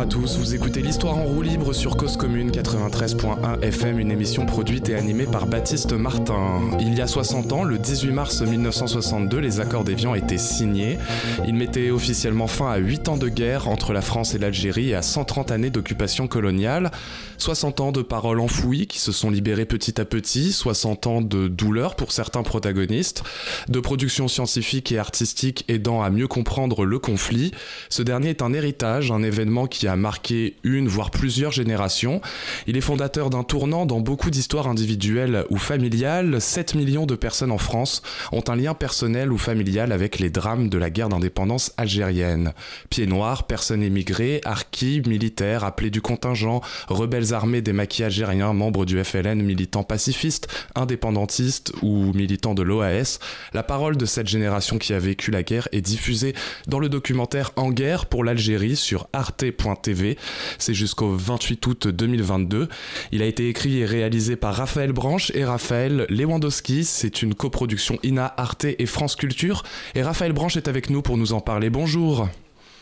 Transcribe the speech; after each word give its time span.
bonjour 0.00 0.22
à 0.22 0.22
tous. 0.22 0.38
Vous 0.38 0.54
écoutez 0.54 0.80
l'histoire 0.80 1.18
en 1.18 1.24
roue 1.24 1.42
libre 1.42 1.74
sur 1.74 1.96
Cause 1.96 2.16
Commune 2.16 2.50
93.1 2.50 3.62
FM, 3.62 3.98
une 3.98 4.10
émission 4.10 4.46
produite 4.46 4.88
et 4.88 4.94
animée 4.94 5.26
par 5.26 5.46
Baptiste 5.46 5.92
Martin. 5.92 6.60
Il 6.80 6.96
y 6.96 7.02
a 7.02 7.06
60 7.06 7.52
ans, 7.52 7.64
le 7.64 7.76
18 7.76 8.12
mars 8.12 8.40
1962, 8.40 9.38
les 9.38 9.60
accords 9.60 9.84
d'Évian 9.84 10.14
étaient 10.14 10.38
signés. 10.38 10.98
Ils 11.46 11.54
mettaient 11.54 11.90
officiellement 11.90 12.46
fin 12.46 12.70
à 12.70 12.78
8 12.78 13.08
ans 13.08 13.16
de 13.16 13.28
guerre 13.28 13.68
entre 13.68 13.92
la 13.92 14.00
France 14.00 14.34
et 14.34 14.38
l'Algérie 14.38 14.90
et 14.90 14.94
à 14.94 15.02
130 15.02 15.50
années 15.50 15.70
d'occupation 15.70 16.28
coloniale. 16.28 16.90
60 17.36 17.80
ans 17.80 17.92
de 17.92 18.02
paroles 18.02 18.40
enfouies 18.40 18.86
se 19.00 19.12
sont 19.12 19.30
libérées 19.30 19.66
petit 19.66 20.00
à 20.00 20.04
petit, 20.04 20.52
60 20.52 21.06
ans 21.06 21.20
de 21.20 21.48
douleur 21.48 21.96
pour 21.96 22.12
certains 22.12 22.42
protagonistes, 22.42 23.22
de 23.68 23.80
production 23.80 24.28
scientifique 24.28 24.92
et 24.92 24.98
artistique 24.98 25.64
aidant 25.68 26.02
à 26.02 26.10
mieux 26.10 26.28
comprendre 26.28 26.84
le 26.84 26.98
conflit. 26.98 27.52
Ce 27.88 28.02
dernier 28.02 28.30
est 28.30 28.42
un 28.42 28.52
héritage, 28.52 29.10
un 29.10 29.22
événement 29.22 29.66
qui 29.66 29.88
a 29.88 29.96
marqué 29.96 30.56
une, 30.62 30.88
voire 30.88 31.10
plusieurs 31.10 31.52
générations. 31.52 32.20
Il 32.66 32.76
est 32.76 32.82
fondateur 32.82 33.30
d'un 33.30 33.42
tournant 33.42 33.86
dans 33.86 34.00
beaucoup 34.00 34.30
d'histoires 34.30 34.68
individuelles 34.68 35.44
ou 35.50 35.56
familiales. 35.56 36.40
7 36.40 36.74
millions 36.74 37.06
de 37.06 37.14
personnes 37.14 37.50
en 37.50 37.58
France 37.58 38.02
ont 38.32 38.44
un 38.48 38.56
lien 38.56 38.74
personnel 38.74 39.32
ou 39.32 39.38
familial 39.38 39.92
avec 39.92 40.18
les 40.18 40.30
drames 40.30 40.68
de 40.68 40.78
la 40.78 40.90
guerre 40.90 41.08
d'indépendance 41.08 41.72
algérienne. 41.76 42.52
Pieds 42.90 43.06
noirs, 43.06 43.46
personnes 43.46 43.82
émigrées, 43.82 44.40
harkis, 44.44 45.02
militaires, 45.06 45.64
appelés 45.64 45.90
du 45.90 46.02
contingent, 46.02 46.60
rebelles 46.88 47.34
armés 47.34 47.62
des 47.62 47.72
maquis 47.72 48.04
algériens, 48.04 48.52
membres 48.52 48.84
du 48.90 49.02
FLN, 49.02 49.42
militants 49.42 49.84
pacifistes, 49.84 50.48
indépendantistes 50.74 51.72
ou 51.82 52.12
militants 52.12 52.54
de 52.54 52.62
l'OAS, 52.62 53.18
la 53.54 53.62
parole 53.62 53.96
de 53.96 54.04
cette 54.04 54.26
génération 54.26 54.78
qui 54.78 54.92
a 54.92 54.98
vécu 54.98 55.30
la 55.30 55.42
guerre 55.42 55.68
est 55.72 55.80
diffusée 55.80 56.34
dans 56.66 56.78
le 56.78 56.88
documentaire 56.88 57.52
En 57.56 57.70
guerre 57.70 58.06
pour 58.06 58.24
l'Algérie 58.24 58.76
sur 58.76 59.06
arte.tv. 59.12 60.18
C'est 60.58 60.74
jusqu'au 60.74 61.14
28 61.16 61.66
août 61.66 61.88
2022. 61.88 62.68
Il 63.12 63.22
a 63.22 63.26
été 63.26 63.48
écrit 63.48 63.78
et 63.78 63.86
réalisé 63.86 64.36
par 64.36 64.54
Raphaël 64.54 64.92
Branche 64.92 65.30
et 65.34 65.44
Raphaël 65.44 66.06
Lewandowski. 66.08 66.84
C'est 66.84 67.22
une 67.22 67.34
coproduction 67.34 67.98
INA, 68.02 68.34
Arte 68.36 68.64
et 68.64 68.86
France 68.86 69.16
Culture. 69.16 69.62
Et 69.94 70.02
Raphaël 70.02 70.32
Branche 70.32 70.56
est 70.56 70.68
avec 70.68 70.90
nous 70.90 71.02
pour 71.02 71.16
nous 71.16 71.32
en 71.32 71.40
parler. 71.40 71.70
Bonjour. 71.70 72.28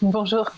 Bonjour. 0.01 0.51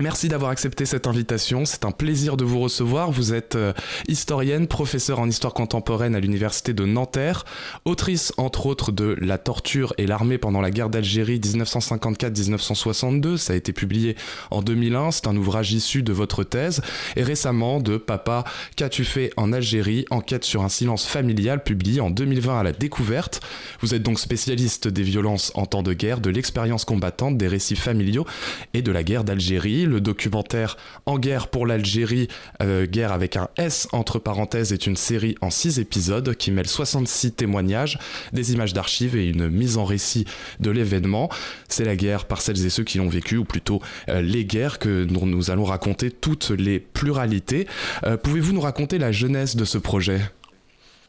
Merci 0.00 0.28
d'avoir 0.28 0.50
accepté 0.50 0.86
cette 0.86 1.06
invitation. 1.06 1.66
C'est 1.66 1.84
un 1.84 1.90
plaisir 1.90 2.38
de 2.38 2.44
vous 2.44 2.58
recevoir. 2.60 3.10
Vous 3.10 3.34
êtes 3.34 3.54
euh, 3.54 3.74
historienne, 4.08 4.66
professeure 4.66 5.20
en 5.20 5.28
histoire 5.28 5.52
contemporaine 5.52 6.14
à 6.14 6.20
l'université 6.20 6.72
de 6.72 6.86
Nanterre, 6.86 7.44
autrice 7.84 8.32
entre 8.38 8.64
autres 8.64 8.92
de 8.92 9.14
La 9.20 9.36
torture 9.36 9.92
et 9.98 10.06
l'armée 10.06 10.38
pendant 10.38 10.62
la 10.62 10.70
guerre 10.70 10.88
d'Algérie 10.88 11.38
1954-1962. 11.40 13.36
Ça 13.36 13.52
a 13.52 13.56
été 13.56 13.74
publié 13.74 14.16
en 14.50 14.62
2001. 14.62 15.10
C'est 15.10 15.26
un 15.26 15.36
ouvrage 15.36 15.72
issu 15.72 16.02
de 16.02 16.14
votre 16.14 16.44
thèse. 16.44 16.80
Et 17.16 17.22
récemment 17.22 17.78
de 17.78 17.98
Papa, 17.98 18.44
qu'as-tu 18.76 19.04
fait 19.04 19.30
en 19.36 19.52
Algérie? 19.52 20.06
Enquête 20.08 20.44
sur 20.44 20.62
un 20.62 20.70
silence 20.70 21.04
familial 21.04 21.62
publié 21.62 22.00
en 22.00 22.08
2020 22.08 22.60
à 22.60 22.62
la 22.62 22.72
découverte. 22.72 23.42
Vous 23.80 23.94
êtes 23.94 24.02
donc 24.02 24.18
spécialiste 24.18 24.88
des 24.88 25.02
violences 25.02 25.52
en 25.56 25.66
temps 25.66 25.82
de 25.82 25.92
guerre, 25.92 26.20
de 26.20 26.30
l'expérience 26.30 26.86
combattante, 26.86 27.36
des 27.36 27.48
récits 27.48 27.76
familiaux 27.76 28.24
et 28.72 28.80
de 28.80 28.92
la 28.92 29.02
guerre 29.02 29.24
d'Algérie 29.24 29.89
le 29.90 30.00
documentaire 30.00 30.76
En 31.06 31.18
guerre 31.18 31.48
pour 31.48 31.66
l'Algérie, 31.66 32.28
euh, 32.62 32.86
guerre 32.86 33.12
avec 33.12 33.36
un 33.36 33.48
S 33.58 33.88
entre 33.92 34.18
parenthèses, 34.18 34.72
est 34.72 34.86
une 34.86 34.96
série 34.96 35.34
en 35.40 35.50
6 35.50 35.78
épisodes 35.78 36.34
qui 36.34 36.50
mêle 36.50 36.68
66 36.68 37.32
témoignages, 37.32 37.98
des 38.32 38.52
images 38.52 38.72
d'archives 38.72 39.16
et 39.16 39.28
une 39.28 39.48
mise 39.48 39.76
en 39.76 39.84
récit 39.84 40.24
de 40.60 40.70
l'événement. 40.70 41.28
C'est 41.68 41.84
la 41.84 41.96
guerre 41.96 42.24
par 42.24 42.40
celles 42.40 42.64
et 42.64 42.70
ceux 42.70 42.84
qui 42.84 42.98
l'ont 42.98 43.08
vécu, 43.08 43.36
ou 43.36 43.44
plutôt 43.44 43.80
euh, 44.08 44.22
les 44.22 44.44
guerres 44.44 44.78
que 44.78 45.04
dont 45.04 45.26
nous 45.26 45.50
allons 45.50 45.64
raconter 45.64 46.10
toutes 46.10 46.50
les 46.50 46.80
pluralités. 46.80 47.66
Euh, 48.04 48.16
pouvez-vous 48.16 48.52
nous 48.52 48.60
raconter 48.60 48.98
la 48.98 49.12
jeunesse 49.12 49.56
de 49.56 49.64
ce 49.64 49.78
projet? 49.78 50.20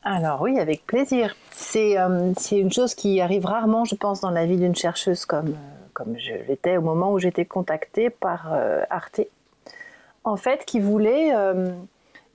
Alors 0.03 0.41
oui, 0.41 0.59
avec 0.59 0.85
plaisir. 0.85 1.35
C'est 1.51 1.95
une 2.51 2.71
chose 2.71 2.95
qui 2.95 3.21
arrive 3.21 3.45
rarement, 3.45 3.85
je 3.85 3.93
pense, 3.93 4.19
dans 4.19 4.31
la 4.31 4.47
vie 4.47 4.57
d'une 4.57 4.75
chercheuse 4.75 5.25
comme, 5.25 5.53
comme 5.93 6.17
je 6.17 6.33
l'étais 6.47 6.77
au 6.77 6.81
moment 6.81 7.11
où 7.11 7.19
j'étais 7.19 7.45
contactée 7.45 8.09
par 8.09 8.53
euh, 8.53 8.83
Arte, 8.89 9.21
en 10.23 10.35
fait, 10.35 10.65
qui 10.65 10.79
voulait 10.79 11.35
euh, 11.35 11.71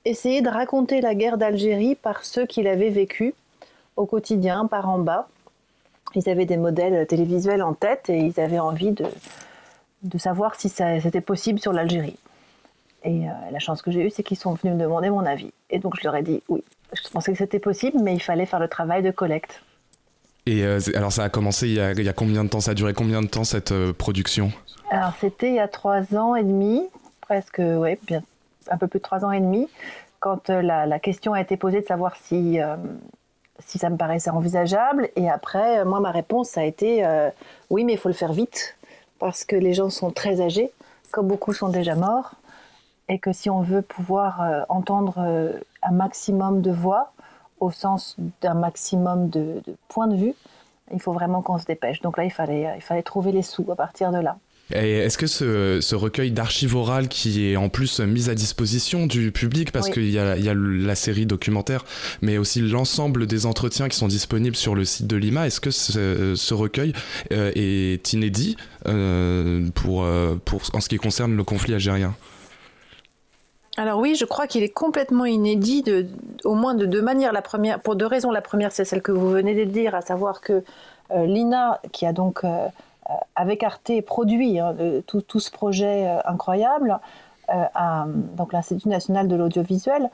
essayer 0.05 0.41
de 0.41 0.49
raconter 0.49 1.01
la 1.01 1.15
guerre 1.15 1.37
d'Algérie 1.37 1.95
par 1.95 2.25
ceux 2.25 2.45
qui 2.45 2.63
l'avaient 2.63 2.89
vécu 2.89 3.33
au 3.95 4.05
quotidien, 4.05 4.65
par 4.65 4.89
en 4.89 4.99
bas. 4.99 5.27
Ils 6.15 6.29
avaient 6.29 6.45
des 6.45 6.57
modèles 6.57 7.05
télévisuels 7.07 7.63
en 7.63 7.73
tête 7.73 8.09
et 8.09 8.17
ils 8.17 8.39
avaient 8.39 8.59
envie 8.59 8.91
de, 8.91 9.05
de 10.03 10.17
savoir 10.17 10.55
si 10.55 10.69
c'était 10.69 11.21
possible 11.21 11.59
sur 11.59 11.73
l'Algérie. 11.73 12.17
Et 13.03 13.29
euh, 13.29 13.31
la 13.51 13.59
chance 13.59 13.81
que 13.81 13.91
j'ai 13.91 14.05
eue, 14.05 14.09
c'est 14.09 14.23
qu'ils 14.23 14.37
sont 14.37 14.53
venus 14.53 14.75
me 14.75 14.81
demander 14.81 15.09
mon 15.09 15.25
avis. 15.25 15.51
Et 15.69 15.79
donc 15.79 15.95
je 15.97 16.03
leur 16.03 16.15
ai 16.15 16.23
dit 16.23 16.41
oui. 16.49 16.63
Je 16.93 17.09
pensais 17.09 17.31
que 17.31 17.37
c'était 17.37 17.59
possible, 17.59 17.99
mais 18.01 18.13
il 18.13 18.21
fallait 18.21 18.45
faire 18.45 18.59
le 18.59 18.67
travail 18.67 19.03
de 19.03 19.11
collecte. 19.11 19.61
Et 20.47 20.63
euh, 20.63 20.79
alors 20.95 21.11
ça 21.11 21.25
a 21.25 21.29
commencé 21.29 21.67
il 21.67 21.73
y 21.75 22.09
a, 22.09 22.13
combien 22.13 22.45
de 22.45 22.49
temps? 22.49 22.61
Ça 22.61 22.71
a 22.71 22.73
duré 22.73 22.93
combien 22.93 23.21
de 23.21 23.27
temps 23.27 23.43
cette 23.43 23.73
euh, 23.73 23.91
production? 23.91 24.53
Alors 24.89 25.11
c'était 25.19 25.49
il 25.49 25.55
y 25.55 25.59
a 25.59 25.67
trois 25.67 26.15
ans 26.15 26.35
et 26.35 26.43
demi, 26.43 26.87
presque, 27.19 27.57
ouais, 27.57 27.99
bien, 28.07 28.23
un 28.71 28.77
peu 28.77 28.87
plus 28.87 28.99
de 28.99 29.03
trois 29.03 29.25
ans 29.25 29.31
et 29.31 29.41
demi, 29.41 29.67
quand 30.21 30.49
euh, 30.49 30.61
la, 30.61 30.99
question 30.99 31.33
a 31.33 31.41
été 31.41 31.57
posée 31.57 31.81
de 31.81 31.85
savoir 31.85 32.15
si, 32.15 32.59
si 33.59 33.77
ça 33.77 33.89
me 33.89 33.97
paraissait 33.97 34.29
envisageable. 34.29 35.09
Et 35.17 35.29
après, 35.29 35.83
moi, 35.83 35.99
ma 35.99 36.11
réponse 36.11 36.57
a 36.57 36.63
été 36.63 37.05
oui, 37.69 37.83
mais 37.83 37.93
il 37.93 37.99
faut 37.99 38.07
le 38.07 38.15
faire 38.15 38.31
vite, 38.31 38.77
parce 39.19 39.43
que 39.43 39.57
les 39.57 39.73
gens 39.73 39.89
sont 39.89 40.11
très 40.11 40.39
âgés, 40.39 40.71
comme 41.11 41.27
beaucoup 41.27 41.51
sont 41.51 41.67
déjà 41.67 41.95
morts, 41.95 42.35
et 43.09 43.19
que 43.19 43.33
si 43.33 43.49
on 43.49 43.61
veut 43.61 43.81
pouvoir 43.81 44.65
entendre 44.69 45.19
un 45.83 45.91
maximum 45.91 46.61
de 46.61 46.71
voix, 46.71 47.11
au 47.59 47.71
sens 47.71 48.15
d'un 48.41 48.53
maximum 48.53 49.29
de, 49.29 49.61
points 49.87 50.07
de 50.07 50.15
vue, 50.15 50.33
il 50.93 51.01
faut 51.01 51.13
vraiment 51.13 51.41
qu'on 51.41 51.57
se 51.57 51.65
dépêche. 51.65 52.01
Donc 52.01 52.17
là, 52.17 52.23
il 52.23 52.31
fallait, 52.31 52.73
il 52.75 52.81
fallait 52.81 53.03
trouver 53.03 53.31
les 53.31 53.41
sous 53.41 53.65
à 53.71 53.75
partir 53.75 54.11
de 54.11 54.19
là. 54.19 54.37
Est-ce 54.71 55.17
que 55.17 55.27
ce, 55.27 55.95
recueil 55.95 56.31
d'archives 56.31 56.75
orales 56.75 57.07
qui 57.07 57.45
est 57.45 57.55
en 57.55 57.69
plus 57.69 58.01
mis 58.01 58.29
à 58.29 58.35
disposition 58.35 59.07
du 59.07 59.31
public, 59.31 59.71
parce 59.71 59.89
qu'il 59.89 60.09
y, 60.09 60.19
a 60.19 60.35
la 60.35 60.95
série 60.95 61.25
documentaire, 61.25 61.85
mais 62.21 62.37
aussi 62.37 62.61
l'ensemble 62.61 63.27
des 63.27 63.45
entretiens 63.45 63.87
qui 63.87 63.95
sont 63.95 64.09
disponibles 64.09 64.57
sur 64.57 64.75
le 64.75 64.83
site 64.83 65.07
de 65.07 65.15
Lima, 65.15 65.47
est-ce 65.47 65.61
que 65.61 65.71
ce, 65.71 66.53
recueil 66.53 66.93
euh, 67.31 67.51
est 67.55 68.13
inédit 68.13 68.57
euh, 68.87 69.69
pour, 69.73 70.03
euh, 70.03 70.35
pour, 70.43 70.61
en 70.73 70.81
ce 70.81 70.89
qui 70.89 70.97
concerne 70.97 71.35
le 71.35 71.43
conflit 71.43 71.73
algérien? 71.73 72.13
Alors 73.77 73.99
oui, 73.99 74.15
je 74.15 74.25
crois 74.25 74.47
qu'il 74.47 74.63
est 74.63 74.73
complètement 74.73 75.25
inédit, 75.25 75.83
au 76.43 76.55
moins 76.55 76.73
de 76.73 76.87
deux 76.87 77.01
manières. 77.01 77.31
La 77.31 77.43
première, 77.43 77.79
pour 77.79 77.95
deux 77.95 78.07
raisons. 78.07 78.31
La 78.31 78.41
première, 78.41 78.71
c'est 78.71 78.85
celle 78.85 79.03
que 79.03 79.11
vous 79.11 79.29
venez 79.29 79.53
de 79.53 79.65
dire, 79.65 79.93
à 79.93 80.01
savoir 80.01 80.41
que 80.41 80.63
euh, 81.11 81.25
l'INA, 81.27 81.79
qui 81.91 82.07
a 82.07 82.11
donc 82.11 82.43
euh, 82.43 82.47
euh, 82.47 83.13
avec 83.35 83.61
Arte 83.61 83.91
produit 84.03 84.59
hein, 84.59 84.75
tout, 85.05 85.39
ce 85.39 85.51
projet 85.51 86.07
incroyable, 86.25 86.99
donc 88.35 88.51
l'Institut 88.51 88.89
national 88.89 89.29
de 89.29 89.35
l'audiovisuel, 89.35 90.09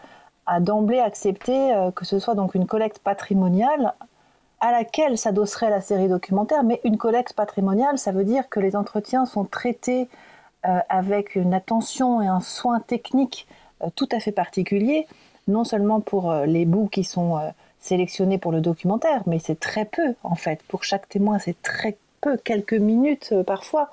a 0.45 0.59
d'emblée 0.59 0.99
accepté 0.99 1.73
que 1.95 2.05
ce 2.05 2.19
soit 2.19 2.35
donc 2.35 2.53
une 2.53 2.67
collecte 2.67 2.99
patrimoniale 2.99 3.95
à 4.59 4.71
laquelle 4.71 5.17
s'adosserait 5.17 5.71
la 5.71 5.81
série 5.81 6.07
documentaire, 6.07 6.63
mais 6.63 6.79
une 6.83 6.97
collecte 6.97 7.33
patrimoniale, 7.33 7.97
ça 7.97 8.11
veut 8.11 8.23
dire 8.23 8.49
que 8.49 8.59
les 8.59 8.75
entretiens 8.75 9.25
sont 9.25 9.45
traités 9.45 10.09
avec 10.61 11.35
une 11.35 11.55
attention 11.55 12.21
et 12.21 12.27
un 12.27 12.41
soin 12.41 12.79
technique 12.79 13.47
tout 13.95 14.09
à 14.11 14.19
fait 14.19 14.31
particulier, 14.31 15.07
non 15.47 15.63
seulement 15.63 15.99
pour 15.99 16.31
euh, 16.31 16.45
les 16.45 16.65
bouts 16.65 16.87
qui 16.87 17.03
sont 17.03 17.39
sélectionnés 17.79 18.37
pour 18.37 18.51
le 18.51 18.61
documentaire, 18.61 19.23
mais 19.25 19.39
c'est 19.39 19.59
très 19.59 19.85
peu 19.85 20.15
en 20.23 20.35
fait. 20.35 20.61
Pour 20.67 20.83
chaque 20.83 21.09
témoin, 21.09 21.39
c'est 21.39 21.61
très 21.61 21.97
peu, 22.21 22.37
quelques 22.37 22.73
minutes 22.73 23.33
parfois, 23.45 23.89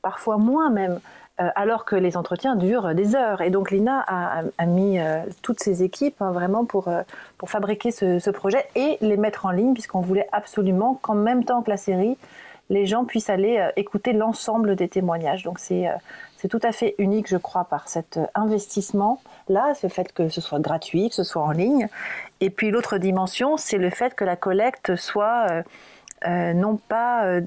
parfois 0.00 0.38
moins 0.38 0.70
même, 0.70 1.00
alors 1.36 1.84
que 1.84 1.96
les 1.96 2.16
entretiens 2.16 2.56
durent 2.56 2.94
des 2.94 3.14
heures. 3.14 3.42
Et 3.42 3.50
donc 3.50 3.70
l'INA 3.70 4.02
a, 4.06 4.66
mis 4.66 4.98
toutes 5.42 5.60
ses 5.60 5.82
équipes 5.82 6.22
hein, 6.22 6.32
vraiment 6.32 6.64
pour, 6.64 6.88
pour 7.36 7.50
fabriquer 7.50 7.90
ce, 7.90 8.18
ce, 8.18 8.30
projet 8.30 8.64
et 8.74 8.96
les 9.02 9.18
mettre 9.18 9.44
en 9.44 9.50
ligne, 9.50 9.74
puisqu'on 9.74 10.00
voulait 10.00 10.28
absolument 10.32 10.98
qu'en 11.02 11.14
même 11.14 11.44
temps 11.44 11.60
que 11.60 11.68
la 11.68 11.76
série, 11.76 12.16
les 12.70 12.86
gens 12.86 13.04
puissent 13.04 13.28
aller 13.28 13.58
euh, 13.58 13.70
écouter 13.76 14.12
l'ensemble 14.14 14.76
des 14.76 14.88
témoignages. 14.88 15.42
Donc 15.42 15.58
c'est 15.58 15.88
euh, 15.88 15.92
c'est 16.40 16.48
tout 16.48 16.60
à 16.62 16.72
fait 16.72 16.94
unique, 16.98 17.28
je 17.28 17.36
crois, 17.36 17.64
par 17.64 17.88
cet 17.88 18.16
euh, 18.16 18.26
investissement-là, 18.34 19.74
ce 19.74 19.88
fait 19.88 20.12
que 20.12 20.28
ce 20.28 20.40
soit 20.40 20.58
gratuit, 20.58 21.10
que 21.10 21.14
ce 21.14 21.24
soit 21.24 21.42
en 21.42 21.50
ligne. 21.50 21.88
Et 22.40 22.50
puis 22.50 22.70
l'autre 22.70 22.98
dimension, 22.98 23.56
c'est 23.56 23.78
le 23.78 23.90
fait 23.90 24.14
que 24.14 24.24
la 24.24 24.36
collecte 24.36 24.96
soit 24.96 25.64
non 26.26 26.76
pas 26.76 27.40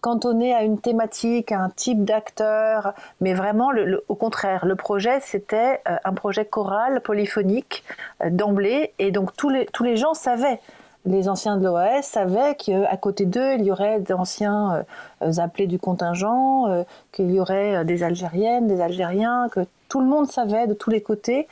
cantonnée 0.00 0.54
à 0.54 0.62
une 0.62 0.80
thématique, 0.80 1.52
à 1.52 1.60
un 1.60 1.70
type 1.70 2.04
d'acteur, 2.04 2.94
mais 3.20 3.34
vraiment 3.34 3.70
au 4.08 4.14
contraire. 4.14 4.66
Le 4.66 4.76
projet, 4.76 5.20
c'était 5.20 5.80
un 5.86 6.12
projet 6.12 6.44
choral, 6.44 7.00
polyphonique, 7.00 7.84
d'emblée, 8.30 8.94
et 8.98 9.10
donc 9.10 9.36
tous 9.36 9.48
les, 9.48 9.66
tous 9.66 9.84
les 9.84 9.96
gens 9.96 10.14
savaient 10.14 10.60
les 11.04 11.28
anciens 11.28 11.56
de 11.56 11.64
l'OAS 11.64 12.02
savaient 12.02 12.54
qu'à 12.56 12.96
côté 12.96 13.24
d'eux, 13.24 13.54
il 13.54 13.64
y 13.64 13.70
aurait 13.70 14.00
d'anciens 14.00 14.84
appelés 15.20 15.66
du 15.66 15.78
contingent, 15.78 16.84
qu'il 17.12 17.30
y 17.30 17.40
aurait 17.40 17.84
des 17.84 18.02
Algériennes, 18.02 18.66
des 18.66 18.80
Algériens, 18.80 19.48
que 19.50 19.60
tout 19.88 20.00
le 20.00 20.06
monde 20.06 20.26
savait 20.30 20.66
de 20.66 20.74
tous 20.74 20.90
les 20.90 21.00
côtés 21.00 21.48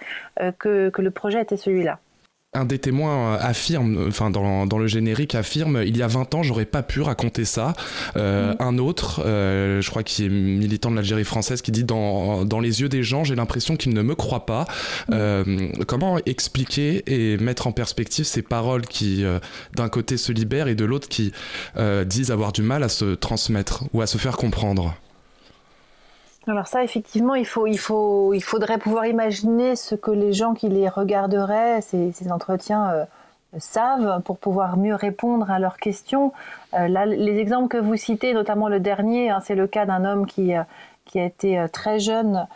que 0.58 0.90
le 0.94 1.10
projet 1.10 1.40
était 1.40 1.56
celui-là 1.56 1.98
un 2.56 2.64
des 2.64 2.78
témoins 2.78 3.34
euh, 3.34 3.38
affirme, 3.40 4.06
enfin 4.08 4.30
dans, 4.30 4.66
dans, 4.66 4.78
le 4.78 4.86
générique 4.86 5.34
affirme, 5.34 5.82
il 5.84 5.96
y 5.96 6.02
a 6.02 6.06
20 6.06 6.34
ans, 6.34 6.42
j'aurais 6.42 6.64
pas 6.64 6.82
pu 6.82 7.00
raconter 7.00 7.44
ça. 7.44 7.74
Euh, 8.16 8.52
mm. 8.52 8.56
Un 8.60 8.78
autre, 8.78 9.22
euh, 9.24 9.80
je 9.80 9.90
crois 9.90 10.02
qu'il 10.02 10.24
est 10.24 10.28
militant 10.28 10.90
de 10.90 10.96
l'Algérie 10.96 11.24
française, 11.24 11.62
qui 11.62 11.70
dit 11.70 11.84
dans, 11.84 12.44
dans 12.44 12.60
les 12.60 12.80
yeux 12.80 12.88
des 12.88 13.02
gens, 13.02 13.24
j'ai 13.24 13.34
l'impression 13.34 13.76
qu'ils 13.76 13.94
ne 13.94 14.02
me 14.02 14.14
croient 14.14 14.46
pas. 14.46 14.66
Mm. 15.08 15.84
comment 15.86 16.18
expliquer 16.26 17.02
et 17.06 17.36
mettre 17.38 17.66
en 17.66 17.72
perspective 17.72 18.24
ces 18.24 18.42
paroles 18.42 18.86
qui, 18.86 19.24
d'un 19.74 19.88
côté, 19.88 20.16
se 20.16 20.32
libèrent 20.32 20.68
et 20.68 20.74
de 20.74 20.84
l'autre, 20.84 21.08
qui 21.08 21.32
disent 22.06 22.30
avoir 22.30 22.52
du 22.52 22.62
mal 22.62 22.82
à 22.82 22.88
se 22.88 23.14
transmettre 23.14 23.84
ou 23.92 24.00
à 24.00 24.06
se 24.06 24.18
faire 24.18 24.36
comprendre? 24.36 24.94
Alors 26.48 26.68
ça, 26.68 26.84
effectivement, 26.84 27.34
il, 27.34 27.46
faut, 27.46 27.66
il, 27.66 27.78
faut, 27.78 28.32
il 28.32 28.42
faudrait 28.42 28.78
pouvoir 28.78 29.06
imaginer 29.06 29.74
ce 29.74 29.96
que 29.96 30.12
les 30.12 30.32
gens 30.32 30.54
qui 30.54 30.68
les 30.68 30.88
regarderaient, 30.88 31.80
ces, 31.80 32.30
entretiens, 32.30 32.90
euh, 32.90 33.04
savent 33.58 34.22
pour 34.22 34.38
pouvoir 34.38 34.76
mieux 34.76 34.94
répondre 34.94 35.50
à 35.50 35.58
leurs 35.58 35.76
questions. 35.76 36.32
Euh, 36.74 36.86
les 36.86 37.38
exemples 37.38 37.68
que 37.68 37.78
vous 37.78 37.96
citez, 37.96 38.32
notamment 38.32 38.68
le 38.68 38.78
dernier, 38.78 39.30
hein, 39.30 39.40
c'est 39.42 39.56
le 39.56 39.66
cas 39.66 39.86
d'un 39.86 40.04
homme 40.04 40.26
qui, 40.26 40.54
euh, 40.54 40.62
a 41.14 41.20
été 41.20 41.64
très 41.72 41.98
jeune, 41.98 42.46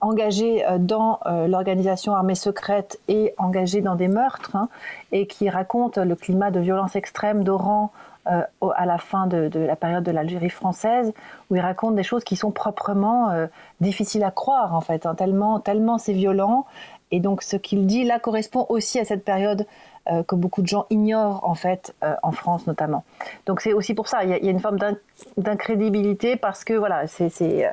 engagé 0.00 0.64
dans 0.78 1.20
l'organisation 1.46 2.14
armée 2.14 2.34
secrète 2.34 3.00
et 3.08 3.34
engagé 3.38 3.80
dans 3.80 3.94
des 3.94 4.08
meurtres, 4.08 4.56
hein, 4.56 4.68
et 5.10 5.26
qui 5.26 5.48
raconte 5.48 5.96
le 5.96 6.14
climat 6.14 6.50
de 6.50 6.60
violence 6.60 6.96
extrême 6.96 7.44
d'Oran 7.44 7.92
euh, 8.30 8.42
à 8.74 8.84
la 8.84 8.98
fin 8.98 9.26
de, 9.26 9.50
la 9.54 9.76
période 9.76 10.04
de 10.04 10.10
l'Algérie 10.10 10.50
française, 10.50 11.12
où 11.48 11.56
il 11.56 11.60
raconte 11.60 11.94
des 11.94 12.02
choses 12.02 12.24
qui 12.24 12.36
sont 12.36 12.50
proprement 12.50 13.30
euh, 13.30 13.46
difficiles 13.80 14.24
à 14.24 14.30
croire, 14.30 14.74
en 14.74 14.80
fait, 14.80 15.06
hein, 15.06 15.14
tellement, 15.14 15.60
tellement 15.60 15.98
c'est 15.98 16.12
violent. 16.12 16.66
Et 17.10 17.20
donc 17.20 17.42
ce 17.42 17.56
qu'il 17.56 17.86
dit 17.86 18.04
là 18.04 18.18
correspond 18.18 18.66
aussi 18.68 18.98
à 18.98 19.06
cette 19.06 19.24
période 19.24 19.66
euh, 20.10 20.22
que 20.22 20.34
beaucoup 20.34 20.60
de 20.60 20.66
gens 20.66 20.84
ignorent 20.90 21.40
en 21.42 21.54
fait 21.54 21.94
en 22.22 22.32
France 22.32 22.66
notamment. 22.66 23.02
Donc 23.46 23.62
c'est 23.62 23.72
aussi 23.72 23.94
pour 23.94 24.08
ça, 24.08 24.24
il 24.24 24.30
y, 24.30 24.48
a 24.48 24.50
une 24.50 24.60
forme 24.60 24.78
d'incrédibilité 25.38 26.36
parce 26.36 26.64
que 26.64 26.74
voilà, 26.74 27.06
c'est 27.06 27.64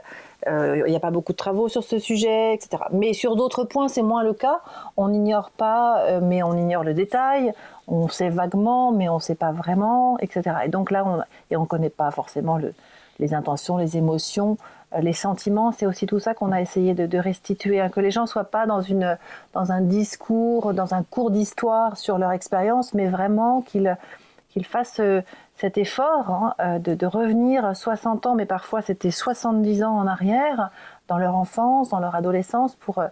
il 0.47 0.83
n'y 0.87 0.95
a 0.95 0.99
pas 0.99 1.11
beaucoup 1.11 1.31
de 1.31 1.37
travaux 1.37 1.69
sur 1.69 1.83
ce 1.83 1.97
sujet, 1.97 2.53
etc. 2.53 2.83
Mais 2.91 3.13
sur 3.13 3.35
d'autres 3.35 3.63
points, 3.63 3.87
c'est 3.87 4.03
moins 4.03 4.23
le 4.23 4.33
cas. 4.33 4.61
On 4.95 5.09
n'ignore 5.09 5.49
pas, 5.49 6.19
mais 6.21 6.43
on 6.43 6.53
ignore 6.53 6.83
le 6.83 6.93
détail 6.93 7.53
on 7.87 8.07
sait 8.07 8.29
vaguement, 8.29 8.91
mais 8.91 9.09
on 9.09 9.15
ne 9.15 9.21
sait 9.21 9.35
pas 9.35 9.51
vraiment, 9.51 10.17
etc. 10.19 10.57
Et 10.65 10.69
donc 10.69 10.91
là, 10.91 11.05
on, 11.05 11.59
ne 11.59 11.65
connaît 11.65 11.89
pas 11.89 12.11
forcément 12.11 12.59
les 13.19 13.33
intentions, 13.33 13.77
les 13.77 13.97
émotions, 13.97 14.57
euh, 14.93 15.01
les 15.01 15.13
sentiments. 15.13 15.71
C'est 15.71 15.85
aussi 15.85 16.05
tout 16.05 16.19
ça 16.19 16.33
qu'on 16.33 16.51
a 16.51 16.61
essayé 16.61 16.93
de, 16.93 17.17
restituer, 17.17 17.79
hein, 17.79 17.89
que 17.89 17.99
les 17.99 18.11
gens 18.11 18.23
ne 18.23 18.27
soient 18.27 18.45
pas 18.45 18.65
dans, 18.65 18.81
une, 18.81 19.17
dans 19.53 19.71
un 19.71 19.81
discours, 19.81 20.73
dans 20.73 20.93
un 20.93 21.03
cours 21.03 21.31
d'histoire 21.31 21.97
sur 21.97 22.17
leur 22.17 22.31
expérience, 22.31 22.93
mais 22.93 23.07
vraiment 23.07 23.61
qu'ils 23.61 23.97
qu'ils 24.49 24.65
fassent 24.65 25.01
euh, 25.01 25.21
cet 25.57 25.77
effort 25.77 26.29
hein, 26.29 26.53
euh, 26.59 26.79
de, 26.79 27.05
revenir 27.05 27.75
60 27.75 28.25
ans, 28.25 28.35
mais 28.35 28.45
parfois 28.45 28.81
c'était 28.81 29.11
70 29.11 29.83
ans 29.83 29.97
en 29.97 30.07
arrière, 30.07 30.69
dans 31.07 31.17
leur 31.17 31.35
enfance, 31.35 31.89
dans 31.89 31.99
leur 31.99 32.15
adolescence, 32.15 32.75
pour 32.75 33.03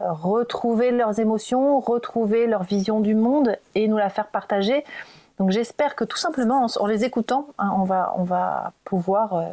retrouver 0.00 0.92
leurs 0.92 1.18
émotions, 1.18 1.80
retrouver 1.80 2.46
leur 2.46 2.62
vision 2.62 3.00
du 3.00 3.14
monde 3.14 3.56
et 3.74 3.88
nous 3.88 3.96
la 3.96 4.10
faire 4.10 4.28
partager. 4.28 4.84
Donc 5.38 5.50
j'espère 5.50 5.94
que 5.94 6.04
tout 6.04 6.16
simplement 6.16 6.66
en, 6.66 6.86
les 6.86 7.04
écoutant, 7.04 7.48
hein, 7.58 7.72
on, 7.76 7.84
va, 7.84 8.12
on 8.16 8.24
va 8.24 8.72
pouvoir 8.84 9.34
euh, 9.34 9.46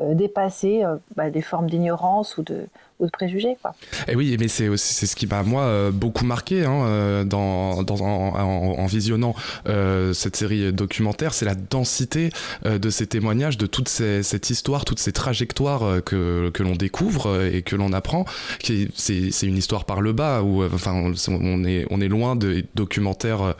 euh, 0.00 0.14
dépasser 0.14 0.84
euh, 0.84 0.96
bah, 1.16 1.30
des 1.30 1.42
formes 1.42 1.68
d'ignorance 1.68 2.38
ou 2.38 2.42
de, 2.42 2.66
de 3.00 3.10
préjugés. 3.10 3.56
Quoi. 3.60 3.74
Et 4.08 4.12
eh 4.12 4.16
oui, 4.16 4.36
mais 4.38 4.48
c'est 4.48 4.74
c'est 4.76 5.06
ce 5.06 5.16
qui 5.16 5.26
m'a 5.26 5.42
moi 5.42 5.62
euh, 5.62 5.90
beaucoup 5.90 6.24
marqué 6.24 6.64
hein, 6.64 6.84
euh, 6.86 7.24
dans, 7.24 7.78
en, 7.78 8.86
visionnant 8.86 9.34
euh, 9.68 10.12
cette 10.12 10.36
série 10.36 10.72
documentaire, 10.72 11.34
c'est 11.34 11.44
la 11.44 11.54
densité 11.54 12.30
de 12.64 12.90
ces 12.90 13.06
témoignages, 13.06 13.58
de 13.58 13.66
toute 13.66 13.88
cette 13.88 14.50
histoire, 14.50 14.84
toutes 14.84 14.98
ces 14.98 15.12
trajectoires 15.12 16.02
que, 16.04 16.50
que 16.50 16.62
l'on 16.62 16.76
découvre 16.76 17.44
et 17.44 17.62
que 17.62 17.76
l'on 17.76 17.92
apprend. 17.92 18.24
C'est 18.62 19.46
une 19.46 19.56
histoire 19.56 19.84
par 19.84 20.00
le 20.00 20.12
bas 20.12 20.42
où 20.42 20.64
enfin 20.64 20.92
on 21.28 21.64
est 21.64 21.86
on 21.90 22.00
est 22.00 22.08
loin 22.08 22.36
de 22.36 22.64
documentaires 22.74 23.54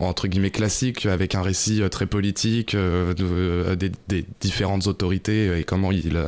entre 0.00 0.28
guillemets 0.28 0.50
classiques 0.50 1.06
avec 1.06 1.34
un 1.34 1.42
récit 1.42 1.82
très 1.90 2.06
politique 2.06 2.74
de, 2.74 3.74
des, 3.74 3.92
des, 4.08 4.24
différentes 4.40 4.86
autorités 4.86 5.58
et 5.58 5.64
comment 5.64 5.92
il 5.92 6.20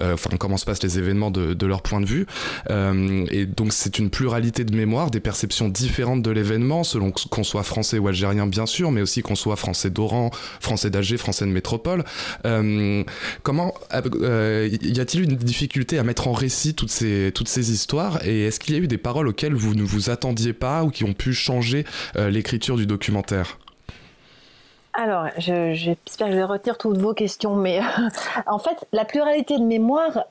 enfin 0.00 0.30
comment 0.38 0.56
se 0.56 0.64
passent 0.64 0.82
les 0.82 0.98
événements 0.98 1.13
de, 1.14 1.66
leur 1.66 1.82
point 1.82 2.00
de 2.00 2.06
vue. 2.06 2.26
Euh, 2.70 3.26
et 3.30 3.46
donc 3.46 3.72
c'est 3.72 3.98
une 3.98 4.10
pluralité 4.10 4.64
de 4.64 4.74
mémoire, 4.74 5.10
des 5.10 5.20
perceptions 5.20 5.68
différentes 5.68 6.22
de 6.22 6.30
l'événement, 6.30 6.84
selon 6.84 7.12
qu'on 7.12 7.44
soit 7.44 7.62
français 7.62 7.98
ou 7.98 8.08
algérien 8.08 8.46
bien 8.46 8.66
sûr, 8.66 8.90
mais 8.90 9.00
aussi 9.00 9.22
qu'on 9.22 9.34
soit 9.34 9.56
français 9.56 9.90
d'Oran, 9.90 10.30
français 10.60 10.90
d'Alger, 10.90 11.16
français 11.16 11.46
de 11.46 11.50
métropole. 11.50 12.04
Euh, 12.44 13.04
comment 13.42 13.74
euh, 13.94 14.68
y 14.82 15.00
a-t-il 15.00 15.24
une 15.24 15.36
difficulté 15.36 15.98
à 15.98 16.04
mettre 16.04 16.28
en 16.28 16.32
récit 16.32 16.74
toutes 16.74 16.90
ces, 16.90 17.32
toutes 17.34 17.48
ces 17.48 17.72
histoires? 17.72 18.24
Et 18.26 18.44
est-ce 18.44 18.60
qu'il 18.60 18.74
y 18.74 18.78
a 18.78 18.80
eu 18.80 18.88
des 18.88 18.98
paroles 18.98 19.28
auxquelles 19.28 19.54
vous 19.54 19.74
ne 19.74 19.82
vous 19.82 20.10
attendiez 20.10 20.52
pas 20.52 20.84
ou 20.84 20.90
qui 20.90 21.04
ont 21.04 21.14
pu 21.14 21.32
changer 21.32 21.84
l'écriture 22.16 22.76
du 22.76 22.86
documentaire? 22.86 23.58
Alors, 24.96 25.26
j'espère 25.38 26.28
que 26.28 26.32
je 26.32 26.36
vais 26.36 26.44
retenir 26.44 26.78
toutes 26.78 26.98
vos 26.98 27.14
questions, 27.14 27.56
mais 27.56 27.80
en 28.46 28.60
fait, 28.60 28.86
la 28.92 29.04
pluralité 29.04 29.58
de 29.58 29.64
mémoire, 29.64 30.24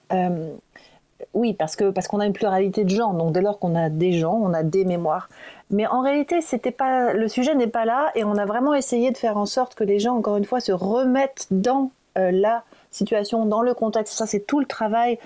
oui, 1.33 1.53
parce 1.53 1.75
que 1.75 1.89
parce 1.89 2.07
qu'on 2.07 2.19
a 2.19 2.25
une 2.25 2.33
pluralité 2.33 2.83
de 2.83 2.89
gens. 2.89 3.13
Donc 3.13 3.33
dès 3.33 3.41
lors 3.41 3.59
qu'on 3.59 3.75
a 3.75 3.89
des 3.89 4.13
gens, 4.13 4.39
on 4.41 4.53
a 4.53 4.63
des 4.63 4.85
mémoires. 4.85 5.29
Mais 5.69 5.87
en 5.87 6.01
réalité, 6.01 6.41
c'était 6.41 6.71
pas 6.71 7.13
le 7.13 7.27
sujet 7.27 7.55
n'est 7.55 7.67
pas 7.67 7.85
là, 7.85 8.11
et 8.15 8.23
on 8.23 8.35
a 8.35 8.45
vraiment 8.45 8.73
essayé 8.73 9.11
de 9.11 9.17
faire 9.17 9.37
en 9.37 9.45
sorte 9.45 9.75
que 9.75 9.83
les 9.83 9.99
gens, 9.99 10.15
encore 10.15 10.37
une 10.37 10.45
fois, 10.45 10.59
se 10.59 10.71
remettent 10.71 11.47
dans 11.51 11.91
euh, 12.17 12.31
la 12.31 12.63
situation, 12.91 13.45
dans 13.45 13.61
le 13.61 13.73
contexte. 13.73 14.13
Ça, 14.13 14.27
c'est 14.27 14.45
tout 14.45 14.59
le 14.59 14.67
travail 14.67 15.17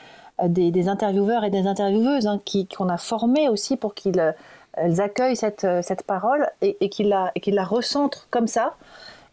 euh, 0.41 0.47
des, 0.47 0.87
intervieweurs 0.87 1.43
et 1.43 1.49
des 1.49 1.67
intervieweuses 1.67 2.27
hein, 2.27 2.39
qu'on 2.75 2.89
a 2.89 2.97
formés 2.97 3.49
aussi 3.49 3.75
pour 3.75 3.93
qu'ils 3.93 4.19
euh, 4.19 4.99
accueillent 4.99 5.35
cette, 5.35 5.67
cette 5.81 6.03
parole 6.03 6.47
et, 6.61 6.77
et 6.79 6.89
qu'ils 6.89 7.09
la, 7.09 7.31
la 7.45 7.65
recentrent 7.65 8.27
comme 8.29 8.47
ça. 8.47 8.75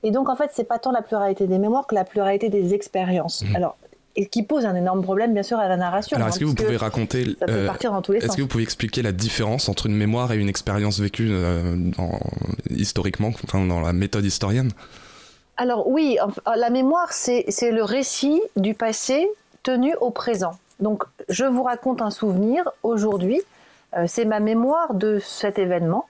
Et 0.02 0.10
donc, 0.10 0.28
en 0.28 0.36
fait, 0.36 0.50
c'est 0.52 0.64
pas 0.64 0.78
tant 0.78 0.92
la 0.92 1.00
pluralité 1.00 1.46
des 1.46 1.58
mémoires 1.58 1.86
que 1.86 1.94
la 1.94 2.04
pluralité 2.04 2.50
des 2.50 2.74
expériences. 2.74 3.42
Mmh. 3.42 3.56
Alors, 3.56 3.76
et 4.16 4.26
qui 4.26 4.42
pose 4.42 4.64
un 4.64 4.74
énorme 4.74 5.02
problème 5.02 5.32
bien 5.32 5.42
sûr 5.42 5.58
à 5.58 5.68
la 5.68 5.76
narration. 5.76 6.16
Alors 6.16 6.28
est-ce 6.28 6.36
hein, 6.36 6.40
que 6.40 6.44
vous 6.44 6.54
pouvez 6.54 6.76
raconter, 6.76 7.36
ça 7.38 7.46
peut 7.46 7.52
euh, 7.52 7.66
partir 7.66 7.92
dans 7.92 8.02
tous 8.02 8.12
les 8.12 8.18
est-ce 8.18 8.36
que 8.36 8.42
vous 8.42 8.48
pouvez 8.48 8.62
expliquer 8.62 9.02
la 9.02 9.12
différence 9.12 9.68
entre 9.68 9.86
une 9.86 9.96
mémoire 9.96 10.32
et 10.32 10.36
une 10.36 10.48
expérience 10.48 11.00
vécue 11.00 11.30
euh, 11.30 11.76
historiquement, 12.70 13.32
enfin, 13.44 13.64
dans 13.64 13.80
la 13.80 13.92
méthode 13.92 14.24
historienne? 14.24 14.70
Alors 15.56 15.88
oui, 15.88 16.18
la 16.56 16.70
mémoire 16.70 17.12
c'est, 17.12 17.44
c'est 17.48 17.70
le 17.70 17.82
récit 17.82 18.40
du 18.56 18.74
passé 18.74 19.28
tenu 19.62 19.94
au 20.00 20.10
présent. 20.10 20.58
Donc 20.80 21.04
je 21.28 21.44
vous 21.44 21.62
raconte 21.62 22.02
un 22.02 22.10
souvenir 22.10 22.68
aujourd'hui, 22.82 23.40
euh, 23.96 24.04
c'est 24.06 24.24
ma 24.24 24.40
mémoire 24.40 24.94
de 24.94 25.18
cet 25.18 25.58
événement. 25.58 26.06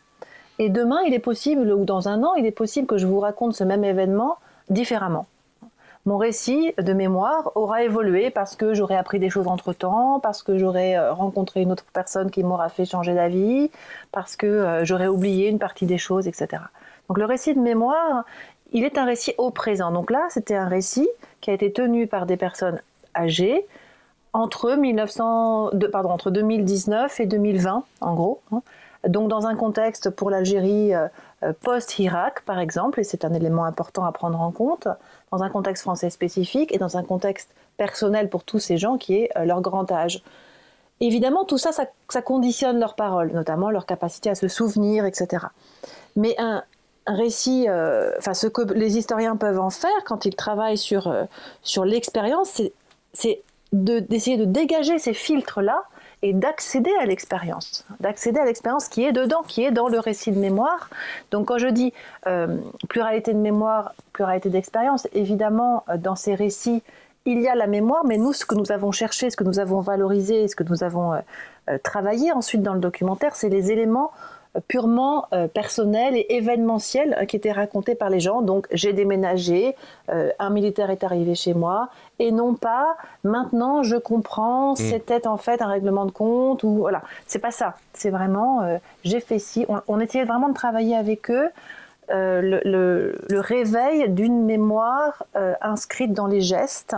Et 0.61 0.68
demain, 0.68 1.00
il 1.04 1.12
est 1.12 1.18
possible, 1.18 1.73
ou 1.73 1.84
dans 1.84 2.08
un 2.08 2.23
an, 2.23 2.34
il 2.34 2.46
est 2.46 2.52
possible 2.52 2.87
que 2.87 2.96
je 2.96 3.06
vous 3.06 3.18
raconte 3.18 3.54
ce 3.54 3.64
même 3.64 3.82
événement 3.82 4.37
différemment 4.70 5.26
mon 6.06 6.18
récit 6.18 6.75
de 6.76 6.92
mémoire 6.92 7.52
aura 7.54 7.82
évolué 7.82 8.30
parce 8.30 8.56
que 8.56 8.75
j'aurais 8.75 8.96
appris 8.96 9.18
des 9.18 9.30
choses 9.30 9.49
entre 9.49 9.73
temps, 9.73 10.20
parce 10.20 10.42
que 10.42 10.58
j'aurais 10.58 10.96
euh, 10.96 11.12
rencontré 11.12 11.62
une 11.62 11.73
autre 11.73 11.87
personne 11.92 12.30
qui 12.30 12.42
m'aura 12.42 12.68
fait 12.68 12.84
changer 12.84 13.14
d'avis, 13.14 13.70
parce 14.12 14.37
que 14.37 14.46
euh, 14.46 14.84
j'aurais 14.84 15.08
oublié 15.08 15.49
une 15.49 15.58
partie 15.58 15.87
des 15.87 15.99
choses, 15.99 16.28
etc. 16.28 16.62
Donc 17.08 17.18
le 17.18 17.25
récit 17.25 17.54
de 17.54 17.61
mémoire, 17.61 18.25
il 18.73 18.84
est 18.84 18.99
un 18.99 19.06
récit 19.06 19.34
au 19.38 19.50
présent. 19.50 19.92
Donc 19.92 20.11
là, 20.11 20.26
c'était 20.28 20.56
un 20.56 20.68
récit 20.68 21.08
qui 21.40 21.50
a 21.50 21.54
été 21.54 21.73
tenu 21.73 22.06
par 22.06 22.26
des 22.26 22.37
personnes 22.37 22.80
âgées 23.16 23.66
entre, 24.34 24.75
1900, 24.75 25.70
pardon, 25.90 26.11
entre 26.11 26.30
2019 26.30 27.20
et 27.20 27.26
2020, 27.26 27.84
en 28.00 28.14
gros. 28.14 28.40
Hein. 28.52 28.62
Donc 29.08 29.28
dans 29.28 29.46
un 29.46 29.54
contexte 29.54 30.11
pour 30.11 30.30
l'Algérie 30.30 30.94
euh, 30.94 31.08
post-Irak, 31.52 32.42
par 32.44 32.58
exemple, 32.58 33.00
et 33.00 33.04
c'est 33.04 33.24
un 33.24 33.32
élément 33.32 33.64
important 33.64 34.04
à 34.04 34.12
prendre 34.12 34.40
en 34.40 34.50
compte, 34.50 34.88
dans 35.30 35.42
un 35.42 35.50
contexte 35.50 35.82
français 35.82 36.10
spécifique 36.10 36.74
et 36.74 36.78
dans 36.78 36.96
un 36.96 37.02
contexte 37.02 37.50
personnel 37.76 38.28
pour 38.28 38.44
tous 38.44 38.58
ces 38.58 38.76
gens 38.76 38.96
qui 38.98 39.14
est 39.16 39.30
euh, 39.36 39.44
leur 39.44 39.60
grand 39.60 39.90
âge. 39.90 40.22
Évidemment, 41.00 41.44
tout 41.44 41.58
ça, 41.58 41.70
ça, 41.72 42.22
conditionne 42.22 42.78
leurs 42.78 42.94
paroles, 42.94 43.32
notamment 43.32 43.70
leur 43.70 43.84
capacité 43.84 44.30
à 44.30 44.34
se 44.34 44.48
souvenir, 44.48 45.04
etc. 45.04 45.46
Mais 46.16 46.36
un, 46.38 46.62
récit, 47.06 47.66
euh, 47.68 48.12
enfin 48.18 48.32
ce 48.32 48.46
que 48.46 48.62
les 48.72 48.96
historiens 48.96 49.36
peuvent 49.36 49.60
en 49.60 49.70
faire 49.70 50.04
quand 50.06 50.24
ils 50.24 50.36
travaillent 50.36 50.78
sur, 50.78 51.08
euh, 51.08 51.24
sur 51.62 51.84
l'expérience, 51.84 52.62
c'est 53.12 53.42
d'essayer 53.72 54.36
de, 54.36 54.44
dégager 54.44 54.98
ces 54.98 55.12
filtres-là 55.12 55.84
et 56.25 56.33
d'accéder 56.33 56.90
à 57.02 57.04
l'expérience, 57.04 57.85
d'accéder 58.00 58.40
à 58.40 58.47
l'expérience 58.47 58.88
qui 58.88 59.04
est 59.04 59.12
dedans, 59.12 59.43
qui 59.47 59.62
est 59.62 59.71
dans 59.71 59.88
le 59.88 59.99
récit 59.99 60.33
de 60.33 60.38
mémoire. 60.38 60.88
Donc 61.31 61.49
quand 61.49 61.59
je 61.59 61.69
dis 61.69 61.93
euh, 62.26 62.57
pluralité 62.88 63.35
de 63.35 63.38
mémoire, 63.38 63.95
pluralité 64.14 64.49
d'expérience, 64.49 65.07
évidemment, 65.12 65.85
euh, 65.90 65.99
dans 65.99 66.16
ces 66.16 66.35
récits, 66.35 66.83
il 67.26 67.43
y 67.43 67.49
a 67.49 67.54
la 67.54 67.66
mémoire, 67.66 68.07
mais 68.07 68.16
nous, 68.16 68.33
ce 68.33 68.47
que 68.47 68.54
nous 68.54 68.73
avons 68.73 68.90
cherché, 68.90 69.28
ce 69.28 69.37
que 69.37 69.45
nous 69.45 69.59
avons 69.59 69.83
valorisé, 69.83 70.49
ce 70.49 70.57
que 70.57 70.64
nous 70.64 70.83
avons 70.83 71.12
euh, 71.12 71.78
travaillé 71.83 72.33
ensuite 72.33 72.62
dans 72.62 72.73
le 72.73 72.81
documentaire, 72.81 73.37
c'est 73.37 73.50
les 73.50 73.71
éléments 73.71 74.11
purement 74.68 75.26
euh, 75.32 75.49
personnel 75.49 76.16
et 76.16 76.26
événementiel 76.30 77.16
euh, 77.18 77.25
qui 77.25 77.37
était 77.37 77.52
raconté 77.52 77.94
par 77.94 78.11
les 78.11 78.20
gens. 78.20 78.42
Donc 78.42 78.66
j'ai 78.70 78.92
déménagé, 78.92 79.75
euh, 80.11 80.30
un 80.38 80.50
militaire 80.50 80.90
est 80.90 81.02
arrivé 81.02 81.34
chez 81.34 81.54
moi, 81.54 81.88
et 82.18 82.30
non 82.30 82.54
pas 82.54 82.96
maintenant 83.25 83.82
je 83.82 83.96
comprends, 83.96 84.73
mm. 84.73 84.76
c'était 84.76 85.26
en 85.26 85.37
fait 85.37 85.61
un 85.61 85.66
règlement 85.66 86.06
de 86.06 86.12
compte 86.12 86.62
ou 86.62 86.76
voilà. 86.78 87.02
C'est 87.26 87.40
pas 87.40 87.50
ça. 87.50 87.75
C'est 87.92 88.11
vraiment 88.11 88.78
j'ai 89.04 89.20
fait 89.20 89.38
ci. 89.38 89.66
On, 89.88 90.00
essayait 90.00 90.25
vraiment 90.25 90.49
de 90.49 90.54
travailler 90.54 90.96
avec 90.96 91.30
eux. 91.30 91.49
Le, 92.08 93.16
réveil 93.30 94.08
d'une 94.11 94.44
mémoire 94.44 95.25
inscrite 95.61 96.12
dans 96.12 96.26
les 96.26 96.40
gestes, 96.40 96.96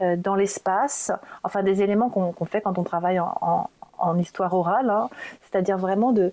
dans 0.00 0.34
l'espace, 0.34 1.10
enfin 1.42 1.62
des 1.62 1.82
éléments 1.82 2.08
qu'on 2.08 2.44
fait 2.44 2.60
quand 2.60 2.78
on 2.78 2.84
travaille 2.84 3.20
en, 3.20 3.68
histoire 4.18 4.54
orale, 4.54 4.90
hein. 4.90 5.08
c'est-à-dire 5.42 5.78
vraiment 5.78 6.12
de, 6.12 6.32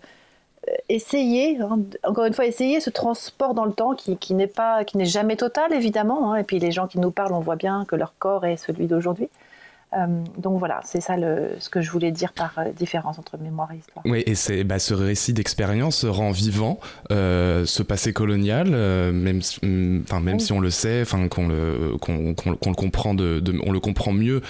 essayer, 0.90 1.60
hein, 1.62 1.80
encore 2.04 2.26
une 2.26 2.34
fois, 2.34 2.46
essayer 2.46 2.80
ce 2.80 2.90
transport 2.90 3.54
dans 3.54 3.66
le 3.66 3.74
temps 3.74 3.96
qui, 3.96 4.18
qui 4.18 4.34
n'est 4.34 4.48
pas, 4.48 4.84
qui 4.84 4.98
n'est 4.98 5.06
jamais 5.06 5.36
total 5.36 5.74
évidemment. 5.74 6.34
Hein. 6.34 6.38
et 6.38 6.44
puis 6.44 6.60
les 6.60 6.72
gens 6.72 6.88
qui 6.88 7.00
nous 7.00 7.12
parlent, 7.12 7.34
on 7.34 7.40
voit 7.40 7.56
bien 7.56 7.86
que 7.86 7.96
leur 7.96 8.14
corps 8.18 8.46
est 8.46 8.58
celui 8.58 8.88
d'aujourd'hui. 8.88 9.30
Euh, 9.96 10.08
donc 10.38 10.60
voilà, 10.60 10.82
c'est 10.84 11.02
ça 11.02 11.18
le, 11.18 11.52
ce 11.60 11.70
que 11.70 11.82
je 11.82 11.90
voulais 11.90 12.12
dire 12.12 12.34
par 12.34 12.54
euh, 12.58 12.72
différence 12.72 13.20
entre 13.20 13.38
mémoire 13.38 13.72
et 13.72 13.78
histoire. 13.78 14.06
Oui, 14.06 14.24
et 14.26 14.36
c'est 14.36 14.64
bah, 14.64 14.80
ce 14.80 14.94
récit 14.94 15.34
d'expérience 15.34 16.06
rend 16.06 16.32
vivant 16.32 16.80
euh, 17.12 17.66
ce 17.66 17.84
passé 17.84 18.14
colonial, 18.14 18.70
même, 18.70 19.42
mm, 19.62 20.02
enfin 20.04 20.20
même 20.20 20.40
si 20.40 20.52
on 20.52 20.60
le 20.60 20.70
sait, 20.70 21.02
enfin 21.02 21.28
qu'on 21.28 21.48
le, 21.48 21.96
qu'on, 22.00 22.36
le 22.50 22.76
comprend, 22.76 23.14
de, 23.14 23.42
on 23.66 23.72
le 23.72 23.80
comprend 23.80 24.12
mieux 24.12 24.42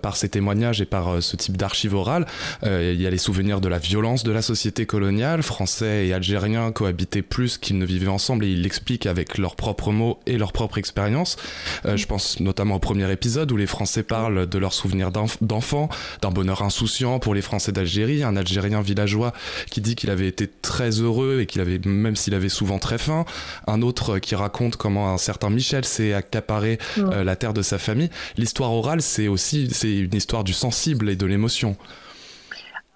par 0.00 0.16
ces 0.16 0.28
témoignages 0.28 0.80
et 0.80 0.86
par 0.86 1.22
ce 1.22 1.36
type 1.36 1.56
d'archives 1.56 1.94
orales. 1.94 2.26
il 2.62 3.00
y 3.00 3.06
a 3.06 3.10
les 3.10 3.18
souvenirs 3.18 3.60
de 3.60 3.68
la 3.68 3.78
violence 3.78 4.24
de 4.24 4.32
la 4.32 4.42
société 4.42 4.86
coloniale, 4.86 5.42
français 5.42 6.06
et 6.06 6.12
algériens 6.12 6.72
cohabitaient 6.72 7.22
plus 7.22 7.58
qu'ils 7.58 7.78
ne 7.78 7.84
vivaient 7.84 8.08
ensemble 8.08 8.44
et 8.44 8.50
ils 8.50 8.62
l'expliquent 8.62 9.06
avec 9.06 9.38
leurs 9.38 9.56
propres 9.56 9.92
mots 9.92 10.20
et 10.26 10.38
leur 10.38 10.52
propre 10.52 10.78
expérience. 10.78 11.36
je 11.84 12.06
pense 12.06 12.40
notamment 12.40 12.76
au 12.76 12.80
premier 12.80 13.10
épisode 13.10 13.50
où 13.52 13.56
les 13.56 13.66
Français 13.66 14.02
parlent 14.02 14.46
de 14.46 14.58
leurs 14.58 14.74
souvenirs 14.74 14.91
d'enfants, 15.40 15.88
d'un 16.20 16.30
bonheur 16.30 16.62
insouciant 16.62 17.18
pour 17.18 17.34
les 17.34 17.42
Français 17.42 17.72
d'Algérie, 17.72 18.22
un 18.22 18.36
Algérien 18.36 18.80
villageois 18.82 19.32
qui 19.70 19.80
dit 19.80 19.94
qu'il 19.94 20.10
avait 20.10 20.28
été 20.28 20.48
très 20.48 20.90
heureux 20.90 21.40
et 21.40 21.46
qu'il 21.46 21.60
avait, 21.60 21.80
même 21.84 22.16
s'il 22.16 22.34
avait 22.34 22.48
souvent 22.48 22.78
très 22.78 22.98
faim, 22.98 23.24
un 23.66 23.82
autre 23.82 24.18
qui 24.18 24.34
raconte 24.34 24.76
comment 24.76 25.12
un 25.12 25.18
certain 25.18 25.50
Michel 25.50 25.84
s'est 25.84 26.14
accaparé 26.14 26.78
euh, 26.98 27.24
la 27.24 27.36
terre 27.36 27.52
de 27.52 27.62
sa 27.62 27.78
famille. 27.78 28.10
L'histoire 28.36 28.72
orale, 28.72 29.02
c'est 29.02 29.28
aussi 29.28 29.68
c'est 29.72 29.96
une 29.96 30.14
histoire 30.14 30.44
du 30.44 30.52
sensible 30.52 31.08
et 31.10 31.16
de 31.16 31.26
l'émotion. 31.26 31.76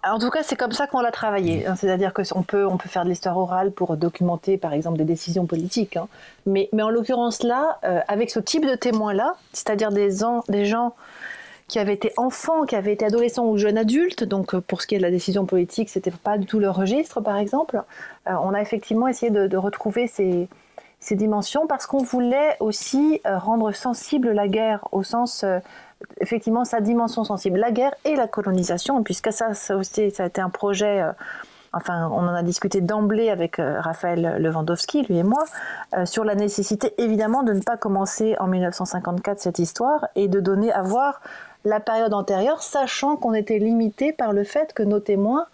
En 0.08 0.18
tout 0.18 0.30
cas, 0.30 0.42
c'est 0.42 0.56
comme 0.56 0.72
ça 0.72 0.86
qu'on 0.86 1.00
l'a 1.00 1.10
travaillé. 1.10 1.66
Hein. 1.66 1.74
C'est-à-dire 1.76 2.12
qu'on 2.12 2.42
peut, 2.42 2.66
on 2.66 2.76
peut 2.76 2.88
faire 2.88 3.04
de 3.04 3.08
l'histoire 3.08 3.36
orale 3.36 3.72
pour 3.72 3.96
documenter, 3.96 4.56
par 4.56 4.72
exemple, 4.72 4.98
des 4.98 5.04
décisions 5.04 5.46
politiques. 5.46 5.96
Hein. 5.96 6.06
Mais, 6.46 6.68
mais 6.72 6.82
en 6.82 6.90
l'occurrence 6.90 7.42
là, 7.42 7.78
euh, 7.84 8.00
avec 8.06 8.30
ce 8.30 8.38
type 8.38 8.64
de 8.66 8.76
témoins-là, 8.76 9.34
c'est-à-dire 9.52 9.90
des, 9.90 10.18
des 10.48 10.64
gens 10.64 10.94
qui 11.68 11.78
avaient 11.78 11.94
été 11.94 12.12
enfants, 12.16 12.64
qui 12.64 12.76
avaient 12.76 12.92
été 12.92 13.04
adolescents 13.04 13.46
ou 13.46 13.56
jeunes 13.56 13.78
adultes. 13.78 14.24
Donc, 14.24 14.54
euh, 14.54 14.60
pour 14.60 14.82
ce 14.82 14.86
qui 14.86 14.94
est 14.94 14.98
de 14.98 15.02
la 15.02 15.10
décision 15.10 15.46
politique, 15.46 15.88
c'était 15.88 16.10
pas 16.10 16.38
du 16.38 16.46
tout 16.46 16.60
leur 16.60 16.76
registre, 16.76 17.20
par 17.20 17.36
exemple. 17.36 17.82
Euh, 18.28 18.32
on 18.42 18.54
a 18.54 18.60
effectivement 18.60 19.08
essayé 19.08 19.30
de, 19.30 19.56
retrouver 19.56 20.06
ces, 20.06 20.48
dimensions 21.12 21.68
parce 21.68 21.86
qu'on 21.86 22.02
voulait 22.02 22.56
aussi 22.58 23.20
euh, 23.26 23.38
rendre 23.38 23.72
sensible 23.72 24.32
la 24.32 24.48
guerre 24.48 24.88
au 24.90 25.02
sens, 25.02 25.44
effectivement, 26.20 26.64
sa 26.64 26.80
dimension 26.80 27.24
sensible, 27.24 27.58
la 27.58 27.70
guerre 27.70 27.94
et 28.04 28.16
la 28.16 28.28
colonisation, 28.28 29.02
puisque 29.02 29.32
ça, 29.32 29.54
ça 29.54 29.76
aussi, 29.76 30.10
ça 30.10 30.24
a 30.24 30.26
été 30.26 30.40
un 30.40 30.50
projet. 30.50 31.04
Enfin, 31.72 32.08
on 32.10 32.26
en 32.26 32.34
a 32.34 32.42
discuté 32.42 32.80
d'emblée 32.80 33.30
avec 33.30 33.56
Raphaël 33.58 34.36
Lewandowski, 34.40 35.02
lui 35.02 35.18
et 35.18 35.22
moi, 35.22 35.44
sur 36.06 36.24
la 36.24 36.34
nécessité 36.34 36.92
évidemment 36.98 37.44
de 37.44 37.52
ne 37.52 37.60
pas 37.60 37.76
commencer 37.76 38.34
en 38.40 38.48
1954 38.48 39.38
cette 39.38 39.58
histoire 39.60 40.08
et 40.16 40.26
de 40.26 40.40
donner 40.40 40.72
à 40.72 40.82
voir 40.82 41.20
la 41.66 41.80
période 41.80 42.14
antérieure, 42.14 42.62
sachant 42.62 43.16
qu'on 43.16 43.34
était 43.34 43.58
limité 43.58 44.12
par 44.12 44.32
le 44.32 44.44
fait 44.44 44.72
que 44.72 44.84
nos 44.84 45.00
témoins, 45.00 45.46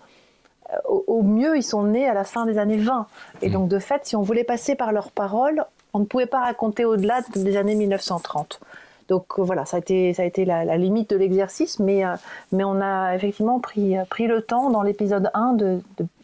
euh, 0.71 0.77
au, 0.89 1.23
mieux, 1.23 1.57
ils 1.57 1.63
sont 1.63 1.85
nés 1.85 2.07
à 2.07 2.13
la 2.13 2.25
fin 2.25 2.45
des 2.45 2.59
années 2.59 2.77
20. 2.77 3.07
Et 3.41 3.49
mm. 3.49 3.53
donc, 3.53 3.69
de 3.69 3.79
fait, 3.79 4.05
si 4.05 4.15
on 4.15 4.23
voulait 4.23 4.45
passer 4.45 4.75
par 4.75 4.93
leurs 4.93 5.11
paroles, 5.11 5.65
on 5.95 6.01
ne 6.01 6.05
pouvait 6.05 6.27
pas 6.27 6.41
raconter 6.41 6.85
au-delà 6.85 7.21
des 7.35 7.57
années 7.57 7.75
1930. 7.75 8.61
Donc 9.09 9.25
euh, 9.39 9.43
voilà, 9.43 9.65
ça 9.65 9.79
a 9.79 9.81
été, 9.81 10.13
ça 10.13 10.23
a 10.23 10.27
été 10.27 10.45
la, 10.45 10.77
limite 10.77 11.11
de 11.11 11.17
l'exercice, 11.17 11.79
mais, 11.79 12.05
euh, 12.05 12.15
mais 12.53 12.65
on 12.65 12.81
a 12.81 13.15
effectivement 13.15 13.59
pris, 13.59 13.95
pris 14.11 14.27
le 14.27 14.43
temps 14.43 14.69
dans 14.69 14.83
l'épisode 14.83 15.31
1 15.33 15.57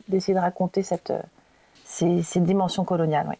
d'essayer 0.08 0.34
de, 0.34 0.40
raconter 0.40 0.82
cette, 0.82 1.12
ces, 1.84 2.22
ces 2.22 2.40
dimensions 2.40 2.84
coloniales. 2.84 3.26
Oui. 3.28 3.36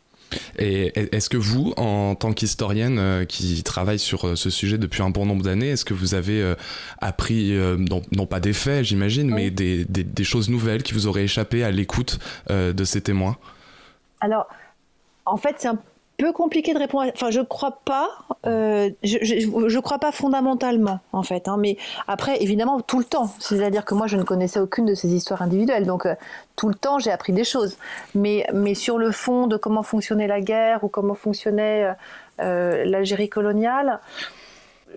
Et 0.58 0.92
est-ce 1.14 1.28
que 1.28 1.36
vous, 1.36 1.72
en 1.76 2.14
tant 2.14 2.32
qu'historienne 2.32 2.98
euh, 2.98 3.24
qui 3.24 3.62
travaille 3.62 3.98
sur 3.98 4.26
euh, 4.26 4.36
ce 4.36 4.50
sujet 4.50 4.78
depuis 4.78 5.02
un 5.02 5.10
bon 5.10 5.26
nombre 5.26 5.42
d'années, 5.42 5.70
est-ce 5.70 5.84
que 5.84 5.94
vous 5.94 6.14
avez 6.14 6.42
euh, 6.42 6.54
appris, 7.00 7.56
non, 7.78 8.26
pas 8.26 8.40
des 8.40 8.52
faits, 8.52 8.84
j'imagine, 8.84 9.30
mais 9.30 9.50
des, 9.50 9.84
des, 9.84 10.24
choses 10.24 10.50
nouvelles 10.50 10.82
qui 10.82 10.92
vous 10.92 11.06
auraient 11.06 11.24
échappé 11.24 11.64
à 11.64 11.70
l'écoute 11.70 12.18
de 12.50 12.84
ces 12.84 13.00
témoins? 13.00 13.36
Alors, 14.20 14.46
en 15.24 15.36
fait, 15.36 15.56
c'est 15.58 15.68
un 15.68 15.78
peu 16.18 16.32
compliqué 16.32 16.74
de 16.74 16.78
répondre. 16.78 17.10
Enfin, 17.14 17.30
je 17.30 17.40
crois 17.40 17.78
pas. 17.84 18.08
Euh, 18.44 18.90
je, 19.02 19.18
je, 19.22 19.78
crois 19.78 19.98
pas 19.98 20.12
fondamentalement, 20.12 20.98
en 21.12 21.22
fait. 21.22 21.48
Hein, 21.48 21.56
mais 21.58 21.78
après, 22.08 22.42
évidemment, 22.42 22.80
tout 22.80 22.98
le 22.98 23.04
temps. 23.04 23.30
C'est-à-dire 23.38 23.84
que 23.84 23.94
moi, 23.94 24.08
je 24.08 24.16
ne 24.16 24.24
connaissais 24.24 24.58
aucune 24.58 24.84
de 24.84 24.94
ces 24.94 25.08
histoires 25.14 25.42
individuelles. 25.42 25.86
Donc, 25.86 26.06
euh, 26.06 26.14
tout 26.56 26.68
le 26.68 26.74
temps, 26.74 26.98
j'ai 26.98 27.12
appris 27.12 27.32
des 27.32 27.44
choses. 27.44 27.78
Mais, 28.16 28.44
mais 28.52 28.74
sur 28.74 28.98
le 28.98 29.12
fond 29.12 29.46
de 29.46 29.56
comment 29.56 29.84
fonctionnait 29.84 30.26
la 30.26 30.40
guerre 30.40 30.82
ou 30.82 30.88
comment 30.88 31.14
fonctionnait 31.14 31.94
euh, 32.40 32.84
l'Algérie 32.84 33.28
coloniale, 33.28 34.00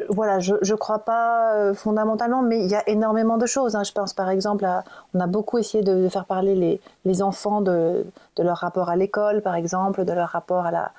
voilà, 0.09 0.39
je 0.39 0.53
ne 0.53 0.75
crois 0.75 0.99
pas 0.99 1.73
fondamentalement, 1.75 2.41
mais 2.41 2.63
il 2.63 2.71
y 2.71 2.75
a 2.75 2.89
énormément 2.89 3.37
de 3.37 3.45
choses. 3.45 3.75
Hein. 3.75 3.83
Je 3.83 3.91
pense 3.91 4.13
par 4.13 4.29
exemple, 4.29 4.63
à, 4.63 4.85
on 5.13 5.19
a 5.19 5.27
beaucoup 5.27 5.57
essayé 5.57 5.83
de, 5.83 6.07
faire 6.07 6.23
parler 6.23 6.55
les, 6.55 6.79
les 7.03 7.21
enfants 7.21 7.59
de, 7.59 8.05
de, 8.37 8.43
leur 8.43 8.57
rapport 8.57 8.89
à 8.89 8.95
l'école, 8.95 9.41
par 9.41 9.55
exemple, 9.55 10.05
de 10.05 10.13
leur 10.13 10.29
rapport 10.29 10.65
à 10.65 10.71
la, 10.71 10.91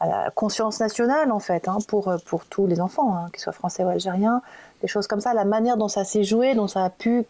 à 0.00 0.06
la 0.06 0.30
conscience 0.30 0.80
nationale 0.80 1.32
en 1.32 1.40
fait, 1.40 1.68
hein, 1.68 1.78
pour, 1.88 2.14
pour 2.26 2.44
tous 2.46 2.66
les 2.66 2.80
enfants, 2.80 3.14
hein, 3.14 3.28
qu'ils 3.32 3.40
soient 3.40 3.52
français 3.52 3.84
ou 3.84 3.88
algériens, 3.88 4.42
des 4.80 4.88
choses 4.88 5.06
comme 5.06 5.20
ça, 5.20 5.34
la 5.34 5.44
manière 5.44 5.76
dont 5.76 5.88
ça 5.88 6.04
s'est 6.04 6.24
joué, 6.24 6.54
dont 6.54 6.68
ça 6.68 6.84
a 6.84 6.90
pu, 6.90 7.24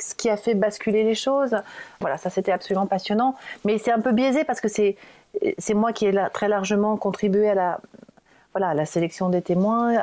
ce 0.00 0.14
qui 0.14 0.30
a 0.30 0.36
fait 0.36 0.54
basculer 0.54 1.04
les 1.04 1.14
choses. 1.14 1.56
Voilà, 2.00 2.16
ça 2.18 2.30
c'était 2.30 2.52
absolument 2.52 2.86
passionnant, 2.86 3.34
mais 3.64 3.78
c'est 3.78 3.92
un 3.92 4.00
peu 4.00 4.12
biaisé 4.12 4.44
parce 4.44 4.60
que 4.60 4.68
c'est 4.68 4.96
c'est 5.58 5.74
moi 5.74 5.92
qui 5.92 6.06
ai 6.06 6.14
très 6.32 6.48
largement 6.48 6.96
contribué 6.96 7.50
à 7.50 7.54
la 7.54 7.80
voilà 8.52 8.72
la 8.72 8.86
sélection 8.86 9.28
des 9.28 9.42
témoins, 9.42 9.98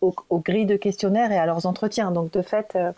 aux, 0.00 0.38
grilles 0.38 0.66
de 0.66 0.76
questionnaires 0.76 1.32
et 1.32 1.38
à 1.38 1.46
leurs 1.46 1.66
entretiens. 1.66 2.10
Donc 2.10 2.32
de 2.32 2.42
fait, 2.42 2.72
euh, 2.76 2.92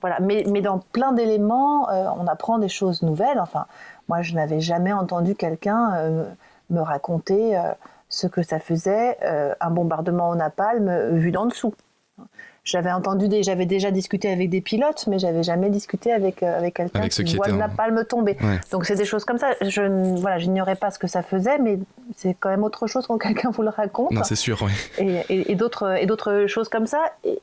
voilà. 0.00 0.18
Mais, 0.20 0.44
mais 0.48 0.62
dans 0.62 0.78
plein 0.78 1.12
d'éléments, 1.12 1.90
euh, 1.90 2.06
on 2.18 2.26
apprend 2.26 2.58
des 2.58 2.68
choses 2.68 3.02
nouvelles. 3.02 3.40
Enfin, 3.40 3.66
moi 4.08 4.22
je 4.22 4.34
n'avais 4.34 4.60
jamais 4.60 4.92
entendu 4.92 5.34
quelqu'un 5.34 5.94
euh, 5.96 6.24
me 6.70 6.80
raconter 6.80 7.56
euh, 7.56 7.72
ce 8.08 8.26
que 8.26 8.42
ça 8.42 8.58
faisait 8.58 9.18
euh, 9.22 9.54
un 9.60 9.70
bombardement 9.70 10.30
au 10.30 10.34
napalm 10.34 10.88
euh, 10.88 11.10
vu 11.12 11.30
d'en 11.30 11.46
dessous. 11.46 11.74
J'avais 12.62 12.92
entendu, 12.92 13.28
des, 13.28 13.42
j'avais 13.42 13.64
déjà 13.64 13.90
discuté 13.90 14.30
avec 14.30 14.50
des 14.50 14.60
pilotes, 14.60 15.06
mais 15.06 15.18
j'avais 15.18 15.42
jamais 15.42 15.70
discuté 15.70 16.12
avec 16.12 16.42
avec 16.42 16.74
quelqu'un 16.74 17.08
qui, 17.08 17.34
voit 17.34 17.48
le 17.48 17.56
napalm 17.56 18.04
tomber. 18.04 18.36
Donc 18.70 18.84
c'est 18.84 18.96
des 18.96 19.06
choses 19.06 19.24
comme 19.24 19.38
ça. 19.38 19.52
Je 19.62 19.80
voilà, 20.20 20.38
j'ignorais 20.38 20.76
pas 20.76 20.90
ce 20.90 20.98
que 20.98 21.06
ça 21.06 21.22
faisait, 21.22 21.58
mais 21.58 21.78
c'est 22.16 22.36
quand 22.38 22.50
même 22.50 22.62
autre 22.62 22.86
chose 22.86 23.06
quand 23.06 23.16
quelqu'un 23.16 23.50
vous 23.50 23.62
le 23.62 23.70
raconte. 23.70 24.10
Non, 24.10 24.22
c'est 24.24 24.36
sûr. 24.36 24.60
Oui. 24.62 24.72
Et, 25.30 25.50
et, 25.50 25.54
d'autres 25.54 25.96
et 25.98 26.04
d'autres 26.04 26.46
choses 26.48 26.68
comme 26.68 26.86
ça. 26.86 27.00
Et, 27.24 27.40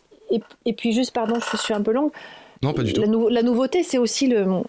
et, 0.66 0.74
puis 0.74 0.94
juste, 0.94 1.14
pardon, 1.14 1.40
je 1.52 1.58
suis 1.58 1.74
un 1.74 1.82
peu 1.82 1.94
longue. 1.94 2.12
Non, 2.62 2.74
pas 2.74 2.84
du 2.84 2.94
tout. 2.94 3.02
La, 3.02 3.08
la 3.32 3.42
nouveauté, 3.42 3.82
c'est 3.82 3.98
aussi 3.98 4.28
le 4.28 4.62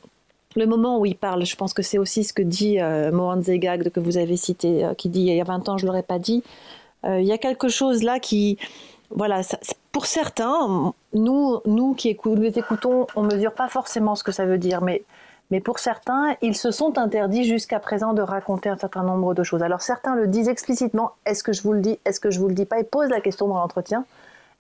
le 0.57 0.67
moment 0.67 0.99
où 0.99 1.07
il 1.07 1.17
parle, 1.17 1.45
je 1.45 1.57
pense 1.57 1.75
que 1.75 1.83
c'est 1.83 1.99
aussi 1.99 2.25
ce 2.25 2.33
que 2.33 2.43
dit 2.43 2.81
euh, 2.81 3.13
Mohan 3.13 3.43
Zegag, 3.43 3.91
que 3.91 4.01
vous 4.01 4.17
avez 4.17 4.37
cité, 4.37 4.85
euh, 4.85 4.95
qui 4.95 5.09
dit 5.09 5.21
il 5.21 5.35
y 5.35 5.41
a 5.41 5.45
20 5.45 5.69
ans, 5.69 5.79
je 5.79 5.87
l'aurais 5.87 6.03
pas 6.03 6.19
dit. 6.19 6.43
Euh, 7.05 7.21
il 7.21 7.27
y 7.27 7.33
a 7.33 7.39
quelque 7.39 7.69
chose 7.69 8.03
là 8.03 8.19
qui. 8.19 8.59
Voilà, 9.11 9.41
pour 9.91 10.05
certains, 10.05 10.93
nous, 11.15 11.61
nous 11.65 11.95
qui 11.95 12.15
les 12.37 12.59
écoutons, 12.59 13.07
on 13.17 13.23
ne 13.23 13.35
mesure 13.35 13.55
pas 13.55 13.69
forcément 13.69 14.15
ce 14.15 14.23
que 14.23 14.33
ça 14.33 14.45
veut 14.45 14.59
dire, 14.59 14.83
mais, 14.83 15.03
mais 15.51 15.61
pour 15.61 15.79
certains, 15.79 16.37
ils 16.43 16.55
se 16.55 16.71
sont 16.71 16.99
interdits 16.99 17.45
jusqu'à 17.45 17.81
présent 17.81 18.13
de 18.13 18.21
raconter 18.21 18.69
un 18.69 18.77
certain 18.77 19.03
nombre 19.03 19.33
de 19.33 19.43
choses. 19.43 19.63
Alors 19.63 19.81
certains 19.81 20.15
le 20.15 20.27
disent 20.27 20.49
explicitement 20.49 21.13
est-ce 21.25 21.43
que 21.43 21.55
je 21.55 21.63
vous 21.63 21.73
le 21.73 21.81
dis 21.81 21.99
Est-ce 22.05 22.21
que 22.21 22.31
je 22.31 22.39
vous 22.39 22.49
le 22.49 22.55
dis 22.55 22.67
pas 22.67 22.81
Ils 22.81 22.85
posent 22.85 23.09
la 23.09 23.23
question 23.23 23.49
dans 23.49 23.57
l'entretien. 23.57 24.05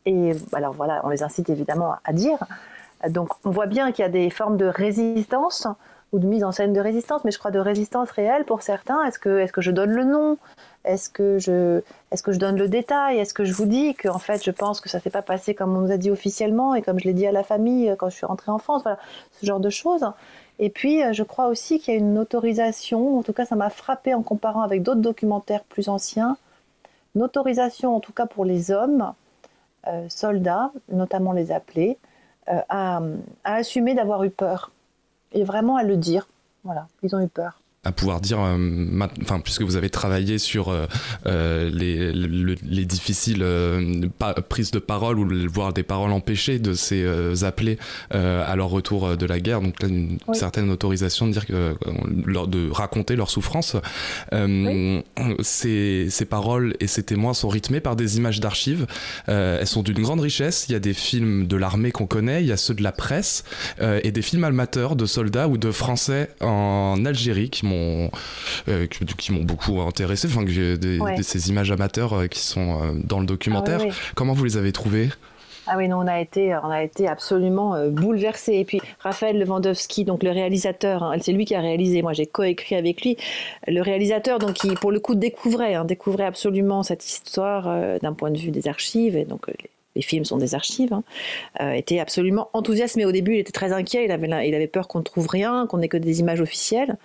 Et 0.07 0.33
alors 0.55 0.73
voilà, 0.73 1.03
on 1.05 1.11
les 1.11 1.23
incite 1.23 1.51
évidemment 1.51 1.97
à 2.05 2.13
dire. 2.15 2.39
Donc 3.09 3.31
on 3.45 3.51
voit 3.51 3.67
bien 3.67 3.93
qu'il 3.93 4.03
y 4.03 4.07
a 4.07 4.11
des 4.11 4.31
formes 4.31 4.57
de 4.57 4.67
résistance 4.67 5.67
ou 6.13 6.19
de 6.19 6.27
mise 6.27 6.43
en 6.43 6.53
scène 6.53 6.73
de 6.73 6.81
résistance, 6.81 7.23
mais 7.25 7.31
je 7.31 7.39
crois 7.39 7.51
de 7.51 7.59
résistance 7.59 8.11
réelle 8.11 8.45
pour 8.45 8.63
certains. 8.63 9.05
Est-ce 9.05 9.19
que, 9.19 9.61
je 9.61 9.71
donne 9.71 9.91
le 9.91 10.05
nom? 10.05 10.39
Est-ce 10.85 11.11
que, 11.11 11.39
je, 11.39 12.39
donne 12.39 12.57
le 12.57 12.69
détail? 12.69 13.19
Est-ce 13.19 13.35
que 13.35 13.45
je 13.45 13.53
vous 13.53 13.67
dis 13.67 13.95
que 13.95 14.09
en 14.09 14.19
fait 14.19 14.43
je 14.43 14.51
pense 14.51 14.81
que 14.81 14.89
ça 14.89 15.01
s'est 15.01 15.11
pas 15.11 15.23
passé 15.23 15.55
comme 15.55 15.77
on 15.77 15.81
nous 15.83 15.93
a 15.93 15.99
dit 15.99 16.11
officiellement 16.11 16.75
et 16.75 16.83
comme 16.83 16.99
je 16.99 17.05
l'ai 17.05 17.13
dit 17.13 17.27
à 17.27 17.33
la 17.33 17.43
famille 17.43 17.95
quand 17.99 18.09
je 18.09 18.17
suis 18.17 18.27
rentrée 18.27 18.51
en 18.51 18.59
France? 18.59 18.83
Voilà, 18.83 18.99
ce 19.33 19.45
genre 19.45 19.61
de 19.61 19.71
choses. 19.71 20.07
Et 20.59 20.71
puis 20.71 21.03
je 21.13 21.23
crois 21.23 21.49
aussi 21.49 21.79
qu'il 21.79 21.95
y 21.95 21.97
a 21.97 22.01
une 22.01 22.19
autorisation, 22.19 23.19
en 23.19 23.23
tout 23.23 23.35
cas 23.35 23.45
ça 23.45 23.55
m'a 23.55 23.71
frappé 23.71 24.15
en 24.15 24.23
comparant 24.23 24.63
avec 24.63 24.83
d'autres 24.83 25.01
documentaires 25.01 25.63
plus 25.65 25.89
anciens, 25.89 26.37
une 27.15 27.23
autorisation 27.23 27.95
en 27.95 28.01
tout 28.01 28.13
cas 28.13 28.27
pour 28.27 28.45
les 28.45 28.71
hommes, 28.71 29.13
euh, 29.87 30.07
soldats, 30.09 30.73
notamment 30.91 31.33
les 31.33 31.53
appelés, 31.53 31.99
euh, 31.99 31.99
à, 32.49 33.01
à 33.45 33.55
assumer 33.55 33.95
d'avoir 33.95 34.25
eu 34.25 34.31
peur 34.31 34.71
et 35.33 35.45
vraiment 35.45 35.77
à 35.77 35.83
le 35.83 35.97
dire. 35.97 36.29
Voilà, 36.65 36.89
ils 37.03 37.15
ont 37.15 37.21
eu 37.21 37.29
peur 37.29 37.61
à 37.89 37.93
pouvoir 37.93 38.21
dire, 38.21 38.39
euh, 38.41 39.07
enfin, 39.23 39.41
puisque 39.41 39.63
vous 39.63 39.77
avez 39.77 39.89
travaillé 39.89 40.37
sur 40.39 40.69
euh, 40.69 40.87
euh, 41.27 41.71
les, 41.71 42.13
les, 42.13 42.85
difficiles 42.85 43.45
prises 44.49 44.71
de 44.71 44.79
parole 44.79 45.19
ou 45.19 45.49
voire 45.51 45.73
des 45.73 45.83
paroles 45.83 46.13
empêchées 46.13 46.59
de 46.59 46.75
ces 46.75 47.45
appelés 47.45 47.79
à 48.11 48.55
leur 48.57 48.69
retour 48.69 49.17
de 49.17 49.27
la 49.27 49.41
guerre, 49.41 49.61
donc 49.61 49.83
là, 49.83 49.89
une 49.89 50.19
certaine 50.33 50.71
autorisation 50.71 51.27
de 51.27 51.33
dire 51.33 51.47
que, 51.47 51.75
de 52.47 52.71
raconter 52.71 53.17
leur 53.17 53.31
souffrance. 53.31 53.77
Ces, 55.41 56.07
ces, 56.11 56.25
paroles 56.25 56.75
et 56.81 56.87
ces 56.87 57.03
témoins 57.03 57.35
sont 57.35 57.49
rythmés 57.49 57.81
par 57.81 57.97
des 57.97 58.17
images 58.19 58.41
d'archives. 58.41 58.87
elles 59.27 59.67
sont 59.67 59.83
d'une 59.83 60.01
grande 60.01 60.21
richesse. 60.21 60.67
Il 60.69 60.73
y 60.73 60.77
a 60.77 60.81
des 60.81 60.95
films 60.95 61.47
de 61.47 61.57
l'armée 61.57 61.91
qu'on 61.91 62.07
connaît, 62.07 62.43
il 62.43 62.49
y 62.49 62.53
a 62.53 62.57
ceux 62.57 62.75
de 62.75 62.83
la 62.83 62.93
presse 62.93 63.45
et 63.81 64.13
des 64.13 64.23
films 64.23 64.45
amateurs 64.45 64.97
de 64.97 65.07
soldats 65.07 65.49
ou 65.49 65.57
de 65.57 65.71
Français 65.71 66.31
en 66.41 67.05
Algérie 67.05 67.51
qui 67.51 67.67
euh, 68.69 68.87
qui, 68.87 69.33
m'ont 69.33 69.45
beaucoup 69.45 69.81
intéressé, 69.81 70.29
enfin, 70.29 70.43
des, 70.43 70.99
ces 71.23 71.51
images 71.51 71.71
amateurs 71.71 72.13
euh, 72.13 72.27
qui 72.27 72.41
sont 72.41 72.83
euh, 72.83 72.93
dans 72.95 73.21
le 73.21 73.27
documentaire. 73.27 73.81
Ah 73.83 73.93
Comment 74.15 74.33
vous 74.33 74.45
les 74.45 74.57
avez 74.57 74.73
trouvées? 74.73 75.09
Ah 75.67 75.75
oui, 75.77 75.87
non, 75.87 75.99
on 75.99 76.07
a 76.07 76.21
été, 76.21 76.57
on 76.63 76.71
a 76.71 76.83
été 76.83 77.07
absolument 77.07 77.89
bouleversés. 77.91 78.55
Et 78.55 78.65
puis 78.65 78.81
Raphaël 79.01 79.39
Lewandowski, 79.39 80.07
donc 80.07 80.23
le 80.23 80.31
réalisateur, 80.31 81.03
hein, 81.03 81.17
c'est 81.21 81.33
lui 81.33 81.45
qui 81.45 81.55
a 81.55 81.61
réalisé. 81.61 82.01
Moi, 82.01 82.15
j'ai 82.15 82.25
coécrit 82.25 82.75
avec 82.75 83.03
lui. 83.03 83.19
Le 83.67 83.83
réalisateur, 83.83 84.39
donc, 84.39 84.55
qui 84.55 84.75
pour 84.77 84.93
le 84.93 84.99
coup 84.99 85.15
découvrait, 85.15 85.75
hein, 85.75 85.85
découvrait 85.85 86.25
absolument 86.25 86.83
cette 86.83 87.05
histoire 87.05 87.65
d'un 88.01 88.15
point 88.15 88.31
de 88.31 88.39
vue 88.39 88.51
des 88.51 88.67
archives 88.67 89.15
et 89.15 89.27
donc 89.27 89.47
les 89.95 90.03
films 90.03 90.25
sont 90.25 90.39
des 90.39 90.55
archives, 90.55 90.95
hein, 90.95 91.03
était 91.73 91.99
absolument 91.99 92.49
enthousiaste. 92.55 92.97
Mais 92.97 93.05
au 93.05 93.13
début, 93.13 93.35
il 93.35 93.41
était 93.41 93.53
très 93.53 93.73
inquiet. 93.73 94.07
Il 94.07 94.11
avait, 94.11 94.49
il 94.49 94.55
avait 94.55 94.69
peur 94.69 94.89
qu'on 94.89 95.01
ne 95.01 95.05
trouve 95.05 95.27
rien, 95.29 95.67
qu'on 95.67 95.79
n'ait 95.79 95.89
que 95.89 95.99
des 95.99 96.21
images 96.21 96.41
officielles. 96.41 96.97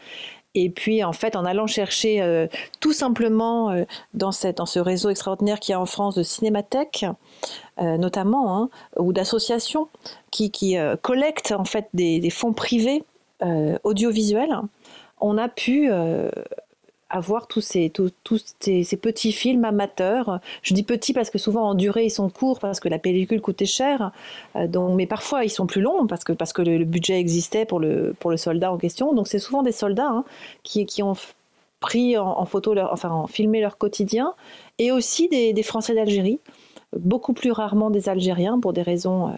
Et 0.56 0.70
puis, 0.70 1.04
en 1.04 1.14
fait, 1.14 1.36
en 1.36 1.46
allant 1.46 1.66
chercher 1.66 2.22
euh, 2.22 2.48
tout 2.80 2.94
simplement 2.94 3.72
euh, 3.72 3.86
dans, 4.14 4.32
cette, 4.32 4.58
dans 4.58 4.66
ce 4.66 4.80
réseau 4.80 5.10
extraordinaire 5.10 5.60
qu'il 5.60 5.72
y 5.72 5.76
a 5.76 5.80
en 5.80 5.86
France 5.88 6.16
de 6.16 6.24
cinémathèques, 6.24 7.06
euh, 7.82 7.98
notamment, 7.98 8.58
hein, 8.58 8.70
ou 8.98 9.14
d'associations 9.14 9.88
qui, 10.30 10.52
qui 10.52 10.76
collectent 11.02 11.54
en 11.54 11.66
fait 11.66 11.88
des, 11.94 12.20
des 12.20 12.30
fonds 12.30 12.54
privés 12.54 13.04
audiovisuels, 13.84 14.58
on 15.20 15.38
a 15.38 15.50
pu 15.50 15.92
avoir 17.14 17.48
tous 17.48 17.62
ces, 17.62 17.92
tous, 17.92 18.12
ces, 18.60 18.98
petits 18.98 19.32
films 19.32 19.66
amateurs. 19.66 20.40
Je 20.64 20.74
dis 20.74 20.82
petits 20.84 21.14
parce 21.14 21.30
que 21.30 21.38
souvent 21.38 21.70
en 21.70 21.76
durée 21.76 22.06
ils 22.06 22.10
sont 22.10 22.30
courts 22.30 22.60
parce 22.60 22.80
que 22.80 22.90
la 22.90 22.98
pellicule 22.98 23.40
coûtait 23.40 23.68
cher, 23.68 24.12
euh, 24.56 24.68
donc, 24.68 24.96
mais 24.96 25.06
parfois 25.06 25.46
ils 25.46 25.50
sont 25.50 25.68
plus 25.68 25.82
longs 25.82 26.08
parce 26.08 26.24
que, 26.24 26.34
parce 26.34 26.54
que 26.54 26.64
le, 26.64 26.84
budget 26.86 27.20
existait 27.20 27.66
pour 27.66 27.80
le, 27.80 28.16
pour 28.20 28.32
le 28.32 28.38
soldat 28.38 28.74
en 28.74 28.78
question. 28.78 29.14
Donc 29.14 29.28
c'est 29.28 29.40
souvent 29.40 29.62
des 29.62 29.72
soldats 29.72 30.10
hein, 30.10 30.26
qui, 30.64 30.86
qui 30.88 31.04
ont 31.04 31.14
pris 31.80 32.18
en, 32.18 32.46
photo, 32.46 32.74
leur, 32.74 32.92
enfin 32.92 33.10
en 33.10 33.28
filmé 33.28 33.62
leur 33.62 33.78
quotidien, 33.78 34.34
et 34.80 34.92
aussi 34.92 35.28
des, 35.30 35.54
des 35.54 35.64
Français 35.64 35.94
d'Algérie, 35.94 36.40
beaucoup 36.98 37.34
plus 37.34 37.52
rarement 37.52 37.92
des 37.92 38.10
Algériens 38.10 38.60
pour 38.60 38.74
des 38.74 38.82
raisons... 38.82 39.28
Euh, 39.28 39.32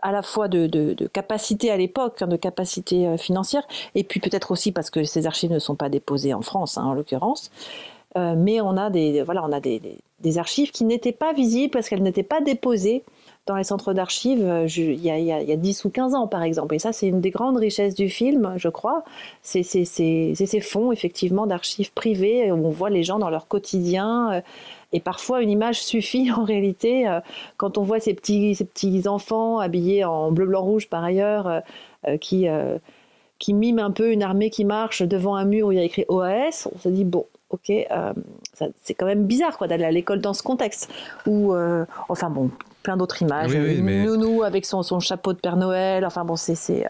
à 0.00 0.12
la 0.12 0.22
fois 0.22 0.48
de, 0.48 0.94
capacité 1.12 1.70
à 1.70 1.76
l'époque, 1.76 2.22
hein, 2.22 2.26
de 2.26 2.36
capacité 2.36 3.06
euh, 3.06 3.16
financière, 3.16 3.66
et 3.94 4.04
puis 4.04 4.20
peut-être 4.20 4.50
aussi 4.50 4.72
parce 4.72 4.90
que 4.90 5.04
ces 5.04 5.26
archives 5.26 5.52
ne 5.52 5.58
sont 5.58 5.76
pas 5.76 5.88
déposées 5.88 6.34
en 6.34 6.42
France, 6.42 6.78
hein, 6.78 6.84
en 6.84 6.94
l'occurrence. 6.94 7.50
Euh, 8.16 8.34
mais 8.36 8.60
on 8.60 8.76
a 8.76 8.90
des, 8.90 9.22
voilà, 9.22 9.42
on 9.44 9.52
a 9.52 9.60
des, 9.60 9.80
archives 10.36 10.70
qui 10.70 10.84
n'étaient 10.84 11.12
pas 11.12 11.32
visibles 11.32 11.72
parce 11.72 11.88
qu'elles 11.88 12.02
n'étaient 12.02 12.22
pas 12.22 12.40
déposées 12.40 13.02
dans 13.46 13.56
les 13.56 13.64
centres 13.64 13.92
d'archives 13.92 14.44
euh, 14.44 14.66
il, 14.76 15.00
y 15.00 15.10
a 15.10 15.56
10 15.56 15.84
ou 15.84 15.90
15 15.90 16.14
ans, 16.14 16.28
par 16.28 16.42
exemple. 16.42 16.74
Et 16.74 16.78
ça, 16.78 16.92
c'est 16.92 17.08
une 17.08 17.20
des 17.20 17.30
grandes 17.30 17.56
richesses 17.56 17.94
du 17.94 18.08
film, 18.08 18.54
je 18.56 18.68
crois. 18.68 19.02
C'est 19.42 19.62
ces 19.64 20.60
fonds, 20.60 20.92
effectivement, 20.92 21.46
d'archives 21.46 21.92
privées 21.92 22.52
où 22.52 22.66
on 22.66 22.70
voit 22.70 22.90
les 22.90 23.02
gens 23.02 23.18
dans 23.18 23.30
leur 23.30 23.48
quotidien. 23.48 24.42
Et 24.92 25.00
parfois, 25.00 25.42
une 25.42 25.50
image 25.50 25.82
suffit 25.82 26.30
en 26.36 26.44
réalité. 26.44 27.08
Euh, 27.08 27.20
quand 27.56 27.78
on 27.78 27.82
voit 27.82 28.00
ces 28.00 28.14
petits, 28.14 28.54
ces 28.54 28.64
petits 28.64 29.08
enfants 29.08 29.58
habillés 29.58 30.04
en 30.04 30.30
bleu, 30.30 30.46
blanc, 30.46 30.62
rouge 30.62 30.88
par 30.88 31.02
ailleurs, 31.02 31.46
euh, 31.46 31.60
euh, 32.08 32.16
qui, 32.16 32.46
qui 33.38 33.54
miment 33.54 33.80
un 33.80 33.90
peu 33.90 34.12
une 34.12 34.22
armée 34.22 34.50
qui 34.50 34.64
marche 34.64 35.02
devant 35.02 35.36
un 35.36 35.44
mur 35.44 35.68
où 35.68 35.72
il 35.72 35.78
y 35.78 35.80
a 35.80 35.84
écrit 35.84 36.04
OAS, 36.08 36.68
on 36.74 36.78
se 36.78 36.88
dit, 36.88 37.04
bon, 37.04 37.26
ok, 37.50 37.72
c'est 38.82 38.94
quand 38.94 39.06
même 39.06 39.24
bizarre 39.24 39.56
quoi 39.56 39.68
d'aller 39.68 39.84
à 39.84 39.90
l'école 39.90 40.20
dans 40.20 40.34
ce 40.34 40.42
contexte. 40.42 40.92
Ou, 41.26 41.54
enfin 42.08 42.28
bon, 42.28 42.50
plein 42.82 42.96
d'autres 42.96 43.22
images. 43.22 43.50
Oui, 43.52 43.80
Nounou 43.80 44.42
avec 44.42 44.66
son, 44.66 44.82
son, 44.82 45.00
chapeau 45.00 45.32
de 45.32 45.38
Père 45.38 45.56
Noël. 45.56 46.04
Enfin 46.04 46.24
bon, 46.24 46.36
c'est 46.36 46.84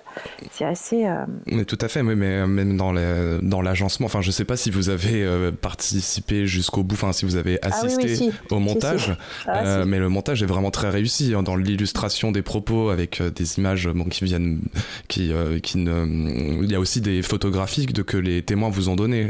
assez. 0.60 1.06
Euh... 1.06 1.24
Mais 1.46 1.64
tout 1.64 1.78
à 1.80 1.88
fait, 1.88 2.02
mais 2.02 2.14
même 2.46 2.76
dans 2.76 3.62
l'agencement. 3.62 4.06
enfin, 4.06 4.20
je 4.20 4.30
sais 4.30 4.44
pas 4.44 4.56
si 4.56 4.70
vous 4.70 4.88
avez 4.88 5.22
euh, 5.22 5.50
participé 5.52 6.46
jusqu'au 6.46 6.82
bout, 6.82 6.94
enfin, 6.94 7.12
si 7.12 7.24
vous 7.24 7.36
avez 7.36 7.58
ah 7.62 7.68
assisté 7.68 8.30
au 8.50 8.58
montage. 8.58 9.16
Ah, 9.46 9.64
euh, 9.64 9.84
mais 9.84 9.98
le 9.98 10.08
montage 10.08 10.42
est 10.42 10.46
vraiment 10.46 10.70
très 10.70 10.90
réussi 10.90 11.34
hein, 11.34 11.42
dans 11.42 11.56
l'illustration 11.56 12.32
des 12.32 12.42
propos 12.42 12.90
avec 12.90 13.20
euh, 13.20 13.30
des 13.30 13.58
images 13.58 13.88
bon, 13.88 14.04
qui 14.04 14.24
viennent. 14.24 14.60
Qui, 15.08 15.32
qui 15.62 15.78
ne... 15.78 16.62
Il 16.62 16.70
y 16.70 16.74
a 16.74 16.80
aussi 16.80 17.00
des 17.00 17.22
photographies 17.22 17.86
de, 17.86 18.02
que 18.02 18.16
les 18.16 18.42
témoins 18.42 18.70
vous 18.70 18.88
ont 18.88 18.96
données, 18.96 19.28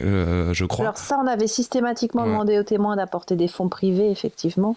je 0.52 0.64
crois. 0.64 0.84
Alors, 0.84 0.98
ça, 0.98 1.18
on 1.22 1.26
avait 1.26 1.46
systématiquement 1.46 2.26
demandé 2.26 2.58
aux 2.58 2.62
témoins 2.62 2.96
d'apporter 2.96 3.36
des 3.36 3.48
fonds 3.48 3.68
privés, 3.68 4.10
effectivement. 4.10 4.76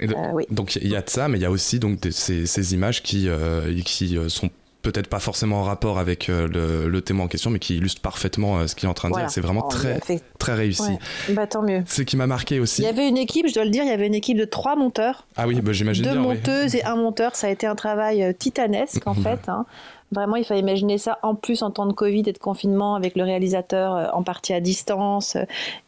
Euh, 0.00 0.06
donc 0.50 0.76
il 0.76 0.88
y 0.88 0.96
a 0.96 1.02
de 1.02 1.10
ça, 1.10 1.28
mais 1.28 1.38
il 1.38 1.42
y 1.42 1.46
a 1.46 1.50
aussi 1.50 1.78
donc 1.78 1.98
ces, 2.10 2.74
images 2.74 3.02
qui, 3.02 3.28
euh, 3.28 3.78
qui 3.84 4.16
euh, 4.16 4.28
sont 4.28 4.50
peut-être 4.82 5.06
pas 5.06 5.20
forcément 5.20 5.60
en 5.60 5.62
rapport 5.62 5.98
avec 6.00 6.26
le, 6.26 7.00
témoin 7.00 7.26
en 7.26 7.28
question, 7.28 7.50
mais 7.50 7.60
qui 7.60 7.76
illustrent 7.76 8.02
parfaitement 8.02 8.66
ce 8.66 8.74
qu'il 8.74 8.86
est 8.86 8.90
en 8.90 8.94
train 8.94 9.10
de 9.10 9.14
dire. 9.14 9.30
C'est 9.30 9.40
vraiment 9.40 9.62
très, 9.68 10.00
très 10.38 10.54
réussi. 10.54 10.98
Bah, 11.28 11.46
tant 11.46 11.62
mieux. 11.62 11.84
Ce 11.86 12.02
qui 12.02 12.16
m'a 12.16 12.26
marqué 12.26 12.58
aussi. 12.58 12.82
Il 12.82 12.86
y 12.86 12.88
avait 12.88 13.08
une 13.08 13.18
équipe, 13.18 13.46
je 13.46 13.54
dois 13.54 13.64
le 13.64 13.70
dire, 13.70 13.84
il 13.84 13.90
y 13.90 13.92
avait 13.92 14.08
une 14.08 14.14
équipe 14.14 14.36
de 14.36 14.44
trois 14.44 14.74
monteurs. 14.74 15.28
Ah 15.36 15.46
oui, 15.46 15.60
bah, 15.60 15.72
j'imagine 15.72 16.04
Deux 16.04 16.18
monteuses 16.18 16.74
et 16.74 16.82
un 16.82 16.96
monteur. 16.96 17.36
Ça 17.36 17.46
a 17.46 17.50
été 17.50 17.64
un 17.66 17.76
travail 17.76 18.34
titanesque, 18.40 19.06
en 19.06 19.14
fait. 19.14 19.48
Hein. 19.48 19.66
Vraiment, 20.12 20.36
il 20.36 20.44
fallait 20.44 20.60
imaginer 20.60 20.98
ça 20.98 21.18
en 21.22 21.34
plus 21.34 21.62
en 21.62 21.70
temps 21.70 21.86
de 21.86 21.92
Covid 21.92 22.22
et 22.26 22.32
de 22.32 22.38
confinement 22.38 22.94
avec 22.94 23.16
le 23.16 23.24
réalisateur 23.24 23.96
euh, 23.96 24.06
en 24.12 24.22
partie 24.22 24.52
à 24.52 24.60
distance. 24.60 25.36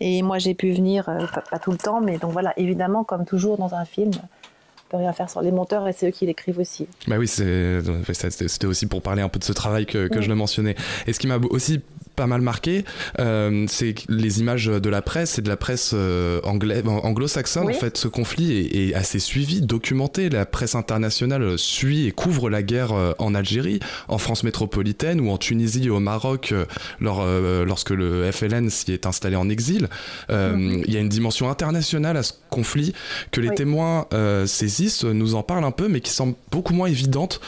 Et 0.01 0.23
moi, 0.23 0.39
j'ai 0.39 0.55
pu 0.55 0.73
venir, 0.73 1.09
euh, 1.09 1.27
pas, 1.51 1.59
tout 1.59 1.71
le 1.71 1.77
temps, 1.77 2.01
mais 2.01 2.19
donc 2.19 2.33
voilà, 2.33 2.55
évidemment, 2.57 3.05
comme 3.05 3.27
toujours 3.27 3.59
dans 3.59 3.75
un 3.75 3.85
film, 3.85 4.13
on 4.15 4.91
peut 4.91 4.97
rien 4.97 5.13
faire 5.13 5.29
sans 5.29 5.41
les 5.41 5.53
monteurs 5.53 5.87
et 5.87 5.93
c'est 5.93 6.09
eux 6.09 6.11
qui 6.11 6.25
l'écrivent 6.25 6.59
aussi. 6.59 6.87
Bah 7.07 7.17
oui, 7.19 7.29
c'était 7.29 8.67
aussi 8.67 8.87
pour 8.87 9.03
parler 9.03 9.23
un 9.23 9.29
peu 9.29 9.39
de 9.39 9.45
ce 9.45 9.53
travail 9.53 9.85
que, 9.87 10.09
je 10.11 10.29
le 10.29 10.35
mentionnais. 10.35 10.75
Et 11.07 11.13
ce 11.13 11.19
qui 11.19 11.27
m'a 11.27 11.37
aussi 11.51 11.81
pas 12.15 12.27
mal 12.27 12.41
marqué, 12.41 12.85
euh, 13.19 13.67
c'est 13.69 13.95
les 14.09 14.41
images 14.41 14.67
de 14.67 14.89
la 14.89 15.03
presse 15.03 15.39
et 15.39 15.43
de 15.43 15.49
la 15.49 15.57
presse 15.57 15.93
euh, 15.95 16.41
anglo-saxonne. 16.43 17.69
En 17.69 17.73
fait, 17.73 17.97
ce 17.97 18.09
conflit 18.09 18.67
est, 18.73 18.95
assez 18.95 19.19
suivi, 19.19 19.61
documenté. 19.61 20.29
La 20.29 20.47
presse 20.47 20.75
internationale 20.75 21.59
suit 21.59 22.07
et 22.07 22.13
couvre 22.13 22.51
la 22.51 22.63
guerre 22.63 22.93
euh, 22.93 23.13
en 23.19 23.35
Algérie, 23.35 23.81
en 24.09 24.19
France 24.19 24.45
métropolitaine 24.45 25.21
ou 25.21 25.31
en 25.31 25.39
Tunisie 25.39 25.91
au 25.91 26.01
Maroc 26.01 26.55
lorsque 27.01 27.91
le 27.91 28.31
FLN 28.31 28.71
s'y 28.71 28.93
est 28.93 29.07
installé 29.07 29.37
en 29.37 29.49
exil. 29.49 29.89
Il 30.29 30.93
y 30.93 30.97
a 30.97 31.01
une 31.01 31.09
dimension 31.09 31.51
internationale 31.51 32.17
à 32.17 32.23
ce 32.23 32.33
conflit 32.55 32.95
que 33.31 33.41
les 33.41 33.55
témoins 33.55 34.07
saisissent, 34.47 35.05
nous 35.05 35.35
en 35.35 35.43
parlent 35.43 35.65
un 35.65 35.71
peu, 35.71 35.89
mais 35.89 36.01
qui 36.01 36.11
semble 36.11 36.35
beaucoup 36.51 36.75
moins 36.75 36.89
évidente 36.89 37.41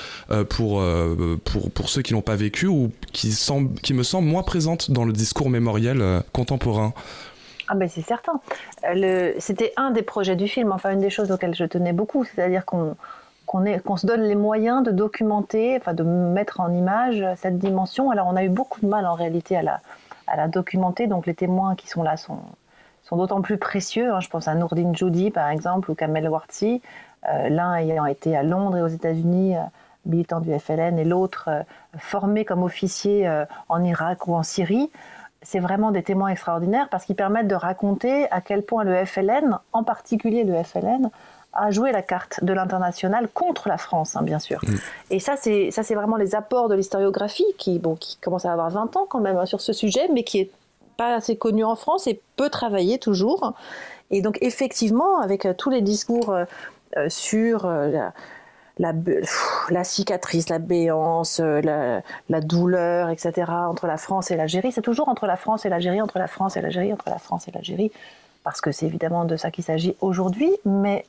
pour, 0.48 0.82
pour, 1.44 1.70
pour 1.70 1.88
ceux 1.88 2.02
qui 2.02 2.12
l'ont 2.12 2.22
pas 2.22 2.36
vécu 2.36 2.66
ou 2.66 2.90
qui, 3.12 3.32
semble, 3.32 3.74
qui 3.80 3.94
me 3.94 4.02
semble 4.02 4.28
moins 4.28 4.42
présente 4.42 4.90
dans 4.90 5.04
le 5.04 5.12
discours 5.12 5.50
mémoriel 5.50 6.00
euh, 6.00 6.20
contemporain. 6.32 6.92
Ah 7.68 7.74
ben 7.74 7.88
c'est 7.88 8.02
certain. 8.02 8.40
Euh, 8.84 9.32
c'était 9.38 9.72
un 9.76 9.90
des 9.90 10.02
projets 10.02 10.36
du 10.36 10.46
film, 10.46 10.70
enfin 10.72 10.92
une 10.92 11.00
des 11.00 11.10
choses 11.10 11.30
auxquelles 11.32 11.54
je 11.54 11.64
tenais 11.64 11.92
beaucoup, 11.92 12.24
c'est-à-dire 12.24 12.64
qu'on 12.64 12.96
qu'on 13.46 13.96
se 13.96 14.06
donne 14.06 14.22
les 14.22 14.34
moyens 14.34 14.82
de 14.82 14.90
documenter, 14.90 15.76
enfin 15.80 15.94
de 15.94 16.02
mettre 16.02 16.58
en 16.58 16.72
image 16.74 17.24
cette 17.36 17.58
dimension. 17.58 18.10
Alors 18.10 18.26
on 18.26 18.34
a 18.34 18.42
eu 18.42 18.48
beaucoup 18.48 18.80
de 18.80 18.88
mal 18.88 19.06
en 19.06 19.14
réalité 19.14 19.56
à 19.56 19.62
la, 19.62 19.80
à 20.26 20.36
la 20.36 20.48
documenter, 20.48 21.06
donc 21.06 21.26
les 21.26 21.34
témoins 21.34 21.76
qui 21.76 21.88
sont 21.88 22.02
là 22.02 22.16
sont, 22.16 22.40
sont 23.08 23.16
d'autant 23.16 23.40
plus 23.40 23.58
précieux. 23.58 24.12
Hein. 24.12 24.20
Je 24.20 24.28
pense 24.28 24.48
à 24.48 24.54
Nourdine 24.54 24.96
Joudi 24.96 25.30
par 25.30 25.48
exemple 25.48 25.90
ou 25.90 25.94
Kamel 25.94 26.28
Wartsi, 26.28 26.82
euh, 27.28 27.48
l'un 27.48 27.74
ayant 27.76 28.06
été 28.06 28.36
à 28.36 28.42
Londres 28.42 28.76
et 28.76 28.82
aux 28.82 28.88
États-Unis 28.88 29.54
militant 30.04 30.38
du 30.38 30.56
FLN, 30.56 31.00
et 31.00 31.04
l'autre 31.04 31.50
formé 31.98 32.44
comme 32.44 32.62
officier 32.62 33.28
en 33.68 33.82
Irak 33.82 34.28
ou 34.28 34.36
en 34.36 34.44
Syrie, 34.44 34.88
c'est 35.42 35.60
vraiment 35.60 35.90
des 35.90 36.02
témoins 36.02 36.28
extraordinaires 36.28 36.88
parce 36.90 37.04
qu'ils 37.04 37.16
permettent 37.16 37.48
de 37.48 37.54
raconter 37.54 38.30
à 38.30 38.40
quel 38.40 38.62
point 38.62 38.84
le 38.84 39.04
FLN, 39.04 39.58
en 39.72 39.84
particulier 39.84 40.44
le 40.44 40.62
FLN, 40.62 41.10
a 41.52 41.70
joué 41.70 41.92
la 41.92 42.02
carte 42.02 42.44
de 42.44 42.52
l'international 42.52 43.28
contre 43.32 43.68
la 43.68 43.78
France, 43.78 44.16
hein, 44.16 44.22
bien 44.22 44.38
sûr. 44.38 44.60
Mm. 44.66 44.74
Et 45.10 45.20
ça, 45.20 45.36
c'est 45.36 45.70
ça, 45.70 45.82
c'est 45.82 45.94
vraiment 45.94 46.16
les 46.16 46.34
apports 46.34 46.68
de 46.68 46.74
l'historiographie 46.74 47.46
qui, 47.58 47.78
bon, 47.78 47.94
qui 47.96 48.18
commence 48.18 48.44
à 48.44 48.52
avoir 48.52 48.70
20 48.70 48.96
ans 48.96 49.06
quand 49.08 49.20
même 49.20 49.36
hein, 49.36 49.46
sur 49.46 49.60
ce 49.60 49.72
sujet, 49.72 50.08
mais 50.12 50.22
qui 50.22 50.40
est 50.40 50.50
pas 50.96 51.14
assez 51.14 51.36
connu 51.36 51.64
en 51.64 51.76
France 51.76 52.06
et 52.06 52.20
peu 52.36 52.48
travaillé 52.48 52.98
toujours. 52.98 53.54
Et 54.10 54.22
donc, 54.22 54.38
effectivement, 54.40 55.20
avec 55.20 55.46
euh, 55.46 55.54
tous 55.54 55.70
les 55.70 55.82
discours 55.82 56.30
euh, 56.30 56.44
euh, 56.96 57.08
sur 57.08 57.68
la, 58.78 59.84
cicatrice, 59.84 60.48
la 60.48 60.58
béance, 60.58 61.40
la, 61.40 62.40
douleur, 62.40 63.10
etc., 63.10 63.50
entre 63.68 63.86
la 63.86 63.96
France 63.96 64.30
et 64.30 64.36
l'Algérie, 64.36 64.72
c'est 64.72 64.82
toujours 64.82 65.08
entre 65.08 65.26
la 65.26 65.36
France 65.36 65.64
et 65.66 65.68
l'Algérie, 65.68 66.00
entre 66.00 66.18
la 66.18 66.28
France 66.28 66.56
et 66.56 66.60
l'Algérie, 66.60 66.92
entre 66.92 67.08
la 67.08 67.18
France 67.18 67.48
et 67.48 67.52
l'Algérie 67.52 67.92
parce 68.44 68.60
que 68.60 68.70
c'est 68.70 68.86
évidemment 68.86 69.24
de 69.24 69.34
ça 69.34 69.50
qu'il 69.50 69.64
s'agit 69.64 69.96
aujourd'hui, 70.00 70.52
mais 70.64 71.04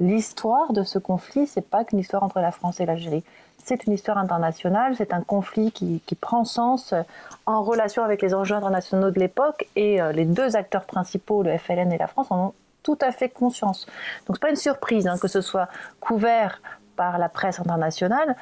l'histoire 0.00 0.72
de 0.72 0.82
ce 0.82 0.98
conflit, 0.98 1.46
c'est 1.46 1.64
pas 1.64 1.84
qu'une 1.84 2.00
histoire 2.00 2.24
entre 2.24 2.40
la 2.40 2.50
France 2.50 2.80
et 2.80 2.84
l'Algérie. 2.84 3.22
C'est 3.64 3.86
une 3.86 3.94
histoire 3.94 4.18
internationale, 4.18 4.94
c'est 4.96 5.14
un 5.14 5.22
conflit 5.22 5.72
qui, 5.72 6.00
prend 6.20 6.44
sens 6.44 6.92
euh, 6.92 7.02
en 7.46 7.62
relation 7.62 8.04
avec 8.04 8.22
les 8.22 8.34
enjeux 8.34 8.54
internationaux 8.54 9.10
de 9.10 9.18
l'époque, 9.18 9.66
et 9.74 10.00
euh, 10.00 10.12
les 10.12 10.26
deux 10.26 10.54
acteurs 10.54 10.84
principaux, 10.84 11.42
le 11.42 11.56
FLN 11.56 11.90
et 11.92 11.98
la 11.98 12.06
France, 12.06 12.30
en 12.30 12.48
ont 12.48 12.54
tout 12.82 12.98
à 13.00 13.10
fait 13.10 13.30
conscience. 13.30 13.86
Donc 14.26 14.36
c'est 14.36 14.42
pas 14.42 14.50
une 14.50 14.56
surprise 14.56 15.06
hein, 15.06 15.16
que 15.18 15.28
ce 15.28 15.40
soit 15.40 15.68
couvert 16.00 16.60
par 16.96 17.18
la 17.18 17.28
presse 17.28 17.58
internationale, 17.58 18.36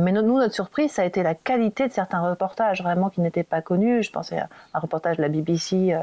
mais 0.00 0.12
nous, 0.12 0.22
notre 0.22 0.54
surprise, 0.54 0.92
ça 0.92 1.02
a 1.02 1.04
été 1.04 1.22
la 1.22 1.34
qualité 1.34 1.88
de 1.88 1.92
certains 1.92 2.20
reportages, 2.20 2.82
vraiment 2.82 3.10
qui 3.10 3.20
n'étaient 3.20 3.42
pas 3.42 3.60
connus. 3.60 4.02
Je 4.02 4.10
pensais 4.10 4.38
à 4.38 4.48
un 4.72 4.78
reportage 4.78 5.18
de 5.18 5.22
la 5.22 5.28
BBC 5.28 5.94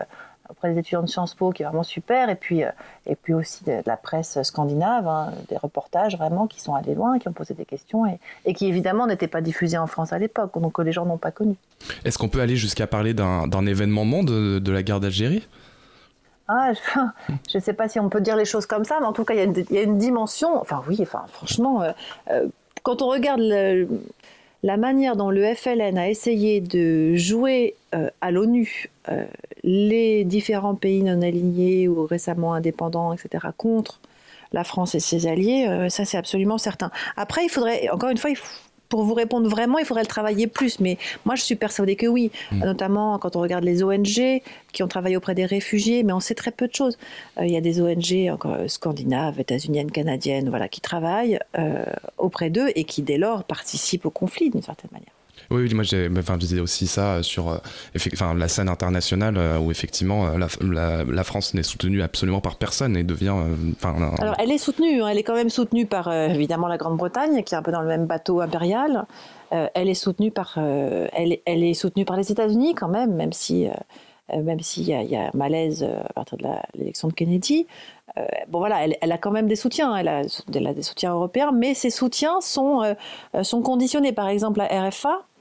auprès 0.49 0.73
des 0.73 0.79
étudiants 0.79 1.01
de 1.01 1.07
Sciences 1.07 1.33
Po 1.33 1.51
qui 1.51 1.63
est 1.63 1.65
vraiment 1.65 1.83
super, 1.83 2.29
et 2.29 2.35
puis, 2.35 2.63
euh, 2.63 2.71
et 3.05 3.15
puis 3.15 3.33
aussi 3.33 3.63
de, 3.63 3.81
la 3.85 3.97
presse 3.97 4.41
scandinave, 4.43 5.07
hein, 5.07 5.33
des 5.49 5.57
reportages 5.57 6.17
vraiment 6.17 6.47
qui 6.47 6.61
sont 6.61 6.75
allés 6.75 6.95
loin, 6.95 7.19
qui 7.19 7.27
ont 7.27 7.33
posé 7.33 7.53
des 7.53 7.65
questions, 7.65 8.05
et, 8.05 8.19
et 8.45 8.53
qui 8.53 8.67
évidemment 8.67 9.07
n'étaient 9.07 9.27
pas 9.27 9.41
diffusés 9.41 9.77
en 9.77 9.87
France 9.87 10.13
à 10.13 10.19
l'époque, 10.19 10.59
donc 10.59 10.73
que 10.73 10.81
les 10.81 10.91
gens 10.91 11.05
n'ont 11.05 11.17
pas 11.17 11.31
connu. 11.31 11.55
Est-ce 12.03 12.17
qu'on 12.17 12.29
peut 12.29 12.41
aller 12.41 12.55
jusqu'à 12.55 12.87
parler 12.87 13.13
d'un 13.13 13.65
événement 13.65 14.05
monde 14.05 14.27
de, 14.27 14.71
la 14.71 14.83
guerre 14.83 14.99
d'Algérie? 14.99 15.47
Ah, 16.47 16.71
je 16.73 17.55
ne 17.57 17.59
sais 17.59 17.73
pas 17.73 17.87
si 17.87 17.99
on 17.99 18.09
peut 18.09 18.21
dire 18.21 18.35
les 18.35 18.45
choses 18.45 18.65
comme 18.65 18.85
ça, 18.85 18.97
mais 18.99 19.07
en 19.07 19.13
tout 19.13 19.23
cas, 19.23 19.33
il 19.33 19.65
y, 19.71 19.77
a 19.77 19.81
une 19.81 19.97
dimension. 19.97 20.59
Enfin, 20.59 20.83
oui, 20.87 20.97
enfin, 21.01 21.25
franchement, 21.31 21.81
euh, 21.81 21.91
euh, 22.29 22.47
quand 22.83 23.01
on 23.01 23.07
regarde 23.07 23.41
le, 23.41 23.87
la 24.65 24.77
manière 24.77 25.15
dont 25.15 25.29
le 25.29 25.53
FLN 25.53 25.95
a 25.95 26.09
essayé 26.09 26.59
de 26.59 27.13
jouer 27.13 27.75
euh, 27.93 28.09
à 28.19 28.31
l'ONU 28.31 28.89
euh, 29.09 29.23
les 29.63 30.23
différents 30.23 30.73
pays 30.73 31.03
non 31.03 31.21
alignés 31.21 31.87
ou 31.87 32.03
récemment 32.07 32.55
indépendants, 32.55 33.13
etc., 33.13 33.45
contre 33.55 33.99
la 34.53 34.63
France 34.63 34.95
et 34.95 34.99
ses 34.99 35.27
alliés, 35.27 35.67
euh, 35.69 35.89
ça 35.89 36.03
c'est 36.03 36.17
absolument 36.17 36.57
certain. 36.57 36.89
Après, 37.15 37.45
il 37.45 37.49
faudrait, 37.49 37.89
encore 37.89 38.09
une 38.09 38.17
fois, 38.17 38.31
il 38.31 38.37
faut, 38.37 38.47
pour 38.95 39.03
vous 39.03 39.13
répondre 39.13 39.49
vraiment, 39.49 39.77
il 39.77 39.83
faudrait 39.83 40.03
le 40.03 40.07
travailler 40.07 40.47
plus. 40.47 40.79
Mais 40.79 40.97
moi, 41.25 41.35
je 41.35 41.41
suis 41.41 41.57
persuadée 41.57 41.97
que 41.97 42.05
oui. 42.07 42.31
Mm. 42.53 42.59
Notamment 42.63 43.19
quand 43.19 43.35
on 43.35 43.41
regarde 43.41 43.65
les 43.65 43.83
ONG 43.83 44.41
qui 44.71 44.83
ont 44.83 44.87
travaillé 44.87 45.17
auprès 45.17 45.35
des 45.35 45.45
réfugiés, 45.45 46.01
mais 46.03 46.13
on 46.13 46.21
sait 46.21 46.33
très 46.33 46.51
peu 46.51 46.65
de 46.65 46.73
choses. 46.73 46.97
Euh, 47.37 47.45
il 47.45 47.51
y 47.51 47.57
a 47.57 47.61
des 47.61 47.81
ONG 47.81 48.31
encore, 48.31 48.53
euh, 48.53 48.69
scandinaves, 48.69 49.37
états-uniennes, 49.37 49.91
canadiennes, 49.91 50.47
voilà, 50.47 50.69
qui 50.69 50.79
travaillent 50.79 51.39
euh, 51.57 51.83
auprès 52.17 52.49
d'eux 52.49 52.69
et 52.73 52.85
qui, 52.85 53.01
dès 53.01 53.17
lors, 53.17 53.43
participent 53.43 54.05
au 54.05 54.11
conflit 54.11 54.49
d'une 54.49 54.61
certaine 54.61 54.91
manière. 54.93 55.14
Oui, 55.51 55.71
moi 55.73 55.83
j'ai, 55.83 56.09
enfin, 56.17 56.37
disais 56.37 56.59
aussi 56.59 56.87
ça 56.87 57.21
sur 57.21 57.49
euh, 57.49 57.57
enfin, 58.13 58.33
la 58.33 58.47
scène 58.47 58.69
internationale 58.69 59.37
euh, 59.37 59.59
où 59.59 59.71
effectivement 59.71 60.27
euh, 60.27 60.37
la, 60.61 61.03
la, 61.03 61.23
France 61.23 61.53
n'est 61.53 61.63
soutenue 61.63 62.01
absolument 62.01 62.41
par 62.41 62.55
personne 62.55 62.97
et 62.97 63.03
devient. 63.03 63.35
Alors 63.83 64.35
elle 64.39 64.51
est 64.51 64.57
soutenue, 64.57 65.01
hein, 65.01 65.07
elle 65.07 65.17
est 65.17 65.23
quand 65.23 65.35
même 65.35 65.49
soutenue 65.49 65.85
par 65.85 66.11
évidemment 66.11 66.67
la 66.67 66.77
Grande-Bretagne 66.77 67.43
qui 67.43 67.53
est 67.53 67.57
un 67.57 67.61
peu 67.61 67.71
dans 67.71 67.81
le 67.81 67.87
même 67.87 68.05
bateau 68.05 68.41
impérial. 68.41 69.05
elle 69.51 69.89
est 69.89 69.93
soutenue 69.93 70.31
par, 70.31 70.57
elle, 70.57 71.37
elle, 71.45 71.63
est 71.63 71.73
soutenue 71.73 72.05
par 72.05 72.17
les 72.17 72.31
États-Unis 72.31 72.75
quand 72.75 72.89
même, 72.89 73.13
même 73.15 73.33
si. 73.33 73.67
Même 74.33 74.59
s'il 74.59 74.83
y, 74.83 74.91
y, 74.91 75.15
a 75.15 75.27
un 75.27 75.31
malaise 75.33 75.83
à 75.83 76.13
partir 76.13 76.37
de 76.37 76.45
l'élection 76.73 77.07
de 77.07 77.13
Kennedy, 77.13 77.67
bon 78.47 78.59
voilà, 78.59 78.85
elle, 79.01 79.11
a 79.11 79.17
quand 79.17 79.31
même 79.31 79.47
des 79.47 79.55
soutiens, 79.55 79.95
elle 79.95 80.07
a, 80.07 80.21
elle 80.53 80.67
a, 80.67 80.73
des 80.73 80.81
soutiens 80.81 81.13
européens, 81.13 81.51
mais 81.51 81.73
ces 81.73 81.89
soutiens 81.89 82.41
sont, 82.41 82.95
sont 83.43 83.61
conditionnés. 83.61 84.13
Par 84.13 84.29
exemple, 84.29 84.59
la 84.59 84.89
RFA, 84.89 85.09
euh, 85.09 85.34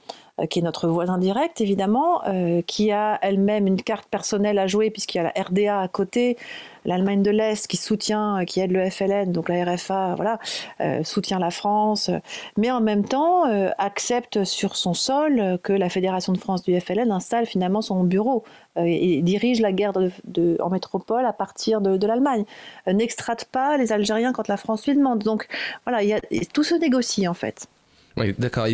qui 0.50 0.58
est 0.58 0.62
notre 0.62 0.88
voisin 0.88 1.18
direct 1.18 1.60
évidemment, 1.60 2.26
euh, 2.26 2.60
qui 2.66 2.90
a 2.90 3.18
elle-même 3.22 3.66
une 3.66 3.80
carte 3.80 4.08
personnelle 4.08 4.58
à 4.58 4.66
jouer 4.66 4.90
puisqu'il 4.90 5.18
y 5.18 5.20
a 5.20 5.32
la 5.34 5.42
RDA 5.42 5.80
à 5.80 5.88
côté, 5.88 6.36
l'Allemagne 6.84 7.22
de 7.22 7.30
l'Est 7.30 7.68
qui 7.68 7.76
soutient, 7.76 8.40
euh, 8.40 8.44
qui 8.44 8.58
aide 8.58 8.72
le 8.72 8.90
FLN, 8.90 9.30
donc 9.30 9.48
la 9.48 9.64
RFA, 9.64 10.16
voilà, 10.16 10.38
soutient 11.04 11.38
la 11.38 11.50
France, 11.50 12.10
mais 12.56 12.70
en 12.70 12.80
même 12.80 13.04
temps 13.04 13.44
accepte 13.78 14.44
sur 14.44 14.76
son 14.76 14.94
sol 14.94 15.58
que 15.62 15.72
la 15.72 15.88
Fédération 15.88 16.32
de 16.32 16.38
France 16.38 16.62
du 16.62 16.78
FLN 16.78 17.12
installe 17.12 17.46
finalement 17.46 17.82
son 17.82 18.02
bureau 18.02 18.44
et 18.76 19.22
dirige 19.22 19.60
la 19.60 19.72
guerre 19.72 19.92
en 20.60 20.70
métropole 20.70 21.24
à 21.24 21.32
partir 21.32 21.80
de, 21.80 22.06
l'Allemagne. 22.06 22.44
N'extrate 22.86 23.44
pas 23.46 23.76
les 23.76 23.92
Algériens 23.92 24.32
quand 24.32 24.48
la 24.48 24.56
France 24.56 24.86
lui 24.86 24.94
demande. 24.94 25.20
Donc 25.20 25.46
voilà, 25.86 26.18
tout 26.52 26.64
se 26.64 26.74
négocie 26.74 27.28
en 27.28 27.34
fait. 27.34 27.68
Oui, 28.16 28.34
d'accord. 28.38 28.66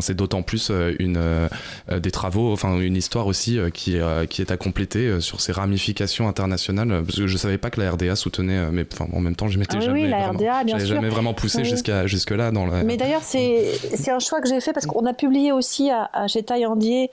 C'est 0.00 0.14
d'autant 0.14 0.42
plus 0.42 0.68
euh, 0.70 0.94
une, 1.00 1.16
euh, 1.16 1.48
euh, 1.90 1.98
des 1.98 2.12
travaux, 2.12 2.52
enfin 2.52 2.78
une 2.78 2.96
histoire 2.96 3.26
aussi 3.26 3.58
qui, 3.74 3.98
qui 4.30 4.42
est 4.42 4.50
à 4.50 4.56
compléter 4.56 5.20
sur 5.20 5.40
ces 5.40 5.52
ramifications 5.52 6.28
internationales. 6.28 7.02
Parce 7.04 7.18
que 7.18 7.26
je 7.26 7.36
savais 7.36 7.58
pas 7.58 7.70
que 7.70 7.80
la 7.80 7.90
RDA 7.90 8.14
soutenait, 8.14 8.70
mais 8.70 8.86
en 9.12 9.20
même 9.20 9.34
temps, 9.34 9.48
je 9.48 9.58
m'étais 9.58 9.78
ah 9.78 9.80
jamais, 9.80 10.08
vraiment, 10.08 10.78
jamais 10.78 11.08
vraiment 11.08 11.34
poussé 11.34 11.64
jusqu'à 11.64 12.06
jusque 12.06 12.30
là 12.30 12.50
dans 12.50 12.66
la. 12.66 12.84
Mais 12.84 12.96
d'ailleurs, 12.96 13.22
c'est 13.22 14.10
un 14.10 14.20
choix 14.20 14.40
que 14.40 14.48
j'ai 14.48 14.60
fait 14.60 14.72
parce 14.72 14.86
qu'on 14.86 15.06
a 15.06 15.14
publié 15.14 15.52
aussi 15.52 15.90
à, 15.90 16.08
à 16.12 16.28
chez 16.28 16.42
Taillandier 16.42 17.10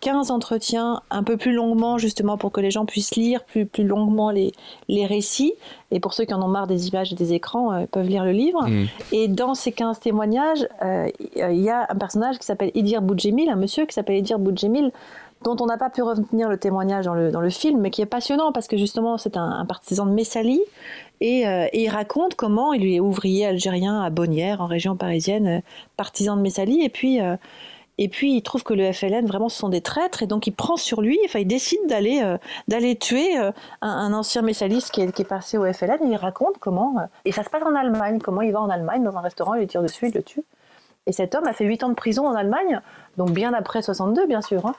15 0.00 0.30
entretiens 0.30 1.02
un 1.10 1.22
peu 1.22 1.36
plus 1.36 1.52
longuement, 1.52 1.98
justement 1.98 2.38
pour 2.38 2.50
que 2.50 2.60
les 2.60 2.70
gens 2.70 2.86
puissent 2.86 3.14
lire 3.16 3.44
plus, 3.44 3.66
plus 3.66 3.84
longuement 3.84 4.30
les, 4.30 4.52
les 4.88 5.06
récits. 5.06 5.54
Et 5.90 6.00
pour 6.00 6.14
ceux 6.14 6.24
qui 6.24 6.34
en 6.34 6.42
ont 6.42 6.48
marre 6.48 6.66
des 6.66 6.88
images 6.88 7.12
et 7.12 7.16
des 7.16 7.32
écrans, 7.32 7.72
euh, 7.72 7.86
peuvent 7.90 8.08
lire 8.08 8.24
le 8.24 8.32
livre. 8.32 8.66
Mm. 8.66 8.86
Et 9.12 9.28
dans 9.28 9.54
ces 9.54 9.72
15 9.72 10.00
témoignages, 10.00 10.66
euh, 10.82 11.08
il 11.36 11.62
y 11.62 11.70
a 11.70 11.86
un 11.88 11.94
personnage 11.94 12.38
qui 12.38 12.46
s'appelle 12.46 12.70
Idir 12.74 13.02
Boudjemil, 13.02 13.50
un 13.50 13.56
monsieur 13.56 13.86
qui 13.86 13.94
s'appelle 13.94 14.16
Idir 14.16 14.38
Boudjemil, 14.38 14.90
dont 15.42 15.56
on 15.60 15.66
n'a 15.66 15.76
pas 15.76 15.90
pu 15.90 16.02
retenir 16.02 16.48
le 16.48 16.56
témoignage 16.56 17.04
dans 17.04 17.14
le, 17.14 17.30
dans 17.30 17.42
le 17.42 17.50
film, 17.50 17.80
mais 17.80 17.90
qui 17.90 18.00
est 18.00 18.06
passionnant 18.06 18.52
parce 18.52 18.66
que 18.66 18.78
justement 18.78 19.18
c'est 19.18 19.36
un, 19.36 19.66
partisan 19.66 20.06
de 20.06 20.10
Messali 20.10 20.60
et, 21.20 21.46
euh, 21.46 21.66
et, 21.72 21.84
il 21.84 21.88
raconte 21.90 22.34
comment 22.34 22.72
il 22.72 22.86
est 22.86 23.00
ouvrier 23.00 23.46
algérien 23.46 24.00
à 24.00 24.08
Bonnières, 24.08 24.62
en 24.62 24.66
région 24.66 24.96
parisienne, 24.96 25.62
partisan 25.96 26.36
de 26.36 26.40
Messali, 26.40 26.82
et 26.82 26.88
puis 26.88 27.20
et 27.98 28.08
puis 28.08 28.34
il 28.34 28.42
trouve 28.42 28.62
que 28.62 28.74
le 28.74 28.92
FLN 28.92 29.26
vraiment 29.26 29.48
ce 29.48 29.58
sont 29.58 29.68
des 29.68 29.80
traîtres 29.80 30.22
et 30.22 30.26
donc 30.26 30.46
il 30.46 30.52
prend 30.52 30.76
sur 30.76 31.00
lui, 31.00 31.18
enfin 31.24 31.38
il 31.38 31.46
décide 31.46 31.86
d'aller 31.86 32.20
euh, 32.22 32.36
d'aller 32.68 32.96
tuer 32.96 33.38
euh, 33.38 33.52
un, 33.80 34.12
ancien 34.12 34.42
messaliste 34.42 34.90
qui 34.90 35.00
est, 35.00 35.12
qui 35.12 35.22
est 35.22 35.26
passé 35.26 35.56
au 35.56 35.72
FLN 35.72 35.98
il 36.02 36.16
raconte 36.16 36.58
comment 36.58 36.98
euh, 36.98 37.06
et 37.24 37.32
ça 37.32 37.42
se 37.42 37.50
passe 37.50 37.62
en 37.62 37.74
Allemagne, 37.74 38.18
comment 38.18 38.42
il 38.42 38.52
va 38.52 38.60
en 38.60 38.68
Allemagne 38.68 39.02
dans 39.02 39.16
un 39.16 39.20
restaurant, 39.20 39.54
il 39.54 39.66
tire 39.66 39.82
dessus, 39.82 40.08
il 40.08 40.14
le 40.14 40.22
tue. 40.22 40.42
Et 41.08 41.12
cet 41.12 41.36
homme 41.36 41.46
a 41.46 41.52
fait 41.52 41.64
8 41.64 41.84
ans 41.84 41.88
de 41.88 41.94
prison 41.94 42.26
en 42.26 42.34
Allemagne, 42.34 42.80
donc 43.16 43.30
bien 43.30 43.54
après 43.54 43.80
62 43.80 44.26
bien 44.26 44.42
sûr, 44.42 44.66
hein, 44.66 44.74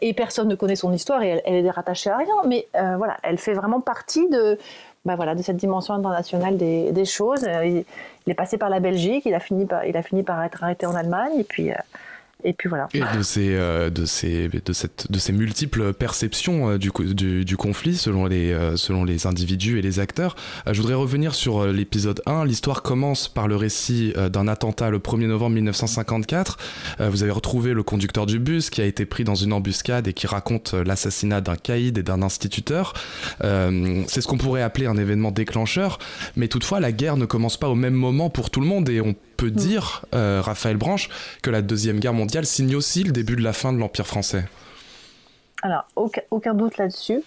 et 0.00 0.14
personne 0.14 0.46
ne 0.46 0.54
connaît 0.54 0.76
son 0.76 0.92
histoire 0.92 1.20
et 1.24 1.42
elle, 1.44 1.66
est 1.66 1.70
rattachée 1.70 2.10
à 2.10 2.16
rien, 2.16 2.34
mais 2.46 2.68
voilà, 2.72 3.16
elle 3.24 3.38
fait 3.38 3.54
vraiment 3.54 3.80
partie 3.80 4.28
de, 4.28 4.56
bah 5.04 5.16
voilà, 5.16 5.34
de 5.34 5.42
cette 5.42 5.56
dimension 5.56 5.92
internationale 5.92 6.56
des, 6.56 6.92
des 6.92 7.04
choses. 7.04 7.44
Il, 7.64 7.84
est 8.28 8.34
passé 8.34 8.56
par 8.56 8.68
la 8.68 8.78
Belgique, 8.78 9.24
il 9.26 9.34
a 9.34 9.40
fini 9.40 9.66
par, 9.66 9.84
il 9.84 9.96
a 9.96 10.02
fini 10.02 10.22
par 10.22 10.40
être 10.44 10.62
arrêté 10.62 10.86
en 10.86 10.94
Allemagne, 10.94 11.40
et 11.40 11.44
puis 11.44 11.72
et 12.44 12.52
puis 12.52 12.68
voilà. 12.68 12.88
Et 12.92 13.00
de 13.00 13.22
ces, 13.22 13.54
euh, 13.54 13.88
de 13.90 14.04
ces, 14.04 14.48
de 14.48 14.72
cette, 14.72 15.10
de 15.10 15.18
ces 15.18 15.32
multiples 15.32 15.94
perceptions 15.94 16.72
euh, 16.72 16.78
du, 16.78 17.56
conflit 17.56 17.96
selon 17.96 18.26
les, 18.26 18.52
euh, 18.52 18.76
selon 18.76 19.04
les 19.04 19.26
individus 19.26 19.78
et 19.78 19.82
les 19.82 19.98
acteurs, 19.98 20.36
je 20.70 20.80
voudrais 20.80 20.94
revenir 20.94 21.34
sur 21.34 21.66
l'épisode 21.66 22.20
1. 22.26 22.44
L'histoire 22.44 22.82
commence 22.82 23.28
par 23.28 23.48
le 23.48 23.56
récit 23.56 24.12
d'un 24.30 24.46
attentat 24.46 24.90
le 24.90 24.98
1er 24.98 25.26
novembre 25.26 25.54
1954. 25.54 26.58
vous 27.00 27.22
avez 27.22 27.32
retrouvé 27.32 27.72
le 27.72 27.82
conducteur 27.82 28.26
du 28.26 28.38
bus 28.38 28.70
qui 28.70 28.82
a 28.82 28.84
été 28.84 29.06
pris 29.06 29.24
dans 29.24 29.34
une 29.34 29.52
embuscade 29.52 30.06
et 30.08 30.12
qui 30.12 30.26
raconte 30.26 30.74
l'assassinat 30.74 31.40
d'un 31.40 31.56
caïd 31.56 31.96
et 31.98 32.02
d'un 32.02 32.22
instituteur. 32.22 32.92
C'est 33.40 34.20
ce 34.20 34.26
qu'on 34.26 34.38
pourrait 34.38 34.62
appeler 34.62 34.86
un 34.86 34.96
événement 34.96 35.30
déclencheur, 35.30 35.98
mais 36.36 36.48
toutefois 36.48 36.80
la 36.80 36.92
guerre 36.92 37.16
ne 37.16 37.24
commence 37.24 37.56
pas 37.56 37.68
au 37.68 37.74
même 37.74 37.94
moment 37.94 38.30
pour 38.30 38.50
tout 38.50 38.60
le 38.60 38.66
monde 38.66 38.88
et 38.88 39.00
on 39.00 39.14
peut 39.36 39.48
mm. 39.48 39.50
dire, 39.50 40.04
Raphaël 40.12 40.76
Branche, 40.76 41.08
que 41.42 41.50
la 41.50 41.62
Deuxième 41.62 41.98
Guerre 42.00 42.14
mondiale 42.14 42.46
signe 42.46 42.74
aussi 42.76 43.02
le 43.02 43.12
début 43.12 43.36
de 43.36 43.42
la 43.42 43.52
fin 43.52 43.72
de 43.72 43.78
l'Empire 43.78 44.06
français 44.06 44.44
Alors, 45.62 45.86
aucun, 45.96 46.54
doute 46.54 46.78
là-dessus. 46.78 47.22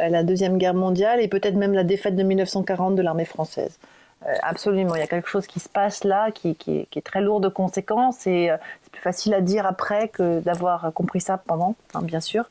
Euh, 0.00 0.08
la 0.08 0.22
Deuxième 0.22 0.58
Guerre 0.58 0.74
mondiale 0.74 1.20
et 1.20 1.28
peut-être 1.28 1.54
même 1.54 1.72
la 1.72 1.84
défaite 1.84 2.16
de 2.16 2.22
1940 2.22 2.96
de 2.96 3.02
l'armée 3.02 3.24
française. 3.24 3.78
absolument, 4.42 4.94
il 4.94 4.98
y 4.98 5.02
a 5.02 5.06
quelque 5.06 5.28
chose 5.28 5.46
qui 5.46 5.60
se 5.60 5.68
passe 5.68 6.04
là 6.04 6.30
qui, 6.30 6.56
est, 6.68 7.04
très 7.04 7.20
lourd 7.20 7.40
de 7.40 7.48
conséquences 7.48 8.26
et 8.26 8.50
c'est 8.82 8.92
plus 8.92 9.00
facile 9.00 9.34
à 9.34 9.40
dire 9.40 9.66
après 9.66 10.08
que 10.08 10.40
d'avoir 10.40 10.92
compris 10.92 11.20
ça 11.20 11.38
pendant, 11.38 11.76
hein, 11.94 12.02
bien 12.02 12.20
sûr. 12.20 12.50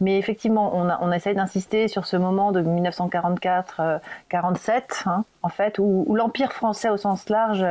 Mais 0.00 0.18
effectivement, 0.18 0.76
on, 0.76 0.88
a, 0.88 0.98
on 1.02 1.10
essaye 1.12 1.34
d'insister 1.34 1.88
sur 1.88 2.06
ce 2.06 2.16
moment 2.16 2.52
de 2.52 2.62
1944-47, 2.62 4.00
hein, 5.06 5.24
en 5.42 5.48
fait, 5.48 5.78
où 5.78 6.14
l'Empire 6.14 6.52
français 6.52 6.90
au 6.90 6.96
sens 6.96 7.28
large 7.28 7.66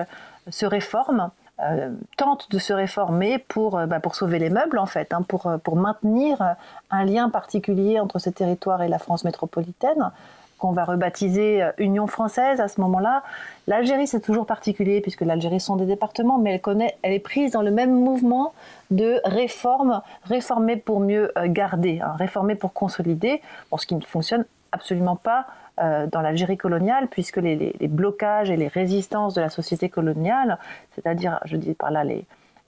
se 0.49 0.65
réforme. 0.65 1.31
Euh, 1.61 1.89
tente 2.17 2.51
de 2.51 2.59
se 2.59 2.73
réformer 2.73 3.37
pour, 3.37 3.77
euh, 3.77 3.85
bah, 3.85 4.01
pour 4.01 4.15
sauver 4.15 4.39
les 4.39 4.49
meubles, 4.49 4.77
en 4.77 4.85
fait, 4.85 5.13
hein, 5.13 5.21
pour, 5.21 5.47
euh, 5.47 5.57
pour 5.57 5.77
maintenir 5.77 6.55
un 6.91 7.05
lien 7.05 7.29
particulier 7.29 7.97
entre 8.01 8.19
ce 8.19 8.29
territoire 8.29 8.83
et 8.83 8.89
la 8.89 8.99
France 8.99 9.23
métropolitaine, 9.23 10.11
qu'on 10.57 10.73
va 10.73 10.83
rebaptiser 10.83 11.63
Union 11.77 12.07
française 12.07 12.59
à 12.59 12.67
ce 12.67 12.81
moment-là. 12.81 13.23
L'Algérie, 13.67 14.05
c'est 14.05 14.19
toujours 14.19 14.45
particulier, 14.45 14.99
puisque 14.99 15.21
l'Algérie 15.21 15.61
sont 15.61 15.77
des 15.77 15.85
départements, 15.85 16.39
mais 16.39 16.55
elle, 16.55 16.61
connaît, 16.61 16.97
elle 17.03 17.13
est 17.13 17.19
prise 17.19 17.51
dans 17.51 17.61
le 17.61 17.71
même 17.71 17.93
mouvement 17.93 18.53
de 18.91 19.21
réforme, 19.23 20.01
réformer 20.25 20.75
pour 20.75 20.99
mieux 20.99 21.31
garder, 21.45 22.01
hein, 22.01 22.15
réformer 22.17 22.55
pour 22.55 22.73
consolider, 22.73 23.41
pour 23.69 23.81
ce 23.81 23.87
qui 23.87 23.95
ne 23.95 24.01
fonctionne 24.01 24.45
absolument 24.71 25.15
pas 25.15 25.45
euh, 25.79 26.07
dans 26.07 26.21
l'Algérie 26.21 26.57
coloniale, 26.57 27.07
puisque 27.07 27.37
les, 27.37 27.75
blocages 27.87 28.49
et 28.49 28.57
les 28.57 28.67
résistances 28.67 29.33
de 29.33 29.41
la 29.41 29.49
société 29.49 29.89
coloniale, 29.89 30.57
c'est-à-dire, 30.91 31.39
je 31.45 31.57
dis 31.57 31.73
par 31.73 31.91
là, 31.91 32.03
les, 32.03 32.25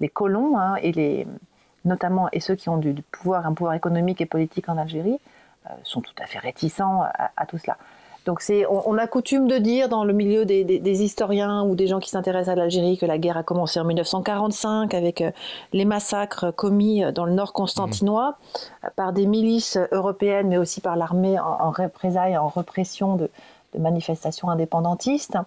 colons, 0.09 0.57
hein, 0.57 0.75
et 0.81 1.25
notamment, 1.85 2.29
ceux 2.39 2.55
qui 2.55 2.69
ont 2.69 2.77
du, 2.77 2.93
pouvoir, 3.11 3.45
un 3.45 3.53
pouvoir 3.53 3.75
économique 3.75 4.21
et 4.21 4.25
politique 4.25 4.69
en 4.69 4.77
Algérie, 4.77 5.19
euh, 5.65 5.73
sont 5.83 6.01
tout 6.01 6.13
à 6.21 6.25
fait 6.25 6.39
réticents 6.39 7.03
à 7.03 7.45
tout 7.45 7.57
cela. 7.57 7.77
Donc 8.27 8.43
on, 8.69 8.97
a 8.97 9.07
coutume 9.07 9.47
de 9.47 9.57
dire 9.57 9.87
dans 9.87 10.03
le 10.03 10.11
milieu 10.11 10.43
des, 10.43 11.01
historiens 11.01 11.63
ou 11.63 11.75
des 11.75 11.87
gens 11.87 11.99
qui 11.99 12.09
s'intéressent 12.09 12.51
à 12.51 12.55
l'Algérie 12.55 12.97
que 12.97 13.05
la 13.05 13.17
guerre 13.17 13.37
a 13.37 13.43
commencé 13.43 13.79
en 13.79 13.85
1945 13.85 14.93
avec 14.93 15.21
euh, 15.21 15.31
les 15.71 15.85
massacres 15.85 16.51
commis 16.53 17.05
euh, 17.05 17.13
dans 17.13 17.23
le 17.23 17.31
nord 17.31 17.53
constantinois 17.53 18.35
euh, 18.83 18.89
par 18.97 19.13
des 19.13 19.25
milices 19.25 19.79
européennes, 19.93 20.49
mais 20.49 20.57
aussi 20.57 20.81
par 20.81 20.97
l'armée 20.97 21.39
en, 21.39 21.71
représailles, 21.71 22.37
en 22.37 22.49
répression 22.49 23.15
de, 23.15 23.29
manifestations 23.79 24.49
indépendantistes. 24.49 25.37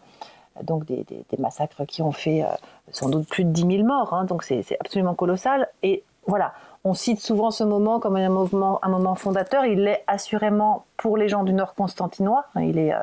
Donc 0.62 0.86
des, 0.86 1.04
massacres 1.38 1.84
qui 1.84 2.00
ont 2.00 2.12
fait 2.12 2.44
sans 2.92 3.10
doute 3.10 3.28
plus 3.28 3.44
de 3.44 3.50
10 3.50 3.76
000 3.76 3.84
morts. 3.84 4.14
Hein. 4.14 4.24
donc 4.24 4.42
c'est 4.42 4.64
absolument 4.80 5.14
colossal. 5.14 5.68
Et 5.82 6.02
voilà, 6.26 6.54
on 6.84 6.94
cite 6.94 7.20
souvent 7.20 7.50
ce 7.50 7.64
moment 7.64 8.00
comme 8.00 8.16
un 8.16 8.28
moment, 8.28 9.14
fondateur. 9.14 9.64
Il 9.64 9.84
l'est 9.84 10.02
assurément 10.06 10.84
pour 10.96 11.16
les 11.16 11.28
gens 11.28 11.44
du 11.44 11.52
Nord 11.52 11.74
constantinois. 11.74 12.46
Il 12.56 12.78
est, 12.78 12.94
euh, 12.94 13.02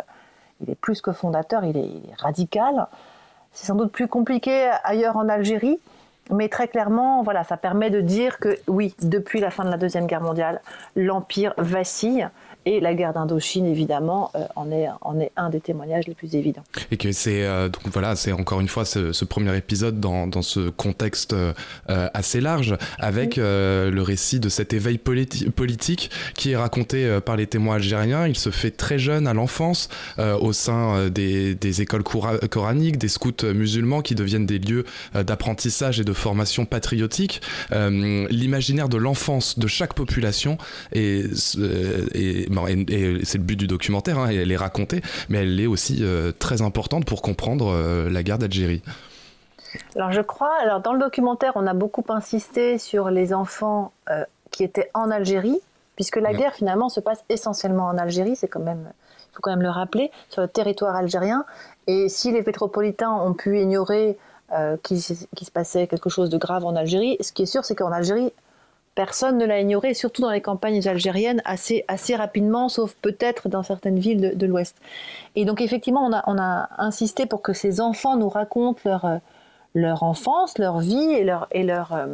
il 0.62 0.70
est 0.70 0.76
plus 0.76 1.02
que 1.02 1.12
fondateur, 1.12 1.64
il 1.64 1.78
est, 1.78 2.02
radical. 2.18 2.88
C'est 3.54 3.68
sans 3.68 3.76
doute 3.76 3.92
plus 3.92 4.08
compliqué 4.08 4.70
ailleurs 4.84 5.18
en 5.18 5.30
Algérie, 5.30 5.80
mais 6.32 6.50
très 6.50 6.68
clairement, 6.68 7.24
voilà, 7.24 7.44
ça 7.44 7.58
permet 7.58 7.90
de 7.90 8.02
dire 8.02 8.40
que 8.40 8.58
oui, 8.68 8.96
depuis 9.02 9.40
la 9.40 9.50
fin 9.50 9.64
de 9.64 9.70
la 9.70 9.78
Deuxième 9.78 10.08
Guerre 10.08 10.22
mondiale, 10.22 10.62
l'Empire 10.96 11.54
vacille. 11.58 12.28
Et 12.68 12.82
la 12.82 12.94
guerre 12.94 13.14
d'Indochine, 13.14 13.66
évidemment, 13.66 14.30
euh, 14.36 14.46
en, 14.58 14.70
est, 14.74 14.90
en 15.00 15.22
est 15.22 15.32
un 15.38 15.50
des 15.50 15.62
témoignages 15.62 16.06
les 16.06 16.14
plus 16.14 16.36
évidents. 16.36 16.66
Et 16.92 16.98
que 16.98 17.14
c'est 17.14 17.46
euh, 17.46 17.70
donc 17.70 17.84
voilà, 17.94 18.18
c'est 18.18 18.34
encore 18.34 18.60
une 18.60 18.68
fois 18.68 18.84
ce, 18.84 19.24
premier 19.24 19.56
épisode 19.56 20.02
dans, 20.02 20.28
dans 20.28 20.42
ce 20.42 20.68
contexte 20.68 21.32
euh, 21.32 21.54
assez 21.88 22.42
large, 22.42 22.78
avec 23.00 23.38
le 23.38 24.02
récit 24.02 24.42
de 24.42 24.50
cet 24.50 24.74
éveil 24.74 24.98
politique 24.98 26.12
qui 26.36 26.52
est 26.52 26.58
raconté 26.58 27.20
par 27.26 27.38
les 27.38 27.48
témoins 27.48 27.76
algériens. 27.76 28.28
Il 28.28 28.38
se 28.38 28.50
fait 28.50 28.72
très 28.72 29.00
jeune 29.00 29.28
à 29.28 29.34
l'enfance 29.34 29.88
au 30.18 30.52
sein 30.52 31.10
des, 31.10 31.56
des 31.56 31.82
écoles 31.82 32.04
coraniques, 32.04 32.98
des 32.98 33.08
scouts 33.08 33.46
musulmans 33.54 34.02
qui 34.02 34.16
deviennent 34.16 34.46
des 34.46 34.60
lieux 34.60 34.86
d'apprentissage 35.14 36.00
et 36.00 36.04
de 36.04 36.14
formation 36.14 36.66
patriotique. 36.66 37.42
L'imaginaire 37.72 38.90
de 38.90 38.98
l'enfance 38.98 39.60
de 39.60 39.68
chaque 39.68 39.94
population 39.94 40.58
est, 40.92 41.58
est 42.14 42.50
et, 42.66 43.20
c'est 43.24 43.38
le 43.38 43.44
but 43.44 43.56
du 43.56 43.68
documentaire, 43.68 44.18
hein, 44.18 44.30
elle 44.30 44.52
est 44.52 44.58
racontée, 44.58 45.02
mais 45.30 45.40
elle 45.40 45.60
est 45.60 45.68
aussi 45.68 46.00
euh, 46.02 46.32
très 46.32 46.62
importante 46.62 47.06
pour 47.06 47.22
comprendre 47.22 47.68
euh, 47.68 48.10
la 48.10 48.24
guerre 48.24 48.38
d'Algérie. 48.38 48.82
Alors 49.96 50.12
je 50.12 50.22
crois, 50.22 50.54
alors 50.62 50.80
dans 50.80 50.94
le 50.94 51.00
documentaire, 51.00 51.52
on 51.56 51.68
a 51.68 51.74
beaucoup 51.74 52.04
insisté 52.10 52.78
sur 52.78 53.10
les 53.12 53.34
enfants 53.34 53.92
euh, 54.10 54.24
qui 54.50 54.64
étaient 54.64 54.90
en 54.94 55.12
Algérie, 55.12 55.60
puisque 55.96 56.16
la 56.16 56.34
guerre 56.34 56.54
finalement 56.54 56.90
se 56.90 57.00
passe 57.00 57.24
essentiellement 57.30 57.88
en 57.88 57.98
Algérie, 57.98 58.36
c'est 58.36 58.48
quand 58.48 58.62
même, 58.62 58.90
il 59.32 59.36
faut 59.36 59.42
quand 59.42 59.52
même 59.52 59.62
le 59.62 59.70
rappeler, 59.70 60.12
sur 60.30 60.42
le 60.42 60.48
territoire 60.48 60.96
algérien. 60.96 61.46
Et 61.88 62.08
si 62.08 62.32
les 62.32 62.42
métropolitains 62.44 63.12
ont 63.12 63.34
pu 63.34 63.60
ignorer 63.60 64.18
qu'il 64.84 65.02
se 65.02 65.52
passait 65.52 65.88
quelque 65.88 66.10
chose 66.10 66.30
de 66.30 66.38
grave 66.38 66.66
en 66.66 66.76
Algérie, 66.76 67.18
ce 67.20 67.32
qui 67.32 67.44
est 67.44 67.48
sûr, 67.48 67.66
c'est 67.66 67.76
qu'en 67.76 67.92
Algérie, 67.92 68.32
personne 68.98 69.38
ne 69.38 69.46
l'a 69.46 69.60
ignoré, 69.60 69.94
surtout 69.94 70.24
dans 70.24 70.32
les 70.32 70.42
campagnes 70.42 70.86
algériennes, 70.88 71.44
assez, 71.46 71.86
assez 71.88 72.16
rapidement, 72.16 72.68
sauf 72.68 72.96
peut-être 72.96 73.48
dans 73.48 73.62
certaines 73.62 74.00
villes 74.00 74.36
de, 74.36 74.46
l'Ouest. 74.48 74.76
Et 75.36 75.46
donc 75.46 75.62
effectivement, 75.62 76.04
on 76.04 76.12
a, 76.12 76.24
on 76.26 76.40
a, 76.40 76.68
insisté 76.80 77.28
pour 77.28 77.44
que 77.44 77.54
ces 77.54 77.80
enfants 77.80 78.18
nous 78.18 78.28
racontent 78.28 78.82
leur, 78.86 79.06
euh, 79.06 79.18
leur 79.76 80.02
enfance, 80.02 80.58
leur 80.58 80.80
vie 80.80 81.12
et 81.14 81.24
leur, 81.24 81.48
et 81.52 81.62
leur, 81.62 81.94
euh, 81.94 82.08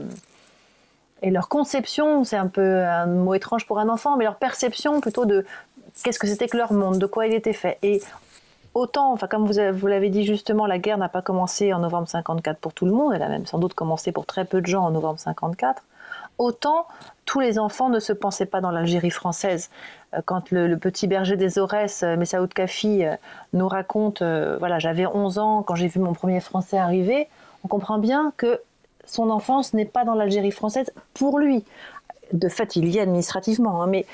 et 1.22 1.32
leur 1.32 1.48
conception, 1.48 2.26
c'est 2.26 2.36
un 2.36 2.48
peu 2.48 2.84
un 2.84 3.06
mot 3.06 3.34
étrange 3.34 3.66
pour 3.66 3.80
un 3.80 3.88
enfant, 3.88 4.18
mais 4.18 4.26
leur 4.26 4.36
perception 4.36 5.00
plutôt 5.00 5.24
de 5.24 5.46
qu'est-ce 6.04 6.20
que 6.20 6.28
c'était 6.28 6.50
que 6.50 6.58
leur 6.58 6.74
monde, 6.74 7.00
de 7.00 7.06
quoi 7.06 7.28
il 7.28 7.34
était 7.34 7.54
fait. 7.54 7.78
Et 7.82 8.02
autant, 8.74 9.14
enfin 9.14 9.28
comme 9.28 9.46
vous, 9.46 9.58
vous 9.74 9.88
l'avez 9.88 10.10
dit 10.10 10.26
justement, 10.26 10.66
la 10.66 10.80
guerre 10.80 10.98
n'a 10.98 11.08
pas 11.08 11.22
commencé 11.22 11.72
en 11.72 11.80
novembre 11.80 12.10
54 12.10 12.60
pour 12.60 12.74
tout 12.74 12.86
le 12.86 12.92
monde, 12.92 13.14
elle 13.16 13.24
a 13.24 13.30
même 13.30 13.46
sans 13.46 13.58
doute 13.58 13.74
commencé 13.74 14.12
pour 14.12 14.26
très 14.26 14.44
peu 14.44 14.60
de 14.60 14.68
gens 14.68 14.84
en 14.84 14.92
novembre 14.92 15.22
54 15.22 15.82
autant 16.38 16.88
tous 17.26 17.40
les 17.40 17.60
enfants 17.60 17.90
ne 17.90 18.00
se 18.00 18.14
pensaient 18.14 18.46
pas 18.46 18.62
dans 18.62 18.72
l'Algérie 18.72 19.10
française. 19.10 19.70
Euh, 20.14 20.22
quand 20.26 20.52
le, 20.52 20.76
petit 20.78 21.08
berger 21.08 21.38
des 21.38 21.60
Aurès, 21.60 22.04
euh, 22.04 22.16
Messaoud 22.18 22.54
Kafi, 22.54 23.06
euh, 23.06 23.16
nous 23.54 23.68
raconte, 23.68 24.22
voilà, 24.22 24.80
j'avais 24.80 25.06
11 25.06 25.38
ans 25.38 25.64
quand 25.64 25.76
j'ai 25.76 25.88
vu 25.88 26.00
mon 26.00 26.14
premier 26.14 26.40
français 26.40 26.78
arriver, 26.78 27.28
on 27.64 27.68
comprend 27.68 27.98
bien 27.98 28.34
que 28.38 28.60
son 29.06 29.30
enfance 29.30 29.74
n'est 29.74 29.86
pas 29.86 30.06
dans 30.06 30.16
l'Algérie 30.16 30.52
française 30.52 30.92
pour 31.14 31.40
lui. 31.40 31.64
De 32.32 32.50
fait, 32.50 32.76
il 32.76 32.90
y 32.90 32.98
est 32.98 33.02
administrativement, 33.02 33.84
hein, 33.84 33.88
mais 33.88 34.06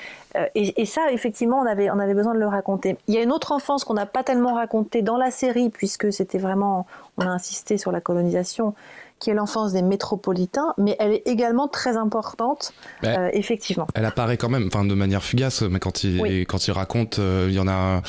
et, 0.54 0.84
ça, 0.84 1.10
effectivement, 1.10 1.58
on 1.58 1.66
avait, 1.66 1.90
on 1.90 1.98
avait 1.98 2.12
besoin 2.12 2.34
de 2.34 2.38
le 2.38 2.46
raconter. 2.46 2.98
Il 3.08 3.14
y 3.14 3.18
a 3.18 3.22
une 3.22 3.32
autre 3.32 3.52
enfance 3.52 3.84
qu'on 3.84 3.94
n'a 3.94 4.04
pas 4.04 4.22
tellement 4.22 4.54
racontée 4.54 5.00
dans 5.00 5.16
la 5.16 5.30
série, 5.30 5.70
puisque 5.70 6.12
c'était 6.12 6.38
vraiment, 6.38 6.86
on 7.16 7.22
a 7.22 7.30
insisté 7.30 7.78
sur 7.78 7.92
la 7.92 8.00
colonisation, 8.00 8.74
qui 9.20 9.28
est 9.28 9.34
l'enfance 9.34 9.72
des 9.72 9.82
métropolitains, 9.82 10.74
mais 10.78 10.96
elle 10.98 11.12
est 11.12 11.22
également 11.26 11.68
très 11.68 11.98
importante, 11.98 12.72
ben, 13.02 13.20
euh, 13.20 13.30
effectivement. 13.34 13.86
Elle 13.94 14.06
apparaît 14.06 14.38
quand 14.38 14.48
même, 14.48 14.66
enfin 14.66 14.84
de 14.84 14.94
manière 14.94 15.22
fugace, 15.22 15.60
mais 15.62 15.78
quand 15.78 16.04
il, 16.04 16.46
quand 16.46 16.66
il 16.66 16.72
raconte, 16.72 17.18
euh, 17.18 17.46
il 17.48 17.54
y 17.54 17.58
en 17.58 17.68
a, 17.68 18.00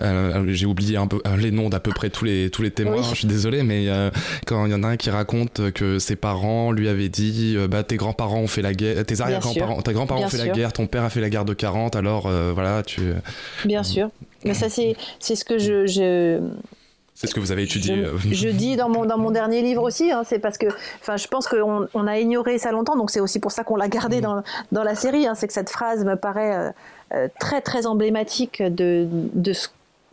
euh, 0.00 0.44
j'ai 0.48 0.64
oublié 0.64 0.96
un 0.96 1.06
peu 1.06 1.20
les 1.36 1.50
noms 1.50 1.68
d'à 1.68 1.80
peu 1.80 1.92
près 1.92 2.08
tous 2.08 2.24
les, 2.24 2.48
tous 2.50 2.62
les 2.62 2.70
témoins, 2.70 3.02
je 3.02 3.14
suis 3.14 3.28
désolé, 3.28 3.62
mais 3.62 3.88
quand 4.46 4.64
il 4.64 4.72
y 4.72 4.74
en 4.74 4.82
a 4.82 4.88
un 4.88 4.96
qui 4.96 5.10
raconte 5.10 5.70
que 5.72 5.98
ses 5.98 6.16
parents 6.16 6.72
lui 6.72 6.88
avaient 6.88 7.10
dit, 7.10 7.56
bah 7.68 7.82
tes 7.82 7.96
grands-parents 7.96 8.40
ont 8.40 8.46
fait 8.46 8.62
la 8.62 8.72
guerre, 8.72 9.04
tes 9.04 9.20
arrière-grands-parents, 9.20 9.82
tes 9.82 9.92
grands-parents 9.92 10.24
ont 10.24 10.28
fait 10.28 10.38
la 10.38 10.48
guerre, 10.48 10.72
ton 10.72 10.86
père 10.86 11.04
a 11.04 11.10
fait 11.10 11.20
la 11.20 11.28
guerre 11.28 11.44
de 11.44 11.52
40, 11.52 11.94
alors 11.94 12.30
voilà, 12.54 12.82
tu... 12.82 13.12
Bien 13.66 13.82
sûr. 13.82 14.08
Mais 14.44 14.54
ça, 14.54 14.68
c'est, 14.70 14.96
c'est 15.20 15.36
ce 15.36 15.44
que 15.44 15.58
je, 15.58 15.86
je 15.86 16.40
c'est 17.14 17.28
ce 17.28 17.34
que 17.34 17.40
vous 17.40 17.52
avez 17.52 17.62
étudié. 17.62 18.04
Je, 18.32 18.48
dis 18.48 18.74
dans 18.74 18.88
mon, 18.88 19.04
dans 19.04 19.18
mon 19.18 19.30
dernier 19.30 19.62
livre 19.62 19.82
aussi, 19.82 20.10
hein, 20.10 20.22
c'est 20.26 20.40
parce 20.40 20.58
que 20.58 20.66
je 20.68 21.28
pense 21.28 21.46
qu'on 21.46 21.86
on 21.94 22.06
a 22.08 22.18
ignoré 22.18 22.58
ça 22.58 22.72
longtemps, 22.72 22.96
donc 22.96 23.10
c'est 23.10 23.20
aussi 23.20 23.38
pour 23.38 23.52
ça 23.52 23.62
qu'on 23.62 23.76
l'a 23.76 23.88
gardé 23.88 24.20
dans, 24.20 24.42
dans, 24.72 24.82
la 24.82 24.96
série. 24.96 25.26
Hein, 25.26 25.34
c'est 25.36 25.46
que 25.46 25.52
cette 25.52 25.70
phrase 25.70 26.04
me 26.04 26.16
paraît 26.16 26.56
euh, 26.56 26.70
euh, 27.14 27.28
très 27.38 27.60
très 27.60 27.86
emblématique 27.86 28.60
de, 28.62 29.06
de, 29.10 29.52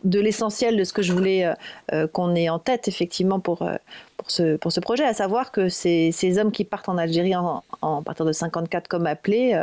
de 0.04 0.20
l'essentiel 0.20 0.76
de 0.76 0.84
ce 0.84 0.92
que 0.92 1.02
je 1.02 1.12
voulais 1.12 1.52
euh, 1.92 2.06
qu'on 2.06 2.36
ait 2.36 2.48
en 2.48 2.60
tête 2.60 2.86
effectivement 2.86 3.40
pour, 3.40 3.68
pour, 4.16 4.30
ce, 4.30 4.56
pour 4.56 4.70
ce 4.70 4.78
projet, 4.78 5.04
à 5.04 5.14
savoir 5.14 5.50
que 5.50 5.68
ces, 5.68 6.12
ces 6.12 6.38
hommes 6.38 6.52
qui 6.52 6.64
partent 6.64 6.88
en 6.88 6.98
Algérie 6.98 7.34
en, 7.34 7.64
en 7.80 8.02
partir 8.02 8.24
de 8.24 8.32
54 8.32 8.86
comme 8.86 9.06
appelés, 9.06 9.60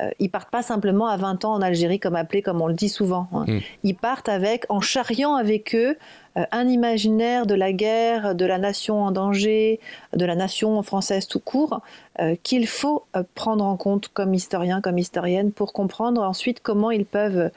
euh, 0.00 0.10
ils 0.18 0.28
partent 0.28 0.50
pas 0.50 0.62
simplement 0.62 1.06
à 1.06 1.16
20 1.16 1.44
ans 1.44 1.54
en 1.54 1.62
Algérie 1.62 2.00
comme 2.00 2.16
appelé, 2.16 2.42
comme 2.42 2.60
on 2.60 2.66
le 2.66 2.74
dit 2.74 2.88
souvent. 2.88 3.28
Hein. 3.32 3.44
Mm. 3.46 3.58
Ils 3.84 3.94
partent 3.94 4.28
avec, 4.28 4.66
en 4.68 4.80
charriant 4.80 5.36
avec 5.36 5.74
eux 5.74 5.96
euh, 5.96 5.96
un 6.36 6.68
imaginaire 6.68 7.46
de 7.46 7.54
la 7.54 7.72
guerre, 7.72 8.34
de 8.34 8.44
la 8.44 8.58
nation 8.58 9.02
en 9.02 9.10
danger, 9.10 9.80
de 10.14 10.24
la 10.24 10.34
nation 10.34 10.82
française 10.82 11.26
tout 11.26 11.40
court, 11.40 11.80
euh, 12.20 12.34
qu'il 12.42 12.66
faut 12.66 13.04
prendre 13.34 13.64
en 13.64 13.76
compte 13.76 14.08
comme 14.08 14.34
historien, 14.34 14.80
comme 14.80 14.98
historienne, 14.98 15.52
pour 15.52 15.72
comprendre 15.72 16.22
ensuite 16.22 16.60
comment 16.60 16.90
ils 16.90 17.06
peuvent 17.06 17.50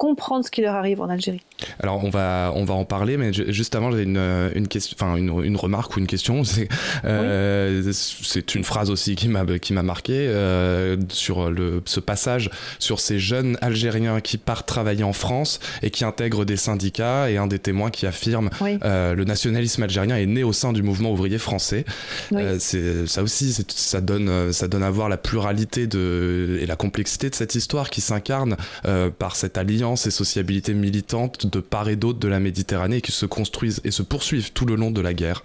comprendre 0.00 0.46
ce 0.46 0.50
qui 0.50 0.62
leur 0.62 0.76
arrive 0.76 1.02
en 1.02 1.10
Algérie. 1.10 1.42
Alors 1.78 2.02
on 2.02 2.08
va 2.08 2.52
on 2.56 2.64
va 2.64 2.72
en 2.72 2.86
parler, 2.86 3.18
mais 3.18 3.34
juste 3.34 3.74
avant 3.74 3.92
j'ai 3.92 4.04
une, 4.04 4.50
une 4.54 4.66
question, 4.66 4.96
enfin 4.98 5.14
une, 5.14 5.44
une, 5.44 5.58
remarque 5.58 5.94
ou 5.94 6.00
une 6.00 6.06
question. 6.06 6.42
C'est 6.50 6.68
euh, 7.04 7.92
c'est 7.92 8.54
une 8.54 8.64
phrase 8.64 8.90
aussi 8.90 9.14
qui 9.14 9.28
m'a 9.28 9.44
qui 9.58 9.74
m'a 9.74 9.82
marqué 9.82 10.14
euh, 10.14 10.96
sur 11.10 11.50
le 11.50 11.82
ce 11.84 12.00
passage 12.00 12.50
sur 12.78 12.98
ces 12.98 13.18
jeunes 13.18 13.58
Algériens 13.60 14.20
qui 14.22 14.38
partent 14.38 14.66
travailler 14.66 15.04
en 15.04 15.12
France 15.12 15.60
et 15.82 15.90
qui 15.90 16.04
intègrent 16.04 16.46
des 16.46 16.56
syndicats 16.56 17.30
et 17.30 17.36
un 17.36 17.46
des 17.46 17.58
témoins 17.58 17.90
qui 17.90 18.06
affirme 18.06 18.48
euh, 18.62 19.14
le 19.14 19.24
nationalisme 19.24 19.82
algérien 19.82 20.16
est 20.16 20.26
né 20.26 20.42
au 20.44 20.54
sein 20.54 20.72
du 20.72 20.82
mouvement 20.82 21.12
ouvrier 21.12 21.38
français. 21.38 21.84
Euh, 22.32 22.56
c'est 22.58 23.06
ça 23.06 23.22
aussi 23.22 23.54
ça 23.68 24.00
donne 24.00 24.52
ça 24.52 24.66
donne 24.66 24.82
à 24.82 24.90
voir 24.90 25.10
la 25.10 25.18
pluralité 25.18 25.86
de 25.86 26.58
et 26.62 26.66
la 26.66 26.76
complexité 26.76 27.28
de 27.28 27.34
cette 27.34 27.54
histoire 27.54 27.90
qui 27.90 28.00
s'incarne 28.00 28.56
euh, 28.86 29.10
par 29.10 29.36
cette 29.36 29.58
alliance 29.58 29.89
et 29.94 30.10
sociabilité 30.10 30.74
militante 30.74 31.46
de 31.46 31.60
part 31.60 31.88
et 31.88 31.96
d'autre 31.96 32.18
de 32.18 32.28
la 32.28 32.40
Méditerranée 32.40 33.00
qui 33.00 33.12
se 33.12 33.26
construisent 33.26 33.80
et 33.84 33.90
se 33.90 34.02
poursuivent 34.02 34.52
tout 34.52 34.66
le 34.66 34.74
long 34.74 34.90
de 34.90 35.00
la 35.00 35.14
guerre. 35.14 35.44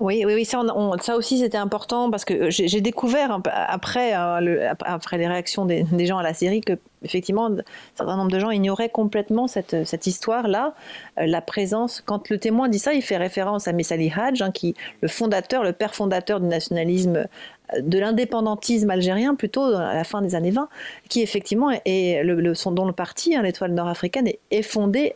Oui, 0.00 0.24
oui, 0.26 0.44
ça, 0.44 0.60
aussi 1.16 1.38
c'était 1.38 1.56
important 1.56 2.10
parce 2.10 2.24
que 2.24 2.50
j'ai 2.50 2.80
découvert 2.80 3.40
après, 3.44 4.14
euh, 4.14 4.72
après 4.84 5.18
les 5.18 5.28
réactions 5.28 5.64
des, 5.64 5.86
gens 6.04 6.18
à 6.18 6.22
la 6.22 6.34
série 6.34 6.60
que 6.60 6.72
effectivement 7.04 7.46
un 7.46 7.56
certain 7.94 8.16
nombre 8.16 8.30
de 8.30 8.38
gens 8.40 8.50
ignoraient 8.50 8.88
complètement 8.88 9.46
cette, 9.46 9.86
cette 9.86 10.06
histoire-là, 10.06 10.74
euh, 11.18 11.26
la 11.26 11.40
présence. 11.40 12.02
Quand 12.04 12.28
le 12.28 12.38
témoin 12.38 12.68
dit 12.68 12.80
ça, 12.80 12.92
il 12.92 13.02
fait 13.02 13.16
référence 13.16 13.68
à 13.68 13.72
Messali 13.72 14.12
Hadj, 14.14 14.42
hein, 14.42 14.50
qui 14.50 14.74
le 15.00 15.08
fondateur, 15.08 15.62
le 15.62 15.72
père 15.72 15.94
fondateur 15.94 16.40
du 16.40 16.48
nationalisme 16.48 17.26
de 17.80 17.98
l'indépendantisme 17.98 18.90
algérien 18.90 19.34
plutôt 19.34 19.62
à 19.62 19.94
la 19.94 20.04
fin 20.04 20.22
des 20.22 20.34
années 20.34 20.50
20, 20.50 20.68
qui 21.08 21.22
effectivement 21.22 21.70
est 21.84 22.22
le, 22.22 22.54
dont 22.70 22.86
le 22.86 22.92
parti, 22.92 23.34
hein, 23.34 23.42
l'étoile 23.42 23.72
nord-africaine, 23.72 24.28
est, 24.50 24.62
fondé 24.62 25.14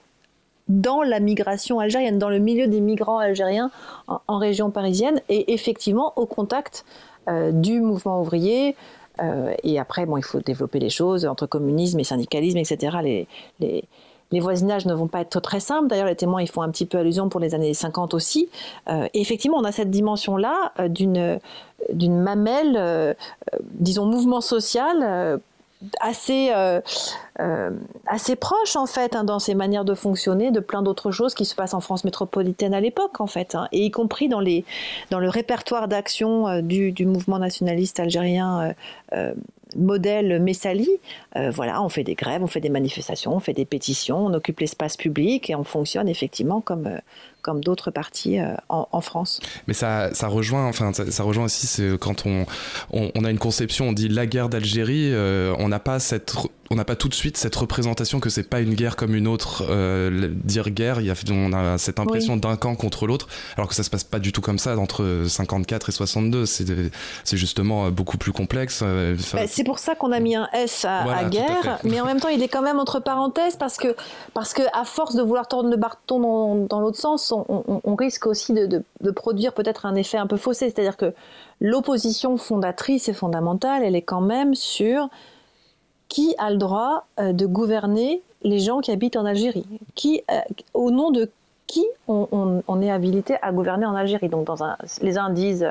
dans 0.69 1.03
la 1.03 1.21
migration 1.21 1.81
algérienne, 1.81 2.19
dans 2.19 2.31
le 2.31 2.39
milieu 2.39 2.67
des 2.67 2.81
migrants 2.81 3.19
algériens 3.19 3.71
en, 4.07 4.39
région 4.39 4.71
parisienne, 4.71 5.21
et 5.29 5.53
effectivement 5.53 6.13
au 6.17 6.27
contact 6.27 6.85
euh, 7.29 7.53
du 7.53 7.81
mouvement 7.81 8.21
ouvrier. 8.21 8.77
Euh, 9.21 9.53
et 9.63 9.79
après, 9.79 10.07
bon, 10.07 10.17
il 10.17 10.25
faut 10.25 10.41
développer 10.41 10.79
les 10.79 10.91
choses 10.91 11.27
entre 11.27 11.47
communisme 11.47 11.99
et 12.01 12.05
syndicalisme, 12.05 12.59
etc. 12.59 13.27
les 14.31 14.41
voisinages 14.41 14.87
ne 14.87 14.95
vont 14.95 15.09
pas 15.09 15.21
être 15.21 15.41
très 15.41 15.61
simples. 15.61 15.89
D'ailleurs, 15.89 16.07
les 16.07 16.17
témoins 16.17 16.43
ils 16.43 16.51
font 16.51 16.63
un 16.63 16.71
petit 16.71 16.87
peu 16.87 16.99
allusion 16.99 17.29
pour 17.29 17.41
les 17.41 17.55
années 17.55 17.75
50 17.75 18.15
aussi. 18.15 18.49
Euh, 18.89 19.07
effectivement, 19.15 19.59
on 19.59 19.65
a 19.65 19.73
cette 19.73 19.91
dimension-là 19.91 20.73
euh, 20.79 20.89
d'une 20.89 21.41
d'une 21.93 22.21
mamelle, 22.21 22.75
euh, 22.77 23.15
disons, 23.63 24.05
mouvement 24.05 24.41
social 24.41 25.41
assez, 26.01 26.51
assez 28.09 28.35
proche 28.35 28.75
en 28.75 28.87
fait 28.87 29.15
hein, 29.15 29.23
dans 29.23 29.39
ses 29.39 29.55
manières 29.55 29.85
de 29.85 29.95
fonctionner 29.95 30.51
de 30.51 30.59
plein 30.59 30.83
d'autres 30.83 31.13
choses 31.13 31.35
qui 31.35 31.45
se 31.45 31.55
passent 31.55 31.75
en 31.75 31.81
France 31.81 32.03
métropolitaine 32.03 32.75
à 32.75 32.81
l'époque 32.81 33.21
en 33.21 33.29
fait 33.29 33.55
hein, 33.55 33.69
et 33.71 33.85
y 33.85 33.91
compris 33.93 34.29
dans, 34.29 34.41
les, 34.41 34.65
dans 35.11 35.21
le 35.21 35.29
répertoire 35.29 35.87
d'action 35.87 36.63
du, 36.63 36.91
du, 36.91 37.07
mouvement 37.07 37.39
nationaliste 37.39 38.01
algérien 38.01 38.75
modèle 39.77 40.41
Messali, 40.41 40.89
euh, 41.37 41.51
voilà, 41.51 41.83
on 41.83 41.89
fait 41.89 42.05
des 42.05 42.15
grèves, 42.15 42.43
on 42.43 42.47
fait 42.47 42.61
des 42.61 42.71
manifestations, 42.71 43.35
on 43.35 43.41
fait 43.41 43.53
des 43.53 43.65
pétitions, 43.65 44.27
on 44.27 44.35
occupe 44.35 44.61
l'espace 44.61 44.97
public 44.97 45.51
et 45.51 45.55
on 45.55 45.65
fonctionne 45.65 46.09
effectivement 46.09 46.61
comme, 46.61 46.87
euh, 46.87 46.99
comme 47.49 47.65
d'autres 47.65 47.91
partis 47.91 48.39
euh, 48.39 48.55
en, 48.69 49.01
France. 49.01 49.41
Mais 49.69 49.73
ça, 49.73 50.13
ça 50.13 50.29
rejoint, 50.29 50.67
enfin, 50.67 50.93
ça, 50.93 51.23
rejoint 51.23 51.45
aussi 51.45 51.83
quand 51.99 52.27
on, 52.27 52.45
on, 52.93 53.25
a 53.25 53.31
une 53.31 53.39
conception, 53.39 53.89
on 53.89 53.93
dit 53.93 54.09
la 54.09 54.27
guerre 54.27 54.51
d'Algérie, 54.51 55.15
on 55.59 55.69
n'a 55.69 55.79
pas 55.79 55.99
cette 55.99 56.35
on 56.71 56.75
n'a 56.75 56.85
pas 56.85 56.97
tout 56.97 57.09
de 57.09 57.15
suite 57.15 57.37
cette 57.37 57.57
représentation 57.57 58.21
que 58.21 58.29
c'est 58.29 58.43
pas 58.43 58.61
une 58.61 58.75
guerre 58.75 58.97
comme 58.97 59.15
une 59.15 59.27
autre. 59.27 59.65
Euh, 59.69 60.29
dire 60.45 60.71
guerre, 60.71 61.01
y 61.01 61.11
a, 61.11 61.15
on 61.31 61.53
a 61.53 61.79
cette 61.79 61.99
impression 61.99 62.37
d'un 62.37 62.57
camp 62.57 62.75
contre 62.75 63.07
l'autre, 63.07 63.29
alors 63.57 63.69
que 63.69 63.75
ça 63.75 63.83
se 63.83 63.91
passe 63.91 64.05
pas 64.05 64.19
du 64.19 64.33
tout 64.33 64.41
comme 64.41 64.59
ça 64.59 64.77
entre 64.77 65.25
54 65.27 65.89
et 65.89 65.93
62. 65.93 66.47
C'est 66.47 67.37
justement 67.37 67.87
euh, 67.87 67.91
beaucoup 67.91 68.19
plus 68.19 68.33
complexe. 68.33 68.81
Euh, 68.83 69.17
bah, 69.33 69.47
c'est 69.47 69.65
pour 69.65 69.79
ça 69.79 69.95
qu'on 69.95 70.13
a 70.13 70.21
mis 70.21 70.37
un 70.37 70.49
S 70.53 70.85
à, 70.85 71.25
guerre, 71.25 71.79
mais 71.85 72.01
en 72.01 72.07
même 72.07 72.21
temps, 72.21 72.29
il 72.29 72.43
est 72.43 72.49
quand 72.49 72.63
même 72.63 72.79
entre 72.79 73.01
parenthèses 73.01 73.57
parce 73.57 73.77
que, 73.77 73.97
parce 74.35 74.53
que 74.53 74.63
à 74.73 74.85
force 74.85 75.15
de 75.15 75.23
vouloir 75.23 75.49
tordre 75.49 75.71
le 75.71 75.77
bâton 75.77 76.67
dans, 76.69 76.81
l'autre 76.81 76.99
sens, 76.99 77.33
on, 77.33 77.38
risque 77.99 78.27
aussi 78.27 78.53
de, 78.53 78.83
produire 79.11 79.53
peut-être 79.53 79.87
un 79.87 79.95
effet 79.95 80.19
un 80.19 80.27
peu 80.27 80.37
faussé. 80.37 80.71
C'est-à-dire 80.71 80.97
que 80.97 81.15
l'opposition 81.61 82.37
fondatrice 82.37 83.09
et 83.09 83.13
fondamentale, 83.13 83.83
elle 83.85 83.97
est 83.97 84.03
quand 84.03 84.21
même 84.21 84.55
sur 84.55 85.09
qui 86.09 86.35
a 86.39 86.51
le 86.51 86.57
droit 86.57 87.07
euh, 87.21 87.33
de 87.33 87.47
gouverner 87.47 88.23
les 88.43 88.61
gens 88.61 88.81
qui 88.81 88.91
habitent 88.91 89.17
en 89.17 89.27
Algérie 89.27 89.67
qui, 89.95 90.23
euh, 90.31 90.39
Au 90.75 90.91
nom 90.91 91.11
de 91.11 91.31
qui 91.67 91.85
on, 92.07 92.81
est 92.81 92.91
habilité 92.91 93.37
à 93.43 93.53
gouverner 93.53 93.85
en 93.85 93.95
Algérie 93.95 94.31
Donc 94.31 94.49
les 95.03 95.19
uns 95.19 95.29
disent 95.29 95.71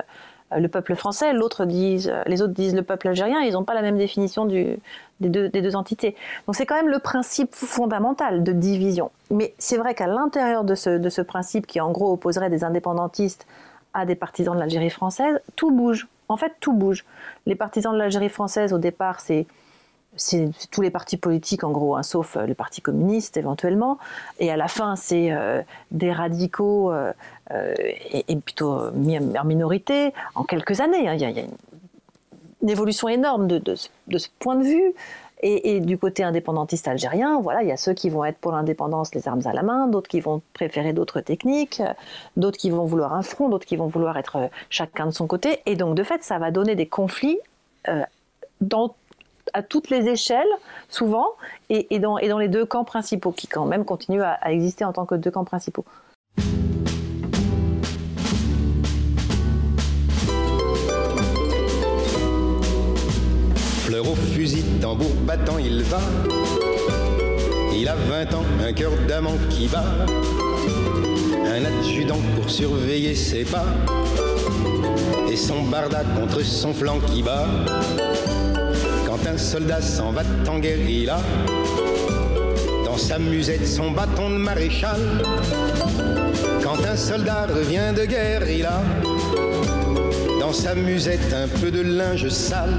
le 0.56 0.68
peuple 0.68 0.96
français, 0.96 1.34
disent, 1.66 2.14
les 2.26 2.42
autres 2.42 2.54
disent 2.54 2.76
le 2.76 2.84
peuple 2.84 3.10
algérien, 3.10 3.42
ils 3.42 3.54
n'ont 3.54 3.64
pas 3.64 3.74
la 3.74 3.82
même 3.82 3.98
définition 3.98 4.46
des, 4.46 4.80
deux, 5.20 5.76
entités. 5.76 6.16
Donc 6.46 6.56
c'est 6.56 6.66
quand 6.66 6.76
même 6.76 6.90
le 6.90 7.00
principe 7.00 7.54
fondamental 7.54 8.44
de 8.44 8.52
division. 8.52 9.12
Mais 9.30 9.54
c'est 9.58 9.78
vrai 9.78 9.94
qu'à 9.94 10.08
l'intérieur 10.08 10.64
de 10.64 10.76
ce, 10.76 11.22
principe 11.22 11.68
qui 11.68 11.82
en 11.82 11.92
gros 11.92 12.14
opposerait 12.14 12.50
des 12.50 12.64
indépendantistes 12.64 13.46
à 13.94 14.06
des 14.06 14.16
partisans 14.16 14.54
de 14.54 14.60
l'Algérie 14.60 14.90
française, 14.90 15.42
tout 15.56 15.72
bouge. 15.72 16.08
En 16.30 16.38
fait, 16.38 16.54
tout 16.60 16.74
bouge. 16.74 17.06
Les 17.46 17.56
partisans 17.56 17.94
de 17.94 17.98
l'Algérie 17.98 18.30
française, 18.30 18.74
au 18.74 18.78
départ, 18.78 19.20
c'est 19.22 19.48
tous 20.72 20.82
les 20.82 20.90
partis 20.90 21.18
politiques 21.18 21.64
en 21.64 21.72
gros, 21.72 21.96
hein, 21.96 22.04
sauf 22.04 22.38
euh, 22.38 22.46
le 22.46 22.54
Parti 22.54 22.82
communiste 22.82 23.38
éventuellement. 23.38 23.98
Et 24.40 24.52
à 24.52 24.58
la 24.58 24.68
fin, 24.68 24.96
c'est 24.96 25.32
euh, 25.32 25.62
des 25.92 26.12
radicaux 26.12 26.92
euh, 26.92 27.14
et, 27.50 28.36
plutôt 28.38 28.92
mis 28.92 29.18
en 29.18 29.44
minorité 29.46 30.14
en 30.36 30.44
quelques 30.44 30.82
années. 30.82 31.08
Hein. 31.08 31.14
Il, 31.16 31.22
y 31.22 31.26
a, 31.26 31.30
une, 31.30 32.70
évolution 32.70 33.08
énorme 33.08 33.48
de, 33.48 33.76
ce 33.76 34.28
point 34.40 34.56
de 34.56 34.64
vue. 34.64 34.94
Et, 35.44 35.80
du 35.80 36.00
côté 36.00 36.24
indépendantiste 36.24 36.88
algérien, 36.88 37.40
voilà, 37.40 37.62
il 37.62 37.70
y 37.70 37.72
a 37.72 37.78
ceux 37.78 37.94
qui 37.94 38.10
vont 38.10 38.26
être 38.26 38.40
pour 38.40 38.52
l'indépendance 38.52 39.14
les 39.14 39.28
armes 39.28 39.46
à 39.46 39.54
la 39.54 39.62
main, 39.62 39.88
d'autres 39.88 40.10
qui 40.10 40.20
vont 40.20 40.42
préférer 40.54 40.94
d'autres 40.94 41.22
techniques, 41.22 41.84
d'autres 42.38 42.58
qui 42.58 42.72
vont 42.72 42.86
vouloir 42.86 43.14
un 43.14 43.22
front, 43.22 43.48
d'autres 43.48 43.68
qui 43.68 43.76
vont 43.76 43.86
vouloir 43.86 44.18
être 44.18 44.50
chacun 44.72 45.06
de 45.06 45.12
son 45.12 45.28
côté. 45.28 45.60
Et 45.68 45.76
donc, 45.76 45.94
de 45.94 46.04
fait, 46.04 46.24
ça 46.24 46.40
va 46.40 46.50
donner 46.50 46.76
des 46.76 46.88
conflits 46.88 47.38
à 49.54 49.64
toutes 49.64 49.90
les 49.90 50.08
échelles, 50.08 50.48
souvent, 50.90 51.28
et 51.70 52.00
dans 52.00 52.18
les 52.18 52.48
deux 52.48 52.66
camps 52.66 52.84
principaux, 52.84 53.32
qui 53.32 53.48
quand 53.48 53.66
même 53.66 53.86
continuent 53.86 54.24
à, 54.24 54.52
exister 54.52 54.86
en 54.86 54.94
tant 54.94 55.06
que 55.06 55.16
deux 55.16 55.32
camps 55.32 55.46
principaux. 55.46 55.86
Au 64.00 64.16
fusil, 64.16 64.64
tambour 64.82 65.12
battant, 65.26 65.58
il 65.58 65.84
va. 65.84 66.00
Il 67.74 67.88
a 67.88 67.96
20 67.96 68.34
ans, 68.34 68.46
un 68.68 68.74
cœur 68.74 68.92
d'amant 69.08 69.38
qui 69.50 69.68
bat. 69.68 69.86
Un 71.46 71.66
adjudant 71.66 72.20
pour 72.36 72.50
surveiller 72.50 73.16
ses 73.16 73.44
pas. 73.44 73.66
Et 75.32 75.36
son 75.36 75.64
barda 75.64 76.04
contre 76.20 76.44
son 76.44 76.74
flanc 76.74 77.00
qui 77.12 77.22
bat 77.22 77.48
un 79.28 79.38
soldat 79.38 79.82
s'en 79.82 80.12
va 80.12 80.22
en 80.48 80.60
guérilla, 80.60 81.20
dans 82.86 82.98
sa 82.98 83.20
musette 83.20 83.68
son 83.68 83.92
bâton 83.92 84.30
de 84.30 84.38
maréchal. 84.38 85.00
Quand 86.64 86.84
un 86.86 86.96
soldat 86.96 87.48
revient 87.48 87.94
de 87.96 88.06
guerre, 88.06 88.50
il 88.50 88.66
a 88.66 88.82
dans 90.40 90.54
sa 90.54 90.76
musette 90.76 91.34
un 91.34 91.48
peu 91.60 91.72
de 91.72 91.82
linge 91.82 92.30
sale. 92.30 92.74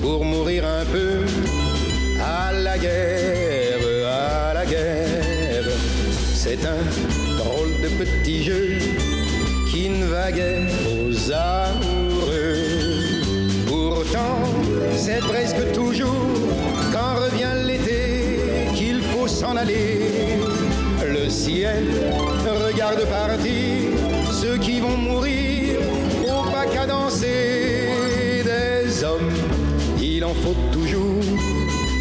Pour 0.00 0.24
mourir 0.24 0.64
un 0.66 0.84
peu 0.84 1.24
à 2.20 2.52
la 2.52 2.76
guerre, 2.78 3.80
à 4.06 4.54
la 4.54 4.66
guerre. 4.66 5.64
C'est 6.34 6.64
un 6.66 6.82
drôle 7.38 7.72
de 7.82 7.88
petit 7.88 8.44
jeu 8.44 8.78
qui 9.70 9.88
ne 9.88 10.04
va 10.06 10.30
guère 10.30 10.68
aux 10.90 11.32
amoureux 11.32 12.82
c'est 14.96 15.20
presque 15.20 15.72
toujours 15.72 16.28
quand 16.92 17.14
revient 17.24 17.66
l'été 17.66 18.38
qu'il 18.74 19.02
faut 19.02 19.26
s'en 19.26 19.56
aller. 19.56 20.38
Le 21.04 21.28
ciel 21.28 21.84
regarde 22.66 23.04
partir 23.06 23.90
ceux 24.32 24.58
qui 24.58 24.80
vont 24.80 24.96
mourir 24.96 25.80
au 26.24 26.50
pas 26.50 26.66
cadencé 26.66 27.51
faut 30.34 30.56
toujours, 30.72 31.24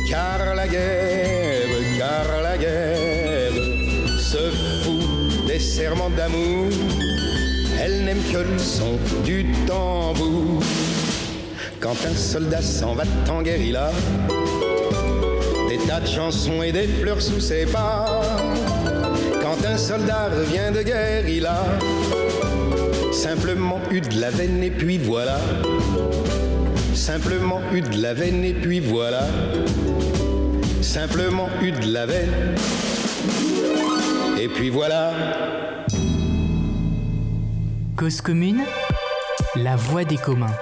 car 0.09 0.55
la 0.55 0.67
guerre, 0.67 1.67
car 1.97 2.41
la 2.41 2.57
guerre 2.57 3.51
se 4.19 4.51
fout 4.83 5.47
des 5.47 5.59
serments 5.59 6.09
d'amour. 6.09 6.69
Elle 7.79 8.05
n'aime 8.05 8.21
que 8.31 8.37
le 8.37 8.57
son 8.59 8.97
du 9.23 9.45
tambour. 9.65 10.61
Quand 11.79 11.97
un 12.05 12.15
soldat 12.15 12.61
s'en 12.61 12.93
va 12.93 13.03
en 13.29 13.41
guérilla, 13.41 13.91
des 15.69 15.77
Quatre 15.91 16.09
chansons 16.09 16.63
et 16.63 16.71
des 16.71 16.87
fleurs 16.87 17.21
sous 17.21 17.41
ses 17.41 17.65
pas. 17.65 18.21
Quand 19.41 19.57
un 19.67 19.75
soldat 19.75 20.29
revient 20.29 20.73
de 20.73 20.83
guerre, 20.83 21.27
il 21.27 21.45
a 21.45 21.65
simplement 23.11 23.81
eu 23.91 23.99
de 23.99 24.21
la 24.21 24.29
veine 24.29 24.63
et 24.63 24.71
puis 24.71 24.97
voilà. 24.97 25.37
Simplement 27.01 27.59
eu 27.73 27.81
de 27.81 27.99
la 27.99 28.13
veine 28.13 28.43
et 28.43 28.53
puis 28.53 28.79
voilà. 28.79 29.25
Simplement 30.83 31.49
eu 31.59 31.71
de 31.71 31.91
la 31.91 32.05
veine. 32.05 32.55
Et 34.39 34.47
puis 34.47 34.69
voilà. 34.69 35.11
Cause 37.97 38.21
commune, 38.21 38.61
la 39.55 39.75
voix 39.75 40.03
des 40.03 40.17
communs. 40.17 40.55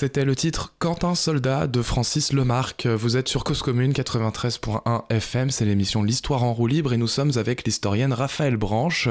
C'était 0.00 0.24
le 0.24 0.36
titre 0.36 0.74
Quentin 0.78 1.16
Soldat 1.16 1.66
de 1.66 1.82
Francis 1.82 2.32
Lemarque. 2.32 2.86
Vous 2.86 3.16
êtes 3.16 3.26
sur 3.26 3.42
Cause 3.42 3.62
Commune 3.62 3.90
93.1 3.90 5.02
FM, 5.10 5.50
c'est 5.50 5.64
l'émission 5.64 6.04
L'Histoire 6.04 6.44
en 6.44 6.54
roue 6.54 6.68
libre 6.68 6.92
et 6.92 6.96
nous 6.96 7.08
sommes 7.08 7.32
avec 7.34 7.64
l'historienne 7.64 8.12
Raphaël 8.12 8.56
Branche, 8.56 9.08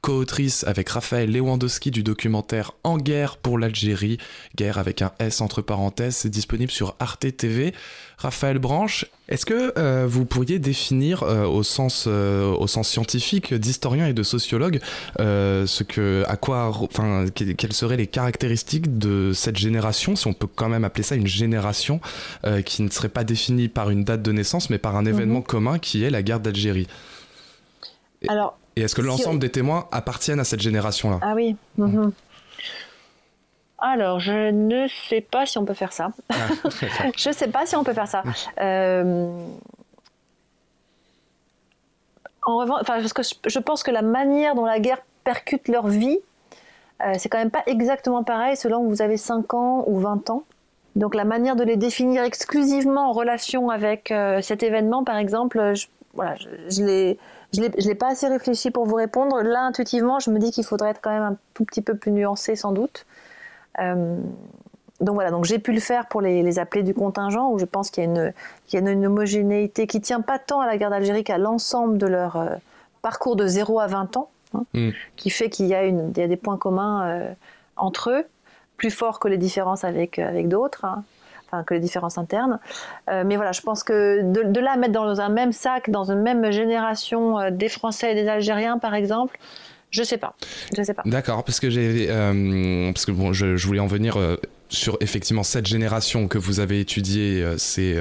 co-autrice 0.00 0.64
avec 0.64 0.88
Raphaël 0.88 1.30
Lewandowski 1.30 1.90
du 1.90 2.02
documentaire 2.02 2.72
En 2.84 2.96
guerre 2.96 3.36
pour 3.36 3.58
l'Algérie, 3.58 4.16
guerre 4.56 4.78
avec 4.78 5.02
un 5.02 5.12
S 5.18 5.42
entre 5.42 5.60
parenthèses, 5.60 6.16
c'est 6.16 6.30
disponible 6.30 6.72
sur 6.72 6.96
Arte 7.00 7.36
TV. 7.36 7.74
Raphaël 8.16 8.58
Branche, 8.58 9.04
est-ce 9.30 9.46
que 9.46 9.72
euh, 9.78 10.06
vous 10.08 10.24
pourriez 10.24 10.58
définir 10.58 11.22
euh, 11.22 11.46
au, 11.46 11.62
sens, 11.62 12.06
euh, 12.08 12.52
au 12.52 12.66
sens 12.66 12.88
scientifique 12.88 13.54
d'historien 13.54 14.08
et 14.08 14.12
de 14.12 14.22
sociologue 14.24 14.80
ce 15.18 15.82
que, 15.84 16.24
à 16.26 16.36
quoi, 16.36 16.68
enfin, 16.68 17.26
quelles 17.34 17.72
seraient 17.72 17.96
les 17.96 18.06
caractéristiques 18.06 18.98
de 18.98 19.32
cette 19.32 19.56
génération, 19.56 20.16
si 20.16 20.26
on 20.26 20.32
peut 20.32 20.48
quand 20.52 20.68
même 20.68 20.84
appeler 20.84 21.04
ça 21.04 21.14
une 21.14 21.26
génération, 21.26 22.00
qui 22.64 22.82
ne 22.82 22.90
serait 22.90 23.08
pas 23.08 23.24
définie 23.24 23.68
par 23.68 23.90
une 23.90 24.04
date 24.04 24.22
de 24.22 24.32
naissance, 24.32 24.70
mais 24.70 24.78
par 24.78 24.96
un 24.96 25.04
événement 25.04 25.40
mhm. 25.40 25.44
commun 25.44 25.78
qui 25.78 26.02
est 26.02 26.10
la 26.10 26.22
guerre 26.22 26.40
d'Algérie? 26.40 26.88
Alors, 28.28 28.58
et 28.76 28.82
est-ce 28.82 28.94
que 28.94 29.02
l'ensemble 29.02 29.38
des 29.38 29.50
témoins 29.50 29.86
appartiennent 29.92 30.40
à 30.40 30.44
cette 30.44 30.60
génération-là? 30.60 31.18
Ah 31.22 31.34
oui. 31.34 31.56
Mhm. 31.76 32.12
Alors, 33.80 34.20
je 34.20 34.50
ne 34.50 34.86
sais 35.08 35.20
pas 35.20 35.46
si 35.46 35.58
on 35.58 35.64
peut 35.64 35.74
faire 35.74 35.92
ça. 35.92 36.10
Ah, 36.28 36.34
je 37.16 37.28
ne 37.28 37.34
sais 37.34 37.48
pas 37.48 37.66
si 37.66 37.76
on 37.76 37.84
peut 37.84 37.94
faire 37.94 38.08
ça. 38.08 38.22
Euh, 38.60 39.30
en 42.44 42.56
revanche, 42.58 42.82
parce 42.86 43.12
que 43.12 43.22
je 43.46 43.58
pense 43.58 43.82
que 43.82 43.90
la 43.90 44.02
manière 44.02 44.54
dont 44.54 44.64
la 44.64 44.80
guerre 44.80 45.02
percute 45.24 45.68
leur 45.68 45.86
vie, 45.86 46.18
euh, 47.02 47.14
c'est 47.18 47.28
quand 47.28 47.38
même 47.38 47.50
pas 47.50 47.62
exactement 47.66 48.22
pareil 48.22 48.56
selon 48.56 48.84
que 48.84 48.88
vous 48.88 49.02
avez 49.02 49.16
5 49.16 49.54
ans 49.54 49.84
ou 49.86 49.98
20 49.98 50.30
ans. 50.30 50.44
Donc 50.96 51.14
la 51.14 51.24
manière 51.24 51.56
de 51.56 51.64
les 51.64 51.76
définir 51.76 52.24
exclusivement 52.24 53.10
en 53.10 53.12
relation 53.12 53.70
avec 53.70 54.10
euh, 54.10 54.42
cet 54.42 54.62
événement, 54.62 55.04
par 55.04 55.16
exemple, 55.16 55.74
je, 55.74 55.86
voilà, 56.14 56.34
je, 56.36 56.82
l'ai 56.82 57.18
je 57.54 57.60
ne 57.60 57.88
l'ai 57.88 57.94
pas 57.94 58.08
assez 58.08 58.26
réfléchi 58.26 58.70
pour 58.70 58.86
vous 58.86 58.96
répondre. 58.96 59.40
Là, 59.42 59.62
intuitivement, 59.62 60.18
je 60.18 60.30
me 60.30 60.38
dis 60.38 60.50
qu'il 60.50 60.64
faudrait 60.64 60.90
être 60.90 61.00
quand 61.00 61.10
même 61.10 61.22
un 61.22 61.36
tout 61.54 61.64
petit 61.64 61.82
peu 61.82 61.96
plus 61.96 62.10
nuancé, 62.10 62.56
sans 62.56 62.72
doute. 62.72 63.06
Euh, 63.78 64.16
donc 65.00 65.14
voilà, 65.14 65.30
donc 65.30 65.44
j'ai 65.44 65.58
pu 65.58 65.72
le 65.72 65.80
faire 65.80 66.06
pour 66.06 66.20
les, 66.20 66.58
appelés 66.58 66.82
du 66.82 66.92
contingent, 66.92 67.50
où 67.50 67.58
je 67.58 67.64
pense 67.64 67.90
qu'il 67.90 68.04
y 68.04 68.06
a 68.06 68.10
une, 68.10 68.88
une, 68.88 69.06
homogénéité 69.06 69.86
qui 69.86 70.00
tient 70.00 70.20
pas 70.20 70.38
tant 70.38 70.60
à 70.60 70.66
la 70.66 70.76
guerre 70.76 70.90
d'Algérie 70.90 71.24
qu'à 71.24 71.38
l'ensemble 71.38 71.96
de 71.96 72.06
leur 72.06 72.36
euh, 72.36 72.50
parcours 73.00 73.36
de 73.36 73.46
0 73.46 73.80
à 73.80 73.86
20 73.86 74.16
ans, 74.18 74.28
hein, 74.54 74.64
mm. 74.74 74.90
qui 75.16 75.30
fait 75.30 75.48
qu'il 75.48 75.66
y, 75.66 75.74
a 75.74 75.90
des 75.90 76.36
points 76.36 76.58
communs 76.58 77.08
euh, 77.08 77.32
entre 77.76 78.10
eux, 78.10 78.26
plus 78.76 78.90
forts 78.90 79.20
que 79.20 79.28
les 79.28 79.38
différences 79.38 79.84
avec, 79.84 80.18
avec 80.18 80.48
d'autres. 80.48 80.84
Hein, 80.84 81.02
enfin, 81.46 81.64
que 81.64 81.74
les 81.74 81.80
différences 81.80 82.16
internes. 82.16 82.60
mais 83.08 83.34
voilà, 83.34 83.50
je 83.50 83.60
pense 83.62 83.82
que 83.82 84.20
de, 84.22 84.42
de, 84.44 84.60
là 84.60 84.76
mettre 84.76 84.92
dans 84.92 85.20
un 85.20 85.30
même 85.30 85.52
sac, 85.52 85.90
dans 85.90 86.12
une 86.12 86.20
même 86.20 86.52
génération 86.52 87.50
des 87.50 87.68
Français 87.68 88.12
et 88.12 88.14
des 88.14 88.28
Algériens, 88.28 88.78
par 88.78 88.94
exemple, 88.94 89.36
je 89.90 90.02
sais 90.02 90.18
pas. 90.18 90.34
Je 90.76 90.82
sais 90.82 90.94
pas. 90.94 91.02
D'accord, 91.04 91.44
parce 91.44 91.60
que 91.60 91.70
j'ai, 91.70 92.06
euh, 92.10 92.92
parce 92.92 93.04
que 93.06 93.12
bon, 93.12 93.32
je, 93.32 93.56
je, 93.56 93.66
voulais 93.66 93.80
en 93.80 93.86
venir 93.86 94.16
euh, 94.16 94.36
sur 94.70 94.96
effectivement 95.00 95.42
cette 95.42 95.66
génération 95.66 96.28
que 96.28 96.38
vous 96.38 96.60
avez 96.60 96.80
étudiée, 96.80 97.42
euh, 97.42 97.56
c'est 97.58 97.96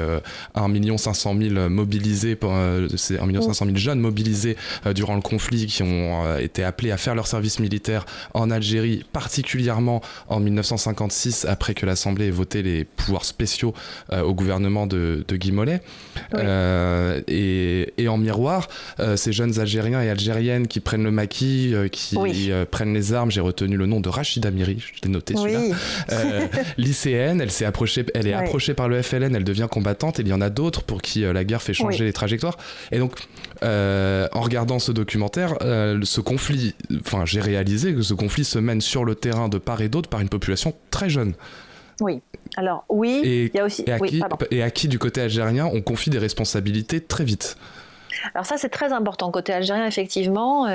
1 0.56 0.98
500 0.98 1.36
000 1.38 1.70
mobilisés, 1.70 2.38
euh, 2.44 2.88
c'est 2.96 3.20
1 3.20 3.42
500 3.42 3.66
000 3.66 3.78
jeunes 3.78 4.00
mobilisés 4.00 4.56
euh, 4.86 4.94
durant 4.94 5.16
le 5.16 5.22
conflit 5.22 5.66
qui 5.66 5.84
ont 5.84 6.38
été 6.38 6.64
appelés 6.64 6.92
à 6.92 6.98
faire 6.98 7.16
leur 7.16 7.28
service 7.28 7.60
militaire 7.60 8.06
en 8.34 8.52
Algérie, 8.52 9.04
particulièrement 9.12 10.02
en 10.28 10.40
1956 10.40 11.46
après 11.46 11.74
que 11.74 11.86
l'Assemblée 11.86 12.28
ait 12.28 12.32
voté 12.32 12.62
les 12.62 12.86
pouvoirs 12.86 13.26
spéciaux 13.26 13.74
au 14.12 14.34
gouvernement 14.34 14.86
de, 14.86 15.26
de 15.28 15.36
Guy 15.36 15.52
Mollet. 15.52 15.82
Et, 17.28 17.94
et, 17.98 18.08
en 18.08 18.18
miroir, 18.18 18.68
ces 19.16 19.32
jeunes 19.32 19.60
Algériens 19.60 20.02
et 20.02 20.10
Algériennes 20.10 20.68
qui 20.68 20.80
prennent 20.80 21.04
le 21.04 21.12
maquis, 21.12 21.74
qui 21.92 22.52
prennent 22.70 22.94
les 22.94 23.14
armes, 23.14 23.32
j'ai 23.32 23.42
retenu 23.42 23.78
le 23.78 23.86
nom 23.86 24.00
de 24.00 24.10
Rachida 24.10 24.52
Miri, 24.52 24.78
je 24.80 25.02
l'ai 25.04 25.10
noté 25.10 25.36
celui-là. 25.36 25.62
lycéenne, 26.78 27.42
elle 27.42 27.52
s'est 27.52 27.66
approchée, 27.66 28.06
elle 28.14 28.28
est 28.28 28.34
approchée 28.34 28.74
par 28.74 28.88
le 28.88 29.02
FLN, 29.02 29.36
elle 29.36 29.44
devient 29.44 29.68
combattante. 29.70 30.20
Et 30.20 30.24
il 30.24 30.28
y 30.28 30.34
en 30.34 30.42
a 30.42 30.50
d'autres 30.50 30.84
pour 30.84 31.02
qui 31.02 31.24
euh, 31.24 31.34
la 31.34 31.44
guerre 31.44 31.62
fait 31.62 31.74
changer 31.74 32.06
les 32.06 32.14
trajectoires. 32.14 32.58
Et 32.92 33.00
donc, 33.00 33.14
euh, 33.64 34.28
en 34.34 34.42
regardant 34.42 34.80
ce 34.80 34.92
documentaire, 34.92 35.56
euh, 35.62 36.00
ce 36.04 36.22
conflit, 36.22 36.76
enfin, 37.00 37.26
j'ai 37.26 37.42
réalisé 37.42 37.94
que 37.94 38.02
ce 38.02 38.14
conflit 38.14 38.44
se 38.44 38.60
mène 38.60 38.82
sur 38.82 39.06
le 39.06 39.16
terrain 39.16 39.50
de 39.50 39.58
part 39.58 39.82
et 39.82 39.90
d'autre 39.90 40.10
par 40.10 40.22
une 40.22 40.30
population 40.30 40.74
très 40.92 41.10
jeune. 41.10 41.34
Oui. 42.02 42.22
Alors 42.56 42.86
oui, 42.90 43.22
il 43.24 43.52
y 43.56 43.60
a 43.60 43.66
aussi. 43.66 43.86
Et 44.52 44.64
à, 44.64 44.72
qui, 44.72 44.88
du 44.88 44.98
côté 44.98 45.22
algérien, 45.22 45.66
on 45.66 45.82
confie 45.82 46.10
des 46.10 46.18
responsabilités 46.18 47.02
très 47.02 47.24
vite? 47.24 47.58
Alors 48.34 48.46
ça, 48.46 48.58
c'est 48.58 48.70
très 48.70 48.92
important 48.92 49.30
côté 49.32 49.54
algérien, 49.54 49.86
effectivement. 49.86 50.68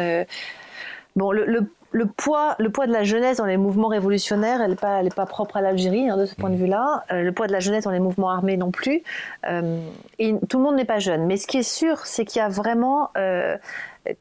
bon, 1.16 1.32
le, 1.32 1.46
le, 1.46 1.66
le 1.94 2.06
poids, 2.06 2.56
le 2.58 2.70
poids 2.70 2.88
de 2.88 2.92
la 2.92 3.04
jeunesse 3.04 3.36
dans 3.36 3.44
les 3.44 3.56
mouvements 3.56 3.86
révolutionnaires, 3.86 4.60
elle 4.60 4.70
n'est 4.70 4.76
pas, 4.76 5.00
pas 5.14 5.26
propre 5.26 5.58
à 5.58 5.60
l'Algérie 5.60 6.10
hein, 6.10 6.16
de 6.16 6.26
ce 6.26 6.34
point 6.34 6.50
de 6.50 6.56
mmh. 6.56 6.58
vue-là. 6.58 7.04
Euh, 7.12 7.22
le 7.22 7.30
poids 7.30 7.46
de 7.46 7.52
la 7.52 7.60
jeunesse 7.60 7.84
dans 7.84 7.92
les 7.92 8.00
mouvements 8.00 8.30
armés 8.30 8.56
non 8.56 8.72
plus. 8.72 9.04
Euh, 9.46 9.78
et 10.18 10.34
tout 10.48 10.58
le 10.58 10.64
monde 10.64 10.74
n'est 10.74 10.84
pas 10.84 10.98
jeune. 10.98 11.24
Mais 11.26 11.36
ce 11.36 11.46
qui 11.46 11.58
est 11.58 11.62
sûr, 11.62 12.04
c'est 12.04 12.24
qu'il 12.24 12.40
y 12.40 12.42
a 12.42 12.48
vraiment 12.48 13.10
euh, 13.16 13.56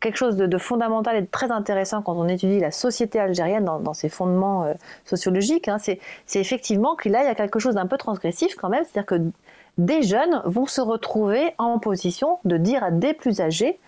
quelque 0.02 0.18
chose 0.18 0.38
de, 0.38 0.58
fondamental 0.60 1.16
et 1.16 1.22
de 1.22 1.26
très 1.26 1.50
intéressant 1.50 2.04
quand 2.04 2.16
on 2.16 2.28
étudie 2.28 2.60
la 2.60 2.70
société 2.70 3.20
algérienne 3.20 3.66
dans, 3.66 3.94
ses 3.96 4.08
fondements 4.08 4.72
sociologiques. 5.04 5.68
Hein. 5.68 5.78
c'est 5.80 6.00
effectivement 6.36 6.96
qu'il 6.96 7.12
y 7.14 7.16
a 7.16 7.34
quelque 7.34 7.58
chose 7.58 7.74
d'un 7.74 7.88
peu 7.88 7.98
transgressif 7.98 8.54
quand 8.56 8.70
même. 8.70 8.84
C'est-à-dire 8.84 9.08
que 9.08 9.22
des 9.80 10.04
jeunes 10.04 10.44
vont 10.46 10.68
se 10.68 10.80
retrouver 10.80 11.56
en 11.58 11.80
position 11.80 12.38
de 12.46 12.58
dire 12.58 12.84
à 12.84 12.92
des 12.92 13.14
plus 13.14 13.42
âgés 13.42 13.80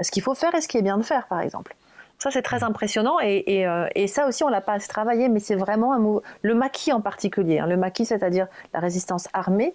ce 0.00 0.12
qu'il 0.12 0.22
faut 0.22 0.34
faire 0.34 0.54
et 0.54 0.60
ce 0.60 0.68
qui 0.68 0.78
est 0.78 0.82
bien 0.82 0.98
de 0.98 1.02
faire, 1.02 1.26
par 1.26 1.40
exemple. 1.40 1.74
Ça, 2.18 2.30
c'est 2.32 2.42
très 2.42 2.64
impressionnant. 2.64 3.18
Et, 3.20 3.66
euh, 3.66 3.86
et, 3.94 4.08
ça 4.08 4.26
aussi, 4.26 4.42
on 4.42 4.48
l'a 4.48 4.60
pas 4.60 4.74
assez 4.74 4.88
travaillé, 4.88 5.28
mais 5.28 5.38
c'est 5.38 5.54
vraiment. 5.54 6.20
Le 6.42 6.54
maquis 6.54 6.92
en 6.92 7.00
particulier. 7.00 7.60
Hein. 7.60 7.66
le 7.66 7.76
maquis, 7.76 8.04
c'est-à-dire 8.04 8.48
la 8.74 8.80
résistance 8.80 9.28
armée, 9.32 9.74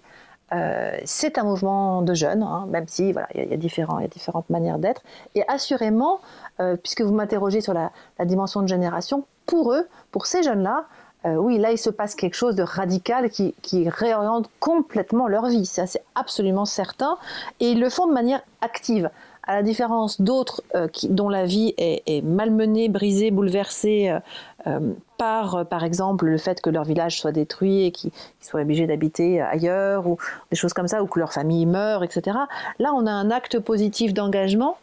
euh, 0.52 0.96
c'est 1.06 1.38
un 1.38 1.44
mouvement 1.44 2.02
de 2.02 2.12
jeunes, 2.12 2.42
hein, 2.42 2.66
même 2.68 2.86
si 2.86 3.12
voilà, 3.12 3.28
il 3.34 3.48
y, 3.48 3.54
a 3.54 3.56
différents, 3.56 3.98
y 3.98 4.04
a 4.04 4.08
différentes 4.08 4.50
manières 4.50 4.78
d'être. 4.78 5.02
Et 5.34 5.42
assurément, 5.48 6.20
euh, 6.60 6.76
puisque 6.76 7.00
vous 7.00 7.14
m'interrogez 7.14 7.62
sur 7.62 7.72
la, 7.72 7.90
dimension 8.24 8.60
de 8.60 8.68
génération, 8.68 9.24
pour 9.46 9.72
eux, 9.72 9.88
pour 10.10 10.26
ces 10.26 10.42
jeunes-là, 10.42 10.84
oui, 11.26 11.56
là, 11.56 11.72
il 11.72 11.78
se 11.78 11.88
passe 11.88 12.14
quelque 12.14 12.34
chose 12.34 12.54
de 12.54 12.62
radical 12.62 13.30
qui, 13.30 13.54
qui 13.62 13.88
réoriente 13.88 14.50
complètement 14.60 15.26
leur 15.26 15.46
vie. 15.46 15.64
Ça, 15.64 15.86
c'est 15.86 16.04
absolument 16.14 16.66
certain. 16.66 17.16
Et 17.60 17.70
ils 17.70 17.80
le 17.80 17.88
font 17.88 18.06
de 18.06 18.12
manière 18.12 18.42
active 18.60 19.08
à 19.46 19.54
la 19.54 19.62
différence 19.62 20.20
d'autres 20.20 20.62
euh, 20.74 20.88
dont 21.08 21.28
la 21.28 21.44
vie 21.44 21.74
est, 21.76 22.24
malmenée, 22.24 22.88
brisée, 22.88 23.30
bouleversée 23.30 24.08
euh, 24.08 24.18
euh, 24.66 24.92
par, 25.18 25.66
par 25.66 25.84
exemple, 25.84 26.26
le 26.26 26.38
fait 26.38 26.60
que 26.60 26.70
leur 26.70 26.84
village 26.84 27.20
soit 27.20 27.32
détruit 27.32 27.84
et 27.84 27.92
qu'ils 27.92 28.10
soient 28.40 28.62
obligés 28.62 28.86
d'habiter 28.86 29.40
ailleurs, 29.40 30.06
ou 30.06 30.18
des 30.50 30.56
choses 30.56 30.72
comme 30.72 30.88
ça, 30.88 31.02
ou 31.02 31.06
que 31.06 31.18
leur 31.18 31.32
famille 31.32 31.66
meurt, 31.66 32.02
etc. 32.02 32.36
Là, 32.78 32.92
on 32.94 33.06
a 33.06 33.10
un 33.10 33.30
acte 33.30 33.58
positif 33.58 34.12
d'engagement 34.12 34.76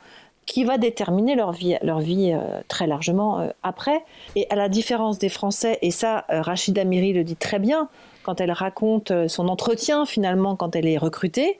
qui 0.45 0.63
va 0.63 0.77
déterminer 0.77 1.35
leur 1.35 1.51
vie, 1.51 1.77
leur 1.81 1.99
vie 1.99 2.33
très 2.67 2.87
largement 2.87 3.49
après. 3.61 4.03
Et 4.35 4.47
à 4.49 4.55
la 4.55 4.69
différence 4.69 5.19
des 5.19 5.29
Français, 5.29 5.77
et 5.81 5.91
ça, 5.91 6.25
Rachida 6.29 6.83
Miri 6.85 7.13
le 7.13 7.23
dit 7.23 7.35
très 7.35 7.59
bien, 7.59 7.89
quand 8.23 8.39
elle 8.39 8.51
raconte 8.51 9.11
son 9.27 9.47
entretien 9.47 10.05
finalement 10.05 10.55
quand 10.55 10.75
elle 10.75 10.87
est 10.87 10.97
recrutée, 10.97 11.59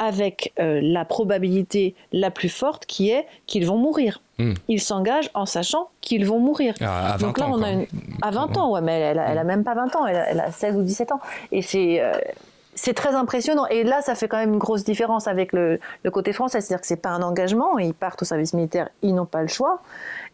avec 0.00 0.52
euh, 0.58 0.80
la 0.82 1.04
probabilité 1.04 1.94
la 2.10 2.30
plus 2.30 2.48
forte 2.48 2.86
qui 2.86 3.10
est 3.10 3.26
qu'ils 3.46 3.66
vont 3.66 3.76
mourir. 3.76 4.22
Hmm. 4.38 4.54
Ils 4.66 4.80
s'engagent 4.80 5.30
en 5.34 5.44
sachant 5.44 5.90
qu'ils 6.00 6.26
vont 6.26 6.40
mourir. 6.40 6.74
Ah, 6.80 7.12
à 7.12 7.16
20 7.18 7.26
Donc 7.26 7.38
là, 7.38 7.46
on 7.48 7.62
a 7.62 7.84
à 8.22 8.30
20 8.30 8.56
ans, 8.56 8.72
ouais, 8.72 8.80
mais 8.80 8.98
elle, 8.98 9.18
a, 9.18 9.44
même 9.44 9.62
pas 9.62 9.74
20 9.74 9.96
ans, 9.96 10.06
elle 10.06 10.40
a, 10.40 10.50
16 10.50 10.76
ou 10.76 10.82
17 10.82 11.12
ans. 11.12 11.20
Et 11.52 11.62
c'est. 11.62 12.00
Euh, 12.00 12.12
c'est 12.74 12.94
très 12.94 13.14
impressionnant. 13.14 13.66
Et 13.66 13.84
là, 13.84 14.00
ça 14.00 14.14
fait 14.14 14.26
quand 14.26 14.38
même 14.38 14.54
une 14.54 14.58
grosse 14.58 14.84
différence 14.84 15.28
avec 15.28 15.52
le, 15.52 15.78
côté 16.10 16.32
français. 16.32 16.62
C'est-à-dire 16.62 16.80
que 16.80 16.86
c'est 16.86 16.96
pas 16.96 17.10
un 17.10 17.20
engagement. 17.20 17.78
Ils 17.78 17.92
partent 17.92 18.22
au 18.22 18.24
service 18.24 18.54
militaire, 18.54 18.88
ils 19.02 19.14
n'ont 19.14 19.26
pas 19.26 19.42
le 19.42 19.48
choix. 19.48 19.82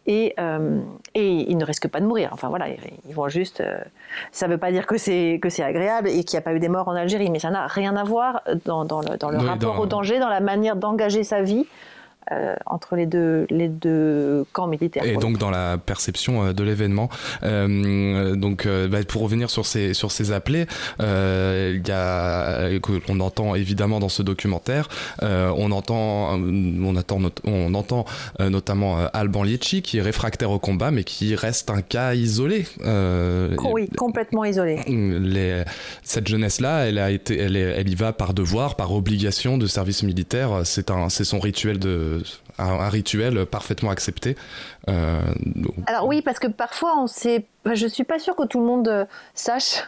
Et, 0.09 0.33
euh, 0.39 0.79
et, 1.15 1.51
ils 1.51 1.57
ne 1.57 1.65
risquent 1.65 1.89
pas 1.89 1.99
de 1.99 2.05
mourir. 2.05 2.29
Enfin 2.31 2.47
voilà, 2.47 2.67
ils 2.69 3.13
vont 3.13 3.27
juste. 3.27 3.59
Euh, 3.59 3.77
ça 4.31 4.47
ne 4.47 4.53
veut 4.53 4.57
pas 4.57 4.71
dire 4.71 4.87
que 4.87 4.97
c'est 4.97 5.37
que 5.41 5.49
c'est 5.49 5.63
agréable 5.63 6.07
et 6.07 6.23
qu'il 6.23 6.37
n'y 6.37 6.39
a 6.39 6.41
pas 6.41 6.53
eu 6.53 6.59
des 6.59 6.69
morts 6.69 6.87
en 6.87 6.95
Algérie, 6.95 7.29
mais 7.29 7.39
ça 7.39 7.49
n'a 7.49 7.67
rien 7.67 7.95
à 7.97 8.05
voir 8.05 8.41
dans, 8.65 8.85
dans 8.85 9.01
le, 9.01 9.17
dans 9.17 9.29
le 9.29 9.37
rapport 9.37 9.79
au 9.79 9.85
danger, 9.85 10.19
dans 10.19 10.29
la 10.29 10.39
manière 10.39 10.77
d'engager 10.77 11.25
sa 11.25 11.41
vie. 11.41 11.65
Euh, 12.33 12.55
entre 12.65 12.97
les 12.97 13.05
deux, 13.05 13.47
les 13.49 13.69
deux 13.69 14.45
camps 14.51 14.67
militaires. 14.67 15.05
Et 15.05 15.15
donc 15.15 15.37
dans 15.37 15.49
la 15.49 15.77
perception 15.77 16.47
euh, 16.47 16.53
de 16.53 16.61
l'événement. 16.61 17.09
Euh, 17.43 18.35
donc 18.35 18.67
bah, 18.67 18.97
pour 19.07 19.21
revenir 19.21 19.49
sur 19.49 19.65
ces, 19.65 19.93
sur 19.93 20.11
ces 20.11 20.33
appelés, 20.33 20.65
il 20.99 21.83
y 21.87 21.91
a, 21.91 22.69
on 23.07 23.19
entend 23.21 23.55
évidemment 23.55 23.99
dans 23.99 24.09
ce 24.09 24.23
documentaire, 24.23 24.89
on 25.21 25.71
entend, 25.71 26.37
on 26.37 26.95
attend, 26.95 27.19
on 27.45 27.73
entend 27.73 28.05
notamment 28.39 28.97
Alban 29.13 29.43
Liecki 29.43 29.81
qui 29.81 29.99
est 29.99 30.01
réfractaire 30.01 30.51
au 30.51 30.59
combat 30.59 30.91
mais 30.91 31.03
qui 31.03 31.35
reste 31.35 31.69
un 31.69 31.81
cas 31.81 32.13
isolé. 32.13 32.65
oui, 32.83 33.89
complètement 33.97 34.43
isolé. 34.43 34.81
Les, 34.87 35.63
cette 36.03 36.27
jeunesse-là, 36.27 36.87
elle 36.87 36.99
a 36.99 37.11
été, 37.11 37.37
elle, 37.37 37.55
elle 37.55 37.89
y 37.89 37.95
va 37.95 38.11
par 38.11 38.33
devoir, 38.33 38.75
par 38.75 38.91
obligation 38.91 39.57
de 39.57 39.67
service 39.67 40.03
militaire. 40.03 40.61
C'est 40.65 40.91
un, 40.91 41.09
c'est 41.09 41.23
son 41.23 41.39
rituel 41.39 41.79
de 41.79 42.16
un, 42.57 42.89
rituel 42.89 43.45
parfaitement 43.45 43.89
accepté. 43.89 44.35
Euh, 44.89 45.21
Alors 45.85 46.07
oui, 46.07 46.21
parce 46.21 46.39
que 46.39 46.47
parfois 46.47 46.97
on 46.97 47.07
sait, 47.07 47.45
je 47.65 47.87
suis 47.87 48.03
pas 48.03 48.19
sûre 48.19 48.35
que 48.35 48.45
tout 48.45 48.59
le 48.59 48.65
monde 48.65 48.87
euh, 48.87 49.05
sache 49.33 49.83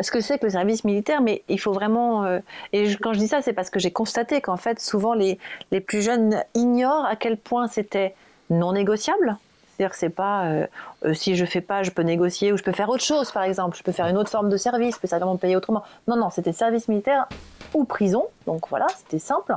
ce 0.00 0.10
que 0.10 0.20
c'est 0.20 0.38
que 0.38 0.46
le 0.46 0.50
service 0.50 0.84
militaire, 0.84 1.20
mais 1.20 1.42
il 1.48 1.60
faut 1.60 1.72
vraiment. 1.72 2.24
Euh, 2.24 2.40
et 2.72 2.94
quand 2.96 3.12
je 3.12 3.18
dis 3.18 3.28
ça, 3.28 3.42
c'est 3.42 3.52
parce 3.52 3.70
que 3.70 3.78
j'ai 3.78 3.90
constaté 3.90 4.40
qu'en 4.40 4.56
fait, 4.56 4.80
souvent 4.80 5.14
les, 5.14 5.38
les 5.70 5.80
plus 5.80 6.02
jeunes 6.02 6.42
ignorent 6.54 7.06
à 7.06 7.16
quel 7.16 7.36
point 7.36 7.66
c'était 7.68 8.14
non 8.50 8.72
négociable. 8.72 9.36
C'est-à-dire 9.76 9.90
que 9.90 9.98
c'est 9.98 10.08
pas 10.08 10.68
si 11.14 11.34
je 11.34 11.44
fais 11.44 11.60
pas, 11.60 11.82
je 11.82 11.90
peux 11.90 12.02
négocier 12.02 12.52
ou 12.52 12.56
je 12.56 12.62
peux 12.62 12.70
faire 12.70 12.88
autre 12.90 13.02
chose, 13.02 13.32
par 13.32 13.42
exemple. 13.42 13.76
Je 13.76 13.82
peux 13.82 13.90
faire 13.90 14.06
une 14.06 14.16
autre 14.16 14.30
forme 14.30 14.48
de 14.48 14.56
service, 14.56 14.94
je 14.94 15.00
peux 15.00 15.08
certainement 15.08 15.36
payer 15.36 15.56
autrement. 15.56 15.82
Non, 16.06 16.16
non, 16.16 16.30
c'était 16.30 16.52
service 16.52 16.86
militaire 16.86 17.26
ou 17.74 17.84
prison. 17.84 18.26
Donc 18.46 18.68
voilà, 18.68 18.86
c'était 18.96 19.18
simple. 19.18 19.52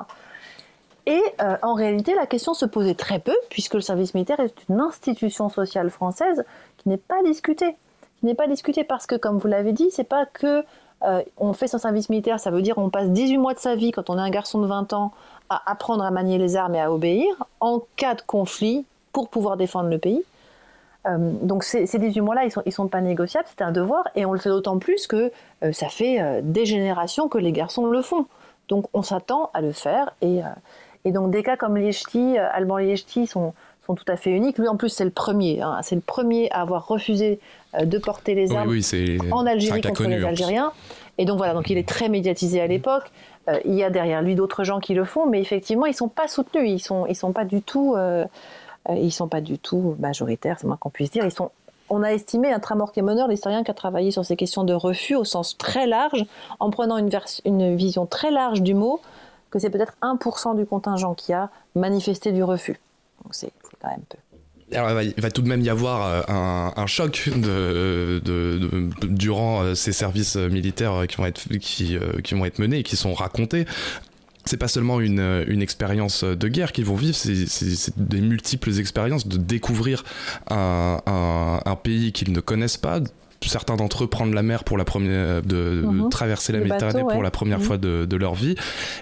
Et 1.07 1.23
euh, 1.41 1.55
en 1.61 1.73
réalité, 1.73 2.13
la 2.15 2.27
question 2.27 2.53
se 2.53 2.65
posait 2.65 2.93
très 2.93 3.19
peu, 3.19 3.35
puisque 3.49 3.75
le 3.75 3.81
service 3.81 4.13
militaire 4.13 4.41
est 4.41 4.53
une 4.69 4.81
institution 4.81 5.47
sociale 5.47 5.89
française 5.89 6.43
qui 6.75 6.89
n'est 6.89 6.97
pas 6.97 7.23
discutée. 7.23 7.77
Qui 8.19 8.25
n'est 8.25 8.35
pas 8.35 8.47
discutée 8.47 8.83
parce 8.83 9.07
que, 9.07 9.15
comme 9.15 9.37
vous 9.37 9.47
l'avez 9.47 9.71
dit, 9.71 9.89
c'est 9.89 10.03
pas 10.03 10.25
que 10.25 10.65
euh, 11.03 11.21
on 11.37 11.53
fait 11.53 11.69
son 11.69 11.77
service 11.77 12.09
militaire, 12.09 12.41
ça 12.41 12.51
veut 12.51 12.61
dire 12.61 12.77
on 12.77 12.89
passe 12.89 13.09
18 13.09 13.37
mois 13.37 13.53
de 13.53 13.59
sa 13.59 13.75
vie 13.75 13.91
quand 13.91 14.09
on 14.09 14.17
est 14.17 14.21
un 14.21 14.29
garçon 14.29 14.59
de 14.59 14.67
20 14.67 14.91
ans 14.93 15.13
à 15.49 15.71
apprendre 15.71 16.03
à 16.03 16.11
manier 16.11 16.37
les 16.39 16.57
armes 16.57 16.75
et 16.75 16.81
à 16.81 16.91
obéir 16.91 17.27
en 17.61 17.83
cas 17.95 18.15
de 18.15 18.21
conflit 18.21 18.83
pour 19.13 19.29
pouvoir 19.29 19.55
défendre 19.55 19.89
le 19.89 19.99
pays. 19.99 20.23
Euh, 21.05 21.31
donc 21.41 21.63
ces, 21.63 21.85
18 21.85 22.19
mois-là, 22.19 22.43
ils 22.43 22.51
ils 22.65 22.73
sont 22.73 22.89
pas 22.89 22.99
négociables, 22.99 23.47
c'est 23.47 23.63
un 23.63 23.71
devoir, 23.71 24.09
et 24.15 24.25
on 24.25 24.33
le 24.33 24.39
fait 24.39 24.49
d'autant 24.49 24.77
plus 24.77 25.07
que 25.07 25.31
ça 25.71 25.87
fait 25.87 26.41
des 26.41 26.65
générations 26.65 27.29
que 27.29 27.37
les 27.37 27.53
garçons 27.53 27.85
le 27.85 28.01
font. 28.01 28.25
Donc 28.67 28.87
on 28.93 29.03
s'attend 29.03 29.51
à 29.53 29.61
le 29.61 29.71
faire, 29.71 30.11
et, 30.21 30.41
et 31.07 31.11
donc 31.11 31.31
des 31.31 31.41
cas 31.41 31.55
comme 31.55 31.77
Liechti, 31.77 32.37
euh, 32.37 32.49
Alban 32.51 32.77
Liechti 32.77 33.27
sont, 33.27 33.53
sont 33.85 33.95
tout 33.95 34.03
à 34.09 34.17
fait 34.17 34.31
uniques. 34.31 34.57
Lui 34.57 34.67
en 34.67 34.75
plus 34.75 34.89
c'est 34.89 35.05
le 35.05 35.09
premier, 35.09 35.61
hein. 35.61 35.79
c'est 35.81 35.95
le 35.95 36.01
premier 36.01 36.51
à 36.51 36.61
avoir 36.61 36.85
refusé 36.85 37.39
euh, 37.75 37.85
de 37.85 37.97
porter 37.97 38.35
les 38.35 38.53
armes 38.53 38.77
en 39.31 39.45
Algérie 39.45 39.79
contre 39.79 40.03
les 40.03 40.21
Algériens. 40.23 40.73
Et 41.17 41.23
donc 41.23 41.37
voilà, 41.37 41.53
donc 41.53 41.69
il 41.69 41.77
est 41.77 41.87
très 41.87 42.09
médiatisé 42.09 42.59
à 42.59 42.67
l'époque. 42.67 43.05
Euh, 43.47 43.57
il 43.63 43.73
y 43.73 43.83
a 43.85 43.89
derrière 43.89 44.21
lui 44.21 44.35
d'autres 44.35 44.65
gens 44.65 44.81
qui 44.81 44.93
le 44.93 45.05
font, 45.05 45.27
mais 45.27 45.39
effectivement 45.39 45.85
ils 45.85 45.95
sont 45.95 46.09
pas 46.09 46.27
soutenus, 46.27 46.69
ils 46.69 46.83
sont 46.83 47.05
ils 47.07 47.15
sont 47.15 47.31
pas 47.31 47.45
du 47.45 47.61
tout 47.61 47.95
ils 48.89 49.11
sont 49.11 49.29
pas 49.29 49.41
du 49.41 49.59
tout 49.59 49.95
majoritaires, 49.99 50.57
c'est 50.59 50.67
moins 50.67 50.77
qu'on 50.77 50.89
puisse 50.89 51.11
dire. 51.11 51.23
Ils 51.23 51.31
sont 51.31 51.51
on 51.89 52.03
a 52.03 52.09
estimé, 52.09 52.51
un 52.51 52.59
Tramor 52.59 52.91
Kemoner, 52.91 53.23
l'historien 53.29 53.63
qui 53.63 53.71
a 53.71 53.73
travaillé 53.73 54.11
sur 54.11 54.25
ces 54.25 54.35
questions 54.35 54.65
de 54.65 54.73
refus 54.73 55.15
au 55.15 55.23
sens 55.23 55.57
très 55.57 55.87
large, 55.87 56.25
en 56.59 56.69
prenant 56.69 56.97
une, 56.97 57.09
une 57.45 57.77
vision 57.77 58.05
très 58.05 58.29
large 58.29 58.61
du 58.61 58.73
mot, 58.73 58.99
que 59.49 59.59
c'est 59.59 59.69
peut-être 59.69 59.93
1% 60.01 60.55
du 60.55 60.65
contingent 60.65 61.13
qui 61.15 61.33
a 61.33 61.49
manifesté 61.75 62.31
du 62.31 62.43
refus. 62.43 62.79
Donc 63.23 63.33
c'est 63.33 63.51
quand 63.81 63.89
même 63.89 64.03
peu. 64.09 64.17
Alors, 64.73 65.01
il 65.01 65.21
va 65.21 65.31
tout 65.31 65.41
de 65.41 65.47
même 65.47 65.61
y 65.61 65.69
avoir 65.69 66.05
euh, 66.29 66.71
un, 66.75 66.87
choc 66.87 67.29
de, 67.33 68.21
durant 69.07 69.61
euh, 69.61 69.75
ces 69.75 69.93
services 69.93 70.35
militaires 70.35 71.05
qui 71.07 71.15
vont 71.15 71.25
être, 71.25 71.47
qui, 71.59 71.95
euh, 71.95 72.19
qui 72.21 72.33
vont 72.33 72.43
être 72.43 72.59
menés 72.59 72.79
et 72.79 72.83
qui 72.83 72.97
sont 72.97 73.13
racontés 73.13 73.65
c'est 74.43 74.55
pas 74.55 74.69
seulement 74.69 75.01
une, 75.01 75.43
une 75.49 75.61
expérience 75.61 76.23
de 76.23 76.47
guerre 76.47 76.71
qu'ils 76.71 76.85
vont 76.85 76.95
vivre, 76.95 77.17
c'est 77.17 77.99
des 77.99 78.21
multiples 78.21 78.79
expériences 78.79 79.27
de 79.27 79.35
découvrir 79.35 80.05
un, 80.49 81.01
un 81.65 81.75
pays 81.75 82.13
qu'ils 82.13 82.31
ne 82.31 82.39
connaissent 82.39 82.77
pas, 82.77 83.01
certains 83.45 83.75
d'entre 83.75 84.03
eux 84.03 84.07
prendre 84.07 84.33
la 84.33 84.43
mer 84.43 84.63
pour 84.63 84.77
la 84.77 84.85
première, 84.85 85.41
de, 85.41 85.83
mhm. 85.85 86.09
traverser 86.09 86.53
la 86.53 86.59
Méditerranée 86.59 87.03
pour 87.03 87.23
la 87.23 87.31
première 87.31 87.59
mhm. 87.59 87.65
fois 87.65 87.77
de, 87.77 88.15
leur 88.17 88.33
vie 88.33 88.55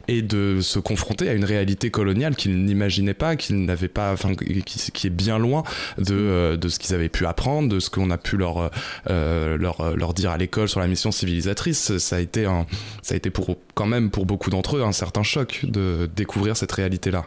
et 0.07 0.21
de 0.21 0.59
se 0.61 0.77
confronter 0.79 1.29
à 1.29 1.33
une 1.33 1.45
réalité 1.45 1.89
coloniale 1.89 2.35
qu'ils 2.35 2.65
n'imaginaient 2.65 3.13
pas, 3.13 3.35
qu'ils 3.35 3.63
n'avaient 3.63 3.87
pas, 3.87 4.11
enfin, 4.11 4.35
qui, 4.35 5.07
est 5.07 5.09
bien 5.09 5.39
loin 5.39 5.63
de, 5.97 6.13
mhm. 6.13 6.19
euh, 6.19 6.57
de 6.57 6.67
ce 6.67 6.79
qu'ils 6.79 6.93
avaient 6.93 7.09
pu 7.09 7.25
apprendre, 7.25 7.69
de 7.69 7.79
ce 7.79 7.89
qu'on 7.89 8.09
a 8.11 8.17
pu 8.17 8.37
leur, 8.37 8.71
euh, 9.09 9.57
leur, 9.57 9.95
leur 9.95 10.13
dire 10.13 10.31
à 10.31 10.37
l'école 10.37 10.67
sur 10.67 10.79
la 10.79 10.87
mission 10.87 11.11
civilisatrice. 11.11 11.97
Ça 11.97 12.17
a 12.17 12.19
été 12.19 12.45
un, 12.45 12.65
ça 13.01 13.13
a 13.13 13.17
été 13.17 13.29
pour, 13.29 13.57
quand 13.73 13.85
même 13.85 14.09
pour 14.09 14.25
beaucoup 14.25 14.49
d'entre 14.49 14.77
eux 14.77 14.83
un 14.83 14.91
certain 14.91 15.23
choc 15.23 15.61
de 15.63 16.09
découvrir 16.15 16.57
cette 16.57 16.71
réalité-là. 16.71 17.25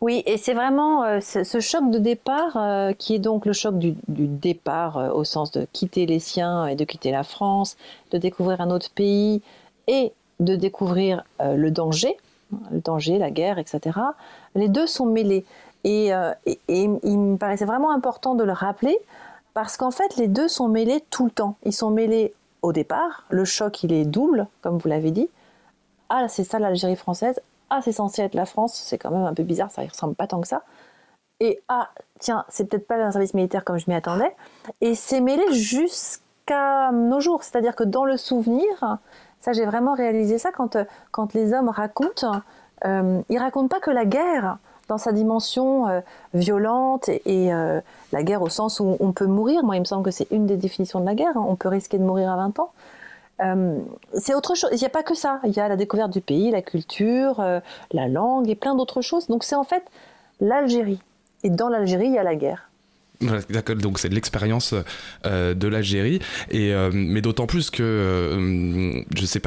Oui, 0.00 0.22
et 0.26 0.36
c'est 0.36 0.54
vraiment 0.54 1.04
euh, 1.04 1.20
ce 1.20 1.60
choc 1.60 1.90
de 1.90 1.98
départ 1.98 2.56
euh, 2.56 2.92
qui 2.92 3.14
est 3.14 3.18
donc 3.18 3.46
le 3.46 3.52
choc 3.52 3.78
du, 3.78 3.94
départ 4.08 4.98
euh, 4.98 5.10
au 5.10 5.24
sens 5.24 5.50
de 5.52 5.66
quitter 5.72 6.06
les 6.06 6.18
siens 6.18 6.66
et 6.66 6.76
de 6.76 6.84
quitter 6.84 7.10
la 7.10 7.22
France, 7.22 7.76
de 8.10 8.18
découvrir 8.18 8.60
un 8.60 8.70
autre 8.70 8.90
pays 8.90 9.42
et 9.86 10.12
de 10.40 10.56
découvrir 10.56 11.22
le 11.40 11.70
danger, 11.70 12.16
le 12.72 12.80
danger, 12.80 13.18
la 13.18 13.30
guerre, 13.30 13.58
etc. 13.58 13.98
Les 14.54 14.68
deux 14.68 14.86
sont 14.86 15.06
mêlés. 15.06 15.44
Et 15.84 16.10
il 16.68 17.18
me 17.18 17.36
paraissait 17.36 17.66
vraiment 17.66 17.92
important 17.92 18.34
de 18.34 18.42
le 18.42 18.52
rappeler 18.52 18.98
parce 19.52 19.76
qu'en 19.76 19.92
fait, 19.92 20.16
les 20.16 20.26
deux 20.26 20.48
sont 20.48 20.68
mêlés 20.68 21.04
tout 21.10 21.26
le 21.26 21.30
temps. 21.30 21.56
Ils 21.64 21.72
sont 21.72 21.90
mêlés 21.90 22.34
au 22.62 22.72
départ, 22.72 23.24
le 23.28 23.44
choc 23.44 23.82
il 23.82 23.92
est 23.92 24.06
double, 24.06 24.46
comme 24.62 24.78
vous 24.78 24.88
l'avez 24.88 25.10
dit. 25.10 25.28
Ah, 26.08 26.26
c'est 26.28 26.44
ça 26.44 26.58
l'Algérie 26.58 26.96
française 26.96 27.40
ah, 27.70 27.80
c'est 27.82 27.92
censé 27.92 28.22
être 28.22 28.34
la 28.34 28.46
France, 28.46 28.74
c'est 28.74 28.98
quand 28.98 29.10
même 29.10 29.24
un 29.24 29.34
peu 29.34 29.42
bizarre, 29.42 29.70
ça 29.70 29.82
ne 29.82 29.88
ressemble 29.88 30.14
pas 30.14 30.26
tant 30.26 30.40
que 30.40 30.48
ça. 30.48 30.62
Et 31.40 31.62
ah, 31.68 31.90
tiens, 32.20 32.44
c'est 32.48 32.68
peut-être 32.68 32.86
pas 32.86 32.96
un 32.96 33.10
service 33.10 33.34
militaire 33.34 33.64
comme 33.64 33.78
je 33.78 33.84
m'y 33.88 33.94
attendais. 33.94 34.34
Et 34.80 34.94
c'est 34.94 35.20
mêlé 35.20 35.42
jusqu'à 35.52 36.92
nos 36.92 37.20
jours. 37.20 37.42
C'est-à-dire 37.42 37.74
que 37.74 37.84
dans 37.84 38.04
le 38.04 38.16
souvenir, 38.16 38.98
ça 39.40 39.52
j'ai 39.52 39.66
vraiment 39.66 39.94
réalisé 39.94 40.38
ça 40.38 40.52
quand, 40.52 40.76
quand 41.10 41.34
les 41.34 41.52
hommes 41.52 41.68
racontent, 41.68 42.40
euh, 42.84 43.20
ils 43.28 43.38
racontent 43.38 43.68
pas 43.68 43.80
que 43.80 43.90
la 43.90 44.04
guerre 44.04 44.58
dans 44.88 44.98
sa 44.98 45.12
dimension 45.12 45.88
euh, 45.88 46.00
violente 46.34 47.08
et, 47.08 47.52
euh, 47.52 47.80
la 48.12 48.22
guerre 48.22 48.42
au 48.42 48.48
sens 48.48 48.80
où 48.80 48.96
on 49.00 49.12
peut 49.12 49.26
mourir. 49.26 49.64
Moi, 49.64 49.76
il 49.76 49.80
me 49.80 49.84
semble 49.84 50.04
que 50.04 50.10
c'est 50.10 50.30
une 50.30 50.46
des 50.46 50.56
définitions 50.56 51.00
de 51.00 51.06
la 51.06 51.14
guerre. 51.14 51.32
On 51.36 51.56
peut 51.56 51.68
risquer 51.68 51.98
de 51.98 52.04
mourir 52.04 52.30
à 52.30 52.36
20 52.36 52.58
ans. 52.58 52.70
Euh, 53.40 53.78
c'est 54.14 54.34
autre 54.34 54.54
chose. 54.54 54.70
Il 54.72 54.78
n'y 54.78 54.84
a 54.84 54.90
pas 54.90 55.02
que 55.02 55.14
ça. 55.14 55.40
Il 55.44 55.52
y 55.52 55.60
a 55.60 55.68
la 55.68 55.76
découverte 55.76 56.12
du 56.12 56.20
pays, 56.20 56.50
la 56.50 56.62
culture, 56.62 57.40
euh, 57.40 57.60
la 57.92 58.08
langue 58.08 58.48
et 58.48 58.54
plein 58.54 58.74
d'autres 58.74 59.00
choses. 59.00 59.26
Donc 59.26 59.44
c'est 59.44 59.56
en 59.56 59.64
fait 59.64 59.84
l'Algérie. 60.40 61.00
Et 61.42 61.50
dans 61.50 61.68
l'Algérie, 61.68 62.06
il 62.06 62.14
y 62.14 62.18
a 62.18 62.22
la 62.22 62.36
guerre. 62.36 62.70
Donc 63.80 63.98
c'est 63.98 64.12
l'expérience 64.12 64.74
euh, 65.26 65.54
de 65.54 65.68
l'Algérie 65.68 66.20
euh, 66.54 66.90
mais 66.92 67.20
d'autant 67.20 67.46
plus 67.46 67.70
que 67.70 67.82
euh, 67.82 69.02
je 69.14 69.26
sais 69.26 69.34
sais 69.34 69.40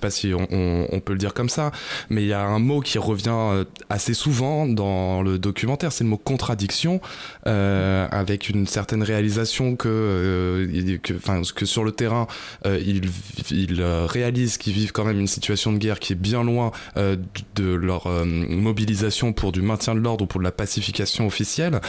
pas 0.00 0.10
si 0.10 0.32
on, 0.34 1.00
peut 1.00 1.12
le 1.12 1.18
dire 1.18 1.34
comme 1.34 1.48
ça, 1.48 1.70
mais 2.10 2.22
il 2.22 2.28
y 2.28 2.32
a 2.32 2.42
un 2.42 2.58
mot 2.58 2.80
qui 2.80 2.98
revient 2.98 3.64
assez 3.88 4.14
souvent 4.14 4.66
dans 4.66 5.22
le 5.22 5.38
documentaire, 5.38 5.92
c'est 5.92 6.04
le 6.04 6.10
mot 6.10 6.16
contradiction, 6.16 7.00
avec 7.44 8.48
une 8.48 8.66
certaine 8.66 9.02
réalisation 9.02 9.76
que 9.76 10.66
sur 11.64 11.84
le 11.84 11.92
terrain 11.92 12.26
ils 12.64 13.82
réalisent 13.82 14.56
qu'ils 14.58 14.72
vivent 14.72 14.92
quand 14.92 15.04
même 15.04 15.20
une 15.20 15.28
situation 15.28 15.72
de 15.72 15.78
guerre 15.78 16.00
qui 16.00 16.14
est 16.14 16.16
bien 16.16 16.42
loin 16.42 16.72
de 16.96 17.74
leur 17.74 18.08
mobilisation 18.26 19.32
pour 19.32 19.52
du 19.52 19.62
maintien 19.62 19.94
de 19.94 20.00
l'ordre 20.00 20.24
ou 20.24 20.26
pour 20.26 20.40
de 20.40 20.44
la 20.44 20.52
pacification 20.52 21.26
officielle. 21.26 21.80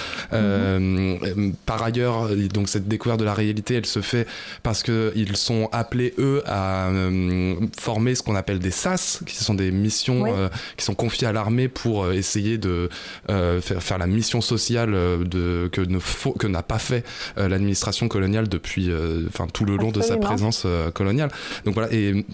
Euh, 0.47 1.51
par 1.65 1.83
ailleurs, 1.83 2.29
donc 2.53 2.69
cette 2.69 2.87
découverte 2.87 3.19
de 3.19 3.25
la 3.25 3.33
réalité, 3.33 3.75
elle 3.75 3.85
se 3.85 4.01
fait 4.01 4.27
parce 4.63 4.83
qu'ils 4.83 5.35
sont 5.35 5.69
appelés, 5.71 6.13
eux, 6.17 6.41
à 6.45 6.87
euh, 6.89 7.55
former 7.79 8.15
ce 8.15 8.23
qu'on 8.23 8.35
appelle 8.35 8.59
des 8.59 8.71
SAS, 8.71 9.21
qui 9.25 9.35
sont 9.35 9.53
des 9.53 9.71
missions 9.71 10.25
euh, 10.27 10.49
qui 10.77 10.85
sont 10.85 10.95
confiées 10.95 11.27
à 11.27 11.33
l'armée 11.33 11.67
pour 11.67 12.11
essayer 12.11 12.57
de 12.57 12.89
faire, 13.27 13.83
faire, 13.83 13.97
la 13.97 14.07
mission 14.07 14.41
sociale 14.41 14.91
de, 14.91 15.69
que, 15.71 15.81
ne 15.81 15.99
que 16.37 16.47
n'a 16.47 16.63
pas 16.63 16.79
fait 16.79 17.03
l'administration 17.35 18.07
coloniale 18.07 18.47
depuis 18.47 18.89
enfin 19.27 19.47
tout 19.51 19.65
le 19.65 19.77
long 19.77 19.91
de 19.91 20.01
sa 20.01 20.17
présence 20.17 20.65
coloniale. 20.93 21.29
Donc 21.65 21.73
voilà, 21.73 21.91
et 21.91 22.25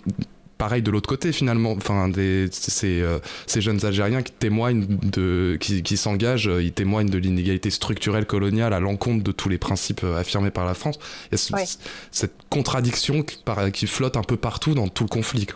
pareil 0.58 0.82
de 0.82 0.92
l'autre 0.92 1.10
côté 1.10 1.32
finalement. 1.32 1.72
Enfin, 1.74 2.08
des, 2.08 2.48
ces, 2.52 3.02
euh, 3.02 3.20
ces, 3.48 3.62
jeunes 3.62 3.86
Algériens 3.86 4.22
qui 4.22 4.32
témoignent 4.32 4.86
de, 4.88 5.58
qui, 5.60 5.84
qui 5.84 5.98
s'engagent, 5.98 6.50
ils 6.62 6.74
témoignent 6.74 7.10
de 7.10 7.18
l'inégalité 7.18 7.70
structurelle 7.70 8.26
coloniale 8.26 8.74
à 8.74 8.80
l'encontre 8.80 9.24
de 9.24 9.32
tous 9.32 9.50
les 9.50 9.58
principes 9.58 10.04
affirmés 10.04 10.52
par 10.52 10.66
la 10.66 10.74
France. 10.74 11.00
Il 11.32 11.38
y 11.38 11.56
a 11.56 11.66
cette 12.12 12.34
contradiction 12.50 13.24
qui, 13.24 13.38
qui, 13.74 13.88
flotte 13.88 14.18
un 14.18 14.24
peu 14.24 14.38
partout 14.38 14.74
dans 14.74 14.88
tout 14.88 15.04
le 15.04 15.10
conflit. 15.10 15.48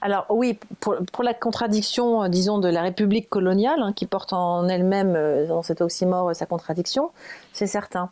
Alors 0.00 0.26
oui, 0.30 0.58
pour, 0.80 1.22
la 1.22 1.34
contradiction, 1.34 2.28
disons, 2.28 2.58
de 2.58 2.68
la 2.68 2.82
République 2.82 3.28
coloniale, 3.28 3.80
hein, 3.80 3.92
qui 3.92 4.06
porte 4.06 4.32
en 4.32 4.68
elle-même, 4.68 5.46
dans 5.48 5.62
cet 5.62 5.80
oxymore, 5.80 6.34
sa 6.34 6.46
contradiction, 6.46 7.10
c'est 7.52 7.66
certain. 7.66 8.10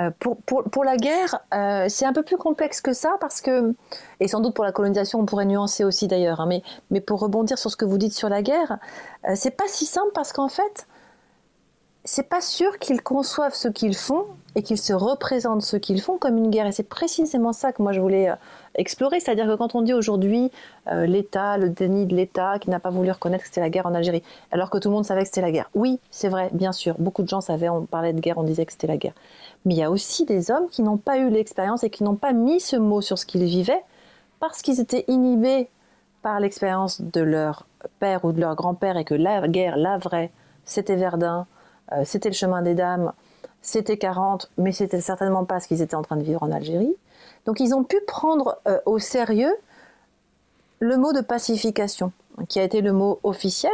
Euh, 0.00 0.10
pour, 0.18 0.38
pour, 0.38 0.84
la 0.84 0.96
guerre, 0.96 1.40
euh, 1.52 1.86
c'est 1.88 2.06
un 2.06 2.14
peu 2.14 2.22
plus 2.22 2.38
complexe 2.38 2.80
que 2.80 2.94
ça 2.94 3.16
parce 3.20 3.42
que, 3.42 3.74
et 4.20 4.28
sans 4.28 4.40
doute 4.40 4.54
pour 4.54 4.64
la 4.64 4.72
colonisation, 4.72 5.20
on 5.20 5.26
pourrait 5.26 5.44
nuancer 5.44 5.84
aussi 5.84 6.08
d'ailleurs, 6.08 6.40
hein, 6.40 6.46
mais, 6.46 6.62
mais, 6.90 7.02
pour 7.02 7.20
rebondir 7.20 7.58
sur 7.58 7.70
ce 7.70 7.76
que 7.76 7.84
vous 7.84 7.98
dites 7.98 8.14
sur 8.14 8.30
la 8.30 8.40
guerre, 8.40 8.78
euh, 9.28 9.32
c'est 9.34 9.50
pas 9.50 9.68
si 9.68 9.84
simple 9.84 10.10
parce 10.14 10.32
qu'en 10.32 10.48
fait, 10.48 10.86
c'est 12.04 12.28
pas 12.28 12.40
sûr 12.40 12.78
qu'ils 12.78 13.02
conçoivent 13.02 13.54
ce 13.54 13.68
qu'ils 13.68 13.94
font 13.94 14.26
et 14.54 14.62
qu'ils 14.62 14.78
se 14.78 14.92
représentent 14.92 15.62
ce 15.62 15.76
qu'ils 15.76 16.02
font 16.02 16.18
comme 16.18 16.36
une 16.36 16.50
guerre. 16.50 16.66
Et 16.66 16.72
c'est 16.72 16.82
précisément 16.82 17.52
ça 17.52 17.72
que 17.72 17.80
moi 17.80 17.92
je 17.92 18.00
voulais 18.00 18.28
explorer. 18.74 19.20
C'est-à-dire 19.20 19.46
que 19.46 19.54
quand 19.56 19.74
on 19.74 19.82
dit 19.82 19.94
aujourd'hui 19.94 20.50
l'État, 20.90 21.56
le 21.56 21.70
déni 21.70 22.06
de 22.06 22.14
l'État 22.14 22.58
qui 22.58 22.68
n'a 22.70 22.80
pas 22.80 22.90
voulu 22.90 23.10
reconnaître 23.10 23.44
que 23.44 23.48
c'était 23.48 23.60
la 23.60 23.70
guerre 23.70 23.86
en 23.86 23.94
Algérie, 23.94 24.22
alors 24.50 24.68
que 24.68 24.78
tout 24.78 24.88
le 24.88 24.94
monde 24.94 25.04
savait 25.04 25.22
que 25.22 25.28
c'était 25.28 25.40
la 25.40 25.52
guerre. 25.52 25.70
Oui, 25.74 26.00
c'est 26.10 26.28
vrai, 26.28 26.50
bien 26.52 26.72
sûr. 26.72 26.96
Beaucoup 26.98 27.22
de 27.22 27.28
gens 27.28 27.40
savaient, 27.40 27.68
on 27.68 27.86
parlait 27.86 28.12
de 28.12 28.20
guerre, 28.20 28.36
on 28.36 28.42
disait 28.42 28.66
que 28.66 28.72
c'était 28.72 28.88
la 28.88 28.96
guerre. 28.96 29.14
Mais 29.64 29.74
il 29.74 29.78
y 29.78 29.84
a 29.84 29.90
aussi 29.90 30.24
des 30.24 30.50
hommes 30.50 30.68
qui 30.70 30.82
n'ont 30.82 30.98
pas 30.98 31.18
eu 31.18 31.30
l'expérience 31.30 31.84
et 31.84 31.90
qui 31.90 32.04
n'ont 32.04 32.16
pas 32.16 32.32
mis 32.32 32.60
ce 32.60 32.76
mot 32.76 33.00
sur 33.00 33.18
ce 33.18 33.26
qu'ils 33.26 33.44
vivaient 33.44 33.82
parce 34.40 34.60
qu'ils 34.60 34.80
étaient 34.80 35.04
inhibés 35.06 35.68
par 36.20 36.40
l'expérience 36.40 37.00
de 37.00 37.20
leur 37.20 37.66
père 38.00 38.24
ou 38.24 38.32
de 38.32 38.40
leur 38.40 38.54
grand-père 38.56 38.96
et 38.96 39.04
que 39.04 39.14
la 39.14 39.46
guerre, 39.46 39.76
la 39.76 39.98
vraie, 39.98 40.30
c'était 40.64 40.96
Verdun, 40.96 41.40
euh, 41.40 41.51
c'était 42.04 42.28
le 42.28 42.34
chemin 42.34 42.62
des 42.62 42.74
dames, 42.74 43.12
c'était 43.62 43.96
40, 43.96 44.50
mais 44.58 44.72
c'était 44.72 45.00
certainement 45.00 45.44
pas 45.44 45.60
ce 45.60 45.68
qu'ils 45.68 45.82
étaient 45.82 45.94
en 45.94 46.02
train 46.02 46.16
de 46.16 46.22
vivre 46.22 46.42
en 46.42 46.50
Algérie. 46.50 46.94
Donc 47.46 47.60
ils 47.60 47.74
ont 47.74 47.84
pu 47.84 47.96
prendre 48.06 48.58
euh, 48.68 48.78
au 48.86 48.98
sérieux 48.98 49.52
le 50.80 50.96
mot 50.96 51.12
de 51.12 51.20
pacification, 51.20 52.12
qui 52.48 52.58
a 52.58 52.64
été 52.64 52.80
le 52.80 52.92
mot 52.92 53.20
officiel, 53.22 53.70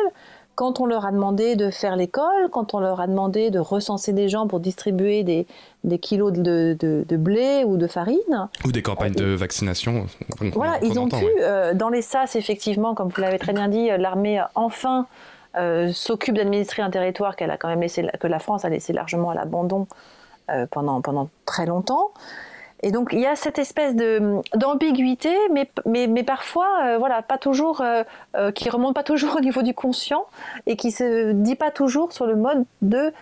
quand 0.59 0.81
on 0.81 0.87
leur 0.87 1.07
a 1.07 1.13
demandé 1.13 1.55
de 1.55 1.71
faire 1.71 1.95
l'école, 1.95 2.51
quand 2.51 2.75
on 2.75 2.81
leur 2.81 3.01
a 3.01 3.07
demandé 3.07 3.51
de 3.51 3.61
recenser 3.61 4.13
des 4.13 4.29
gens 4.29 4.49
pour 4.49 4.59
distribuer 4.59 5.23
des, 5.23 5.47
des 5.85 5.99
kilos 6.01 6.33
de, 6.33 6.77
de, 6.79 7.17
blé 7.17 7.63
ou 7.65 7.77
de 7.77 7.87
farine. 7.87 8.49
Ou 8.65 8.73
des 8.73 8.83
campagnes 8.83 9.15
de 9.15 9.35
vaccination. 9.35 10.07
Voilà, 10.53 10.81
ils 10.83 10.99
ont 10.99 11.09
pu, 11.09 11.25
euh, 11.41 11.75
dans 11.75 11.91
les 11.91 12.03
SAS, 12.03 12.35
effectivement, 12.35 12.95
comme 12.95 13.09
vous 13.09 13.21
l'avez 13.21 13.39
très 13.39 13.53
bien 13.53 13.69
dit, 13.69 13.89
euh, 13.89 13.99
l'armée, 13.99 14.43
enfin, 14.57 15.07
euh, 15.59 15.93
s'occupe 15.93 16.35
d'administrer 16.35 16.83
un 16.83 16.91
territoire 16.91 17.37
qu'elle 17.37 17.51
a 17.51 17.57
quand 17.57 17.69
même 17.69 17.81
laissé, 17.81 18.07
que 18.21 18.27
la 18.27 18.39
France 18.39 18.65
a 18.65 18.69
laissé 18.69 18.93
largement 18.93 19.31
à 19.31 19.35
l'abandon 19.35 19.87
pendant, 20.71 21.03
pendant 21.03 21.29
très 21.45 21.67
longtemps. 21.67 22.11
Et 22.83 22.93
donc 22.93 23.11
il 23.13 23.19
y 23.19 23.27
a 23.27 23.35
cette 23.35 23.59
espèce 23.59 23.95
d'ambiguïté, 24.55 25.35
mais, 25.53 25.69
mais, 25.85 26.07
mais, 26.07 26.23
parfois, 26.23 26.69
euh, 26.85 26.99
voilà, 26.99 27.23
pas 27.23 27.39
toujours, 27.39 27.81
euh, 27.81 28.05
euh, 28.37 28.53
qui 28.53 28.71
remonte 28.71 28.95
pas 28.95 29.03
toujours 29.03 29.37
au 29.37 29.41
niveau 29.41 29.63
du 29.63 29.75
conscient 29.75 30.27
et 30.67 30.77
qui 30.77 30.93
se 30.93 31.33
dit 31.33 31.57
pas 31.57 31.71
toujours 31.71 32.13
sur 32.13 32.27
le 32.27 32.37
mode 32.37 32.65
de 32.83 33.13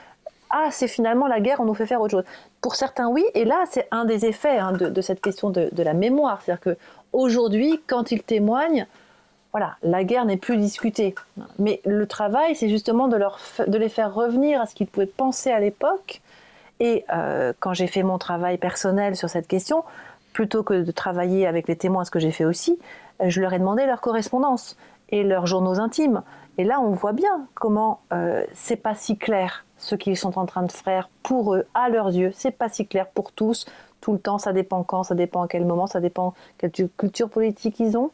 ah 0.51 0.69
c'est 0.71 0.89
finalement 0.89 1.27
la 1.27 1.41
guerre, 1.41 1.61
on 1.61 1.65
nous 1.65 1.75
fait 1.75 1.87
faire 1.87 2.01
autre 2.01 2.13
chose. 2.13 2.25
Pour 2.61 2.77
certains 2.77 3.09
oui, 3.09 3.25
et 3.35 3.45
là 3.45 3.65
c'est 3.69 3.89
un 3.91 4.05
des 4.05 4.27
effets 4.27 4.59
hein, 4.59 4.73
de, 4.73 4.89
de, 4.89 5.01
cette 5.01 5.21
question 5.21 5.51
de, 5.51 5.71
de 5.73 5.83
la 5.83 5.95
mémoire, 5.95 6.43
c'est-à-dire 6.43 6.61
que 6.61 6.77
aujourd'hui, 7.13 7.81
quand 7.87 8.13
ils 8.13 8.23
témoignent, 8.23 8.87
voilà, 9.57 9.77
la 9.83 10.05
guerre 10.05 10.27
n'est 10.27 10.37
plus 10.37 10.59
discutée. 10.59 11.15
Mais 11.59 11.81
le 11.87 12.07
travail, 12.07 12.55
c'est 12.55 12.69
justement 12.69 13.09
de, 13.09 13.17
leur, 13.17 13.39
de 13.67 13.79
les 13.79 13.89
faire 13.89 14.13
revenir 14.13 14.61
à 14.61 14.67
ce 14.67 14.75
qu'ils 14.75 14.87
pouvaient 14.87 15.07
penser 15.07 15.51
à 15.51 15.61
l'époque 15.61 16.21
et 16.79 17.07
euh, 17.11 17.55
quand 17.59 17.73
j'ai 17.73 17.87
fait 17.87 18.03
mon 18.03 18.19
travail 18.19 18.59
personnel 18.59 19.17
sur 19.17 19.31
cette 19.31 19.49
question, 19.49 19.83
plutôt 20.35 20.63
que 20.63 20.83
de 20.83 20.91
travailler 20.91 21.47
avec 21.47 21.69
les 21.69 21.77
témoins, 21.77 22.05
ce 22.05 22.11
que 22.11 22.19
j'ai 22.19 22.33
fait 22.33 22.45
aussi, 22.45 22.79
je 23.25 23.41
leur 23.41 23.55
ai 23.55 23.59
demandé 23.59 23.87
leur 23.87 24.03
correspondance 24.03 24.77
et 25.09 25.23
leurs 25.23 25.47
journaux 25.47 25.81
intimes. 25.81 26.23
Et 26.59 26.65
là, 26.65 26.79
on 26.79 26.91
voit 26.91 27.15
bien 27.15 27.47
comment 27.55 28.01
euh, 28.13 28.45
c'est 28.53 28.77
pas 28.77 28.95
si 28.95 29.17
clair 29.17 29.65
ce 29.79 29.95
qu'ils 29.95 30.19
sont 30.19 30.39
en 30.39 30.45
train 30.45 30.65
de 30.65 30.73
faire 30.73 31.09
pour 31.23 31.55
eux, 31.55 31.67
à 31.73 31.89
leurs 31.89 32.09
yeux. 32.09 32.31
C'est 32.35 32.51
pas 32.51 32.69
si 32.69 32.87
clair 32.87 33.07
pour 33.07 33.33
tous, 33.33 33.65
tout 34.03 34.13
le 34.13 34.19
temps. 34.19 34.37
Ça 34.37 34.53
dépend 34.53 34.83
quand, 34.83 35.03
ça 35.03 35.15
dépend 35.15 35.45
à 35.45 35.49
quel 35.49 35.65
moment, 35.65 35.87
ça 35.87 36.01
dépend 36.01 36.35
quelle 36.59 36.73
culture 36.99 37.31
politique 37.31 37.81
ils 37.81 37.97
ont. 37.97 38.11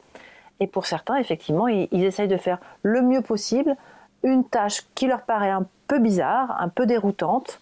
Et 0.60 0.66
pour 0.66 0.86
certains, 0.86 1.16
effectivement, 1.16 1.66
ils, 1.68 2.04
essayent 2.04 2.28
de 2.28 2.36
faire 2.36 2.58
le 2.82 3.02
mieux 3.02 3.20
possible 3.20 3.76
une 4.22 4.44
tâche 4.44 4.82
qui 4.94 5.06
leur 5.06 5.22
paraît 5.22 5.50
un 5.50 5.66
peu 5.88 5.98
bizarre, 5.98 6.56
un 6.60 6.68
peu 6.68 6.86
déroutante, 6.86 7.60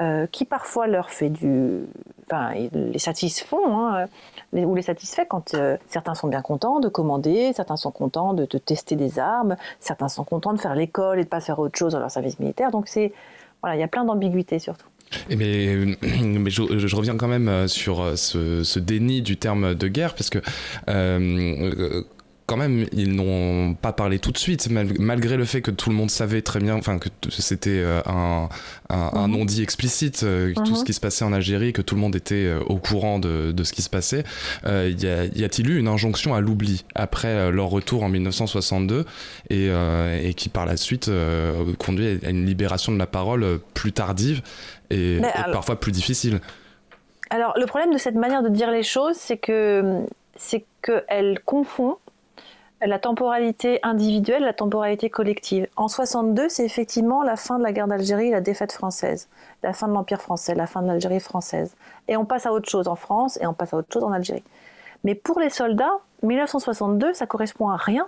euh, 0.00 0.26
qui 0.26 0.44
parfois 0.44 0.86
leur 0.86 1.10
fait 1.10 1.30
du. 1.30 1.80
Enfin, 2.26 2.52
les 2.72 2.98
satisfont, 2.98 3.76
hein, 3.76 4.06
ou 4.52 4.74
les 4.74 4.82
satisfait 4.82 5.26
quand 5.28 5.54
euh, 5.54 5.76
certains 5.88 6.14
sont 6.14 6.28
bien 6.28 6.42
contents 6.42 6.78
de 6.80 6.88
commander, 6.88 7.52
certains 7.54 7.76
sont 7.76 7.90
contents 7.90 8.32
de, 8.32 8.44
tester 8.44 8.94
des 8.94 9.18
armes, 9.18 9.56
certains 9.80 10.08
sont 10.08 10.24
contents 10.24 10.52
de 10.52 10.60
faire 10.60 10.74
l'école 10.74 11.18
et 11.18 11.24
de 11.24 11.28
pas 11.28 11.40
faire 11.40 11.58
autre 11.58 11.76
chose 11.78 11.92
dans 11.92 11.98
leur 11.98 12.10
service 12.10 12.38
militaire. 12.38 12.70
Donc, 12.70 12.88
c'est. 12.88 13.12
Voilà, 13.62 13.76
il 13.76 13.80
y 13.80 13.84
a 13.84 13.88
plein 13.88 14.04
d'ambiguïtés 14.04 14.58
surtout. 14.58 14.86
mais, 15.28 15.76
mais 16.12 16.50
je, 16.50 16.96
reviens 16.96 17.16
quand 17.16 17.28
même 17.28 17.48
euh, 17.48 17.66
sur 17.68 18.16
ce, 18.16 18.78
déni 18.78 19.22
du 19.22 19.36
terme 19.36 19.74
de 19.74 19.88
guerre, 19.88 20.14
parce 20.14 20.30
que 20.30 20.38
quand 22.50 22.56
même, 22.56 22.84
ils 22.92 23.14
n'ont 23.14 23.74
pas 23.74 23.92
parlé 23.92 24.18
tout 24.18 24.32
de 24.32 24.36
suite, 24.36 24.68
malgré 24.70 25.36
le 25.36 25.44
fait 25.44 25.62
que 25.62 25.70
tout 25.70 25.88
le 25.88 25.94
monde 25.94 26.10
savait 26.10 26.42
très 26.42 26.58
bien, 26.58 26.74
enfin 26.74 26.98
que 26.98 27.08
c'était 27.30 27.78
euh, 27.78 28.00
un, 28.06 28.48
un, 28.88 29.28
mhm. 29.28 29.36
non-dit 29.36 29.62
explicite, 29.62 30.24
euh, 30.24 30.52
tout 30.52 30.74
ce 30.74 30.80
mhm. 30.80 30.86
qui 30.86 30.92
se 30.92 30.98
passait 30.98 31.24
en 31.24 31.32
Algérie, 31.32 31.72
que 31.72 31.80
tout 31.80 31.94
le 31.94 32.00
monde 32.00 32.16
était 32.16 32.46
euh, 32.46 32.58
au 32.66 32.78
courant 32.78 33.20
de, 33.20 33.52
de, 33.52 33.62
ce 33.62 33.72
qui 33.72 33.82
se 33.82 33.88
passait. 33.88 34.24
y 34.64 35.44
a-t-il 35.44 35.70
eu 35.70 35.78
une 35.78 35.86
injonction 35.86 36.34
à 36.34 36.40
l'oubli 36.40 36.84
après 36.96 37.52
leur 37.52 37.68
retour 37.68 38.02
en 38.02 38.08
1962 38.08 39.04
et, 39.50 39.68
et 40.24 40.34
qui 40.34 40.48
par 40.48 40.66
la 40.66 40.76
suite 40.76 41.08
conduit 41.78 42.18
à 42.26 42.30
une 42.30 42.46
libération 42.46 42.90
de 42.90 42.98
la 42.98 43.06
parole 43.06 43.60
plus 43.74 43.92
tardive 43.92 44.42
et, 44.90 45.20
parfois 45.52 45.78
plus 45.78 45.92
difficile? 45.92 46.40
Alors, 47.30 47.54
le 47.56 47.66
problème 47.66 47.92
de 47.92 47.98
cette 47.98 48.16
manière 48.16 48.42
de 48.42 48.48
dire 48.48 48.72
les 48.72 48.82
choses, 48.82 49.14
c'est 49.14 49.36
que 49.36 50.02
c'est 50.34 50.64
qu'elle 50.82 51.38
confond 51.44 51.98
la 52.86 52.98
temporalité 52.98 53.78
individuelle, 53.82 54.44
la 54.44 54.52
temporalité 54.52 55.10
collective. 55.10 55.66
En 55.76 55.88
62, 55.88 56.48
c'est 56.48 56.64
effectivement 56.64 57.22
la 57.22 57.36
fin 57.36 57.58
de 57.58 57.62
la 57.62 57.72
guerre 57.72 57.88
d'Algérie, 57.88 58.30
la 58.30 58.40
défaite 58.40 58.72
française, 58.72 59.28
la 59.62 59.72
fin 59.72 59.86
de 59.86 59.92
l'Empire 59.92 60.22
français, 60.22 60.54
la 60.54 60.66
fin 60.66 60.80
de 60.80 60.86
l'Algérie 60.86 61.20
française. 61.20 61.74
Et 62.08 62.16
on 62.16 62.24
passe 62.24 62.46
à 62.46 62.52
autre 62.52 62.68
chose 62.68 62.88
en 62.88 62.96
France 62.96 63.38
et 63.42 63.46
on 63.46 63.52
passe 63.52 63.74
à 63.74 63.76
autre 63.76 63.92
chose 63.92 64.04
en 64.04 64.12
Algérie. 64.12 64.44
Mais 65.04 65.14
pour 65.14 65.40
les 65.40 65.50
soldats, 65.50 65.98
1962, 66.22 67.12
ça 67.12 67.26
correspond 67.26 67.68
à 67.68 67.76
rien, 67.76 68.06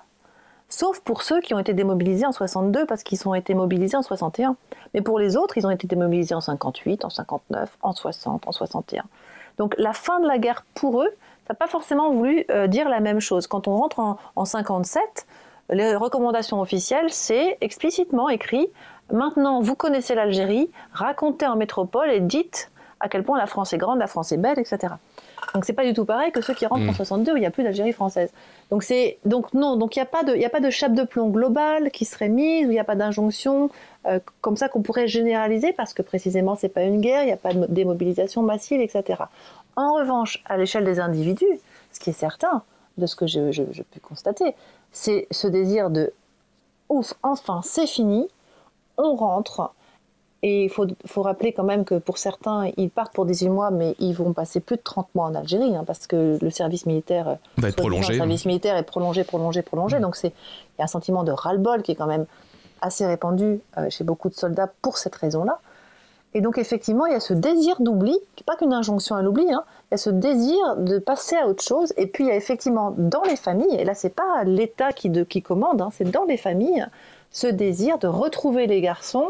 sauf 0.69 1.01
pour 1.01 1.23
ceux 1.23 1.41
qui 1.41 1.53
ont 1.55 1.59
été 1.59 1.75
démobilisés 1.75 2.27
en 2.27 2.33
62 2.33 2.87
parce 2.87 3.03
qu'ils 3.03 3.27
ont 3.29 3.35
été 3.35 3.55
mobilisés 3.55 3.97
en 3.97 4.03
61. 4.03 4.57
Mais 4.95 5.03
pour 5.03 5.19
les 5.19 5.37
autres, 5.37 5.59
ils 5.59 5.67
ont 5.67 5.71
été 5.71 5.87
démobilisés 5.87 6.35
en 6.35 6.41
58, 6.41 7.05
en 7.05 7.11
59, 7.11 7.77
en 7.83 7.93
60, 7.93 8.49
en 8.49 8.53
61. 8.53 9.05
Donc 9.59 9.75
la 9.77 9.93
fin 9.93 10.21
de 10.21 10.27
la 10.27 10.39
guerre 10.39 10.65
pour 10.75 11.03
eux, 11.03 11.11
n'a 11.49 11.55
pas 11.55 11.67
forcément 11.67 12.11
voulu 12.11 12.45
euh, 12.51 12.67
dire 12.67 12.89
la 12.89 13.01
même 13.01 13.21
chose. 13.21 13.47
Quand 13.47 13.69
on 13.69 13.77
rentre 13.77 13.99
en, 13.99 14.19
en 14.37 14.45
57, 14.45 15.27
les 15.71 15.97
recommandations 15.97 16.61
officielles, 16.61 17.11
c'est 17.11 17.59
explicitement 17.61 18.29
écrit 18.29 18.69
maintenant 19.13 19.61
vous 19.61 19.75
connaissez 19.75 20.15
l'Algérie, 20.15 20.71
racontez 20.93 21.47
en 21.47 21.57
métropole 21.57 22.11
et 22.11 22.21
dites 22.21 22.71
à 23.01 23.09
quel 23.09 23.25
point 23.25 23.37
la 23.37 23.47
France 23.47 23.73
est 23.73 23.79
grande, 23.79 23.99
la 23.99 24.07
France 24.07 24.31
est 24.31 24.37
belle, 24.37 24.61
etc. 24.61 24.95
Donc 25.55 25.65
c'est 25.65 25.73
pas 25.73 25.85
du 25.85 25.93
tout 25.93 26.05
pareil 26.05 26.31
que 26.31 26.41
ceux 26.41 26.55
qui 26.55 26.67
rentrent 26.67 26.89
en 26.89 26.93
62 26.93 27.33
mm. 27.33 27.35
où 27.35 27.37
il 27.37 27.41
n'y 27.41 27.47
a 27.47 27.51
plus 27.51 27.65
d'Algérie 27.65 27.93
française. 27.93 28.33
Donc 28.71 28.85
c'est 28.85 29.19
donc 29.25 29.53
non, 29.55 29.77
donc 29.77 29.97
il 29.97 29.99
n'y 29.99 30.05
a 30.05 30.07
pas 30.07 30.23
de 30.23 30.37
il 30.37 30.45
a 30.45 30.49
pas 30.49 30.61
de 30.61 30.71
chape 30.71 30.95
de 30.95 31.03
plomb 31.03 31.29
globale 31.29 31.91
qui 31.91 32.05
serait 32.05 32.29
mise, 32.29 32.67
où 32.67 32.71
il 32.71 32.75
n'y 32.75 32.79
a 32.79 32.85
pas 32.85 32.95
d'injonction 32.95 33.71
euh, 34.07 34.21
comme 34.41 34.57
ça 34.57 34.69
qu'on 34.69 34.83
pourrait 34.83 35.09
généraliser 35.09 35.73
parce 35.73 35.95
que 35.95 36.03
précisément 36.03 36.55
c'est 36.55 36.69
pas 36.69 36.85
une 36.85 37.01
guerre, 37.01 37.23
il 37.23 37.27
n'y 37.27 37.33
a 37.33 37.37
pas 37.37 37.53
de 37.53 37.67
démobilisation 37.67 38.43
massive, 38.43 38.81
etc. 38.81 39.25
En 39.77 39.95
revanche, 39.95 40.43
à 40.47 40.57
l'échelle 40.57 40.85
des 40.85 41.01
individus, 41.01 41.59
ce 41.93 42.01
qui 42.01 42.11
est 42.11 42.15
certain, 42.15 42.63
de 42.99 43.07
ce 43.07 43.17
que 43.17 43.27
je, 43.27 43.53
je, 43.53 43.83
pu 43.83 44.01
constater, 44.01 44.55
c'est 44.91 45.27
ce 45.31 45.47
désir 45.47 45.91
de 45.91 46.13
ouf, 46.89 47.15
enfin 47.23 47.61
c'est 47.65 47.87
fini, 47.87 48.29
on 48.99 49.15
rentre. 49.15 49.73
Et 50.45 50.65
il 50.65 50.71
faut, 50.71 50.87
faut, 51.07 51.23
rappeler 51.23 51.53
quand 51.53 51.63
même 51.63 51.85
que 51.85 51.95
pour 51.95 52.19
certains, 52.19 52.73
ils 52.77 52.91
partent 52.91 53.15
pour 53.15 53.27
18 53.27 53.49
mois, 53.49 53.71
mais 53.71 53.95
ils 54.01 54.13
vont 54.13 54.33
passer 54.33 54.59
plus 54.59 54.77
de 54.77 54.83
30 54.83 55.15
mois 55.15 55.27
en 55.27 55.35
Algérie, 55.37 55.77
hein, 55.77 55.85
parce 55.87 56.09
que 56.09 56.37
le 56.43 56.51
service 56.51 56.85
militaire 56.85 57.37
va 57.59 57.69
être 57.69 57.77
prolongé. 57.77 58.15
Le 58.15 58.19
service 58.19 58.45
militaire 58.45 58.77
est 58.77 58.83
prolongé, 58.83 59.23
prolongé, 59.23 59.63
prolongé. 59.63 60.01
Donc 60.01 60.17
il 60.25 60.33
y 60.79 60.83
a 60.83 60.85
un 60.85 60.89
sentiment 60.89 61.23
de 61.23 61.31
ras-le-bol 61.31 61.83
qui 61.83 61.93
est 61.93 61.95
quand 61.95 62.09
même 62.09 62.27
assez 62.81 63.07
répandu 63.07 63.61
euh, 63.79 63.89
chez 63.89 64.03
beaucoup 64.03 64.29
de 64.29 64.35
soldats 64.35 64.71
pour 64.83 64.99
cette 64.99 65.15
raison-là. 65.15 65.61
Et 66.35 66.41
donc 66.41 66.59
effectivement, 66.59 67.07
il 67.07 67.13
y 67.13 67.17
a 67.17 67.21
ce 67.21 67.35
désir 67.35 67.81
d'oubli, 67.81 68.19
qui 68.35 68.43
n'est 68.43 68.47
pas 68.47 68.57
qu'une 68.57 68.73
injonction 68.73 69.17
à 69.17 69.23
l'oubli, 69.23 69.53
hein, 69.53 69.65
il 69.91 69.93
y 69.93 69.95
a 69.95 69.99
ce 69.99 70.11
désir 70.11 70.77
de 70.79 70.99
passer 70.99 71.37
à 71.37 71.47
autre 71.47 71.63
chose. 71.63 71.93
Et 71.97 72.07
puis 72.07 72.25
il 72.25 72.29
y 72.29 72.31
a 72.31 72.37
effectivement 72.37 72.95
dans 72.97 73.23
les 73.23 73.37
familles, 73.37 73.75
et 73.75 73.85
là 73.85 73.95
c'est 73.95 74.15
pas 74.15 74.45
l'État 74.45 74.93
qui, 74.93 75.11
qui 75.27 75.43
commande, 75.43 75.83
hein, 75.83 75.91
c'est 75.93 76.11
dans 76.11 76.25
les 76.25 76.39
familles, 76.39 76.87
ce 77.31 77.47
désir 77.47 77.99
de 77.99 78.07
retrouver 78.07 78.67
les 78.67 78.81
garçons 78.81 79.29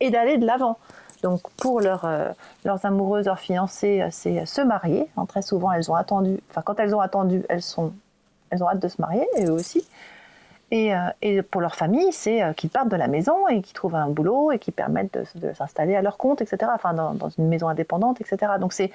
et 0.00 0.10
d'aller 0.10 0.38
de 0.38 0.46
l'avant. 0.46 0.78
Donc 1.22 1.42
pour 1.56 1.80
leur, 1.80 2.04
euh, 2.04 2.30
leurs 2.64 2.84
amoureuses, 2.84 3.26
leurs 3.26 3.38
fiancées, 3.38 4.02
euh, 4.02 4.08
c'est 4.10 4.44
se 4.46 4.62
marier. 4.62 5.06
Hein, 5.16 5.26
très 5.26 5.42
souvent, 5.42 5.70
elles 5.70 5.90
ont 5.90 5.94
attendu, 5.94 6.40
enfin 6.50 6.62
quand 6.62 6.80
elles 6.80 6.94
ont 6.94 7.00
attendu, 7.00 7.44
elles, 7.48 7.62
sont, 7.62 7.92
elles 8.50 8.62
ont 8.62 8.68
hâte 8.68 8.80
de 8.80 8.88
se 8.88 9.00
marier, 9.00 9.26
et 9.36 9.44
eux 9.46 9.52
aussi. 9.52 9.86
Et, 10.70 10.94
euh, 10.94 10.98
et 11.20 11.42
pour 11.42 11.60
leur 11.60 11.74
famille, 11.74 12.12
c'est 12.12 12.54
qu'ils 12.54 12.70
partent 12.70 12.88
de 12.88 12.96
la 12.96 13.08
maison 13.08 13.48
et 13.48 13.60
qu'ils 13.60 13.74
trouvent 13.74 13.96
un 13.96 14.08
boulot 14.08 14.52
et 14.52 14.58
qu'ils 14.58 14.74
permettent 14.74 15.18
de, 15.34 15.52
s'installer 15.52 15.96
à 15.96 16.02
leur 16.02 16.16
compte, 16.16 16.40
etc. 16.40 16.70
Enfin, 16.74 16.94
dans, 16.94 17.14
dans 17.14 17.28
une 17.30 17.48
maison 17.48 17.68
indépendante, 17.68 18.20
etc. 18.20 18.52
Donc 18.60 18.72
c'est 18.72 18.92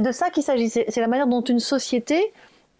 de 0.00 0.12
ça 0.12 0.30
qu'il 0.30 0.42
s'agit. 0.42 0.68
C'est 0.68 1.00
la 1.00 1.06
manière 1.06 1.28
dont 1.28 1.42
une 1.42 1.60
société 1.60 2.32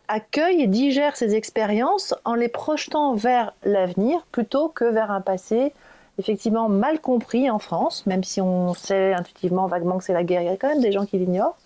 accueille 0.09 0.62
et 0.62 0.66
digère 0.66 1.16
ces 1.16 1.35
expériences 1.35 2.14
en 2.25 2.35
les 2.35 2.49
projetant 2.49 3.14
vers 3.14 3.53
l'avenir 3.62 4.27
plutôt 4.33 4.69
que 4.69 4.85
vers 4.85 5.11
un 5.11 5.21
passé 5.21 5.73
effectivement 6.19 6.69
mal 6.69 7.01
compris 7.01 7.49
en 7.49 7.59
France, 7.59 8.05
même 8.07 8.25
si 8.25 8.41
on 8.41 8.75
sait 8.75 9.12
intuitivement, 9.12 9.66
vaguement 9.66 9.99
que 9.99 10.05
c'est 10.05 10.12
la 10.12 10.25
guerre, 10.25 10.43
il 10.43 10.47
y 10.47 10.51
a 10.51 10.57
quand 10.57 10.69
même 10.69 10.81
des 10.81 10.93
gens 10.93 11.07
qui 11.07 11.19
l'ignorent 11.19 11.57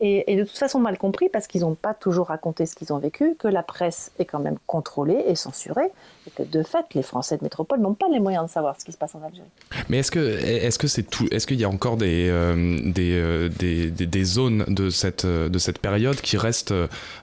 et, 0.00 0.36
de 0.36 0.44
toute 0.44 0.56
façon 0.56 0.78
mal 0.78 0.98
compris 0.98 1.28
parce 1.28 1.46
qu'ils 1.46 1.62
n'ont 1.62 1.74
pas 1.74 1.94
toujours 1.94 2.28
raconté 2.28 2.66
ce 2.66 2.74
qu'ils 2.74 2.92
ont 2.92 2.98
vécu, 2.98 3.34
que 3.38 3.48
la 3.48 3.62
presse 3.62 4.12
est 4.18 4.24
quand 4.24 4.38
même 4.38 4.56
contrôlée 4.66 5.24
et 5.26 5.34
censurée, 5.34 5.90
et 6.26 6.30
que 6.30 6.42
de 6.42 6.62
fait, 6.62 6.84
les 6.94 7.02
Français 7.02 7.36
de 7.36 7.42
métropole 7.42 7.80
n'ont 7.80 7.94
pas 7.94 8.06
les 8.12 8.20
moyens 8.20 8.46
de 8.46 8.50
savoir 8.50 8.78
ce 8.78 8.84
qui 8.84 8.92
se 8.92 8.98
passe 8.98 9.14
en 9.14 9.22
Algérie. 9.22 9.48
Mais 9.88 9.98
est-ce 9.98 10.10
que 10.10 10.18
est-ce 10.18 10.78
que 10.78 10.86
c'est 10.86 11.02
tout 11.02 11.26
Est-ce 11.30 11.46
qu'il 11.46 11.60
y 11.60 11.64
a 11.64 11.68
encore 11.68 11.96
des, 11.96 12.28
euh, 12.28 12.78
euh, 12.98 13.48
des, 13.48 13.90
des, 13.90 14.06
des, 14.06 14.24
zones 14.24 14.64
de 14.68 14.90
cette 14.90 15.26
de 15.26 15.58
cette 15.58 15.78
période 15.78 16.20
qui 16.20 16.36
restent 16.36 16.74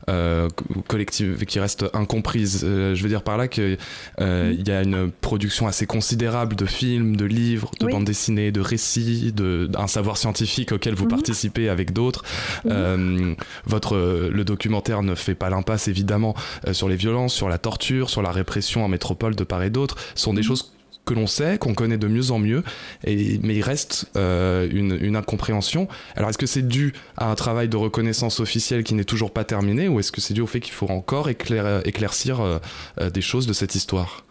euh, 0.10 0.50
collectives, 0.88 1.46
qui 1.46 1.60
restent 1.60 1.86
incomprises? 1.94 2.62
Je 2.62 3.02
veux 3.02 3.10
dire 3.10 3.24
par 3.24 3.38
là 3.38 3.48
qu'il 3.48 3.78
il 4.20 4.68
y 4.68 4.72
a 4.72 4.82
une 4.82 5.12
production 5.12 5.68
assez 5.68 5.86
considérable 5.86 6.56
de 6.56 6.66
films, 6.66 7.16
de 7.16 7.26
livres, 7.26 7.72
de 7.80 7.88
bandes 7.88 8.06
dessinées, 8.06 8.52
de 8.52 8.62
récits, 8.62 9.32
de 9.32 9.68
d'un 9.68 9.88
savoir 9.88 10.18
scientifique 10.18 10.72
auquel 10.72 10.96
vous 10.96 11.06
mhm. 11.06 11.12
participez 11.12 11.70
avec 11.70 11.94
d'autres. 11.94 12.24
Euh, 12.68 13.36
votre, 13.66 13.98
le 13.98 14.44
documentaire 14.44 15.04
ne 15.04 15.16
fait 15.16 15.36
pas 15.36 15.50
l'impasse 15.50 15.88
évidemment 15.88 16.36
euh, 16.68 16.74
sur 16.74 16.90
les 16.90 16.96
violences, 16.96 17.34
sur 17.34 17.50
la 17.50 17.58
torture, 17.58 18.10
sur 18.10 18.22
la 18.22 18.32
répression 18.32 18.84
en 18.84 18.88
métropole 18.88 19.36
de 19.36 19.44
part 19.44 19.64
et 19.64 19.70
d'autre. 19.70 19.96
Ce 20.16 20.24
sont 20.24 20.34
des 20.34 20.42
mhm. 20.42 20.48
choses 20.48 20.72
que 21.06 21.14
l'on 21.14 21.28
sait, 21.28 21.60
qu'on 21.60 21.76
connaît 21.76 22.00
de 22.00 22.08
mieux 22.08 22.32
en 22.32 22.40
mieux, 22.40 22.64
et, 23.04 23.40
mais 23.44 23.56
il 23.56 23.62
reste 23.62 24.10
euh, 24.16 24.68
une, 24.72 25.16
incompréhension. 25.16 25.88
Alors 26.16 26.32
est-ce 26.32 26.38
que 26.40 26.48
c'est 26.48 26.68
dû 26.68 26.94
à 27.16 27.30
un 27.30 27.36
travail 27.36 27.70
de 27.70 27.78
reconnaissance 27.78 28.40
officielle 28.40 28.84
qui 28.84 28.96
n'est 28.96 29.04
toujours 29.04 29.32
pas 29.32 29.44
terminé, 29.44 29.88
ou 29.88 30.00
est-ce 30.00 30.12
que 30.12 30.20
c'est 30.20 30.34
dû 30.34 30.42
au 30.42 30.48
fait 30.48 30.62
qu'il 30.62 30.74
faut 30.74 30.90
encore 30.90 31.30
éclaircir 31.30 32.60
des 33.00 33.22
choses 33.22 33.46
de 33.46 33.54
cette 33.54 33.76
histoire? 33.76 34.26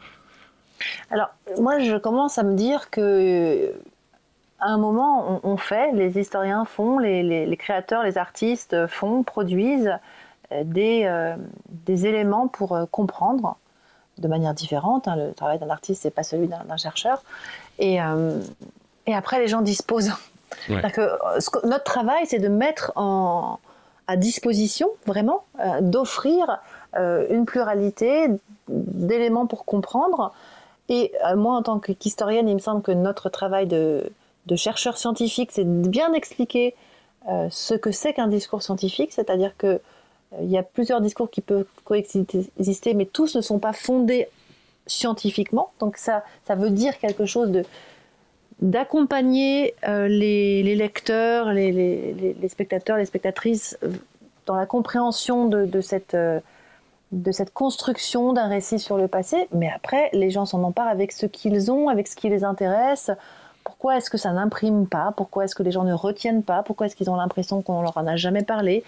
Alors 1.11 1.29
moi 1.61 1.79
je 1.79 1.97
commence 1.97 2.39
à 2.39 2.43
me 2.43 2.55
dire 2.55 2.91
que 2.91 3.73
à 4.61 4.69
un 4.69 4.79
moment, 4.79 5.41
on, 5.43 5.57
fait, 5.57 5.93
les 5.93 6.19
historiens 6.19 6.65
font, 6.65 6.99
les, 6.99 7.57
créateurs, 7.59 8.03
les 8.03 8.17
artistes 8.17 8.87
font, 8.87 9.23
produisent 9.23 9.99
euh, 10.53 10.63
des, 10.65 11.05
euh, 11.05 11.37
des 11.69 12.07
éléments 12.07 12.49
pour 12.49 12.73
euh, 12.73 12.85
comprendre 12.91 13.57
de 14.19 14.29
manière 14.29 14.55
différente. 14.55 15.09
Hein. 15.09 15.17
Le 15.17 15.33
travail 15.33 15.59
d'un 15.59 15.71
artiste, 15.71 16.05
n'est 16.05 16.11
pas 16.11 16.23
celui 16.23 16.49
d'un 16.49 16.77
chercheur. 16.77 17.23
Et, 17.79 17.99
et, 19.07 19.15
après, 19.15 19.41
les 19.41 19.49
gens 19.49 19.61
disposent. 19.61 20.13
Que, 20.69 21.67
notre 21.67 21.83
travail, 21.83 22.25
c'est 22.27 22.39
de 22.39 22.49
mettre 22.49 22.93
en, 22.95 23.59
à 24.07 24.17
disposition, 24.17 24.89
vraiment, 25.05 25.43
d'offrir 25.81 26.61
une 26.95 27.45
pluralité 27.45 28.29
d'éléments 28.69 29.47
pour 29.47 29.65
comprendre. 29.65 30.33
Et 30.89 31.13
moi, 31.35 31.57
en 31.57 31.63
tant 31.65 31.81
qu'historienne, 31.81 32.49
il 32.49 32.55
me 32.55 32.61
semble 32.61 32.83
que 32.83 32.93
notre 32.93 33.29
travail 33.31 33.67
de, 33.67 34.13
de 34.47 34.57
chercheurs 34.57 34.99
scientifiques, 34.99 35.51
c'est 35.53 35.67
bien 35.67 36.13
expliquer 36.13 36.75
euh, 37.29 37.49
ce 37.51 37.75
que 37.75 37.91
c'est 37.91 38.13
qu'un 38.13 38.29
discours 38.29 38.63
scientifique, 38.63 39.13
c'est-à-dire 39.13 39.57
qu'il 39.57 39.81
euh, 40.39 40.43
y 40.43 40.59
a 40.59 40.63
plusieurs 40.63 41.01
discours 41.01 41.31
qui 41.31 41.41
peuvent 41.41 41.67
coexister, 41.85 42.95
mais 42.95 43.07
tous 43.07 43.35
ne 43.37 43.41
sont 43.41 43.59
pas 43.59 43.73
fondés 43.73 44.29
scientifiquement. 44.87 45.73
Donc 45.81 45.97
ça, 45.97 46.23
ça 46.47 46.55
veut 46.55 46.69
dire 46.69 46.99
quelque 46.99 47.25
chose 47.25 47.63
d'accompagner 48.61 49.75
euh, 49.89 50.07
les, 50.07 50.75
lecteurs, 50.75 51.51
les, 51.53 52.37
spectateurs, 52.49 52.99
les 52.99 53.07
spectatrices 53.07 53.79
dans 54.45 54.57
la 54.57 54.67
compréhension 54.67 55.47
de, 55.47 55.81
cette, 55.81 56.15
de 56.15 57.33
cette 57.33 57.55
construction 57.55 58.35
d'un 58.35 58.49
récit 58.49 58.79
sur 58.79 58.99
le 58.99 59.09
passé. 59.09 59.49
Mais 59.53 59.71
après, 59.75 60.11
les 60.13 60.31
gens 60.31 60.45
s'en 60.45 60.63
emparent 60.63 60.89
avec 60.89 61.13
ce 61.13 61.25
qu'ils 61.25 61.71
ont, 61.71 61.89
avec 61.89 62.07
ce 62.07 62.17
qui 62.17 62.29
les 62.29 62.45
intéresse. 62.45 63.11
Pourquoi 63.65 63.97
est-ce 63.97 64.11
que 64.11 64.19
ça 64.19 64.33
n'imprime 64.33 64.87
pas? 64.87 65.13
Pourquoi 65.17 65.45
est-ce 65.45 65.55
que 65.55 65.63
les 65.63 65.71
gens 65.71 65.85
ne 65.85 65.95
retiennent 65.95 66.43
pas? 66.43 66.63
Pourquoi 66.63 66.87
est-ce 66.87 66.97
qu'ils 66.97 67.11
ont 67.11 67.17
l'impression 67.17 67.63
qu'on 67.63 67.83
leur 67.83 67.97
en 67.97 68.07
a 68.07 68.17
jamais 68.17 68.43
parlé? 68.43 68.85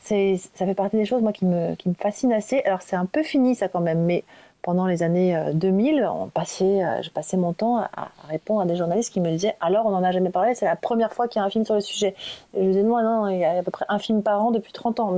Ça 0.00 0.14
fait 0.14 0.74
partie 0.74 0.96
des 0.96 1.06
choses 1.06 1.22
moi 1.22 1.32
qui 1.32 1.46
me, 1.46 1.74
qui 1.74 1.88
me 1.88 1.94
fascinent 1.94 2.32
assez. 2.32 2.62
Alors 2.64 2.82
c'est 2.82 2.96
un 2.96 3.06
peu 3.06 3.22
fini 3.22 3.54
ça 3.54 3.68
quand 3.68 3.80
même, 3.80 4.04
mais 4.04 4.24
pendant 4.64 4.86
les 4.86 5.02
années 5.02 5.38
2000, 5.52 6.00
euh, 6.00 6.10
on 6.10 6.28
passait, 6.28 6.82
euh, 6.84 7.02
je 7.02 7.10
passais 7.10 7.36
mon 7.36 7.52
temps 7.52 7.78
à, 7.78 8.08
répondre 8.28 8.62
à 8.62 8.64
des 8.64 8.76
journalistes 8.76 9.12
qui 9.12 9.20
me 9.20 9.30
disaient 9.30 9.56
alors 9.60 9.86
on 9.86 9.90
n'en 9.90 10.02
a 10.02 10.10
jamais 10.10 10.30
parlé, 10.30 10.54
c'est 10.54 10.64
la 10.64 10.74
première 10.74 11.12
fois 11.12 11.28
qu'il 11.28 11.38
y 11.38 11.42
a 11.42 11.44
un 11.44 11.50
film 11.50 11.66
sur 11.66 11.74
le 11.74 11.82
sujet. 11.82 12.14
Et 12.54 12.62
je 12.64 12.68
disais 12.68 12.82
non, 12.82 13.02
non, 13.02 13.28
il 13.28 13.38
y 13.38 13.44
a 13.44 13.58
à 13.58 13.62
peu 13.62 13.70
près 13.70 13.84
un 13.88 13.98
film 13.98 14.22
par 14.22 14.42
an 14.42 14.50
depuis 14.50 14.72
30 14.72 15.00
ans. 15.00 15.14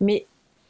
Mais 0.00 0.26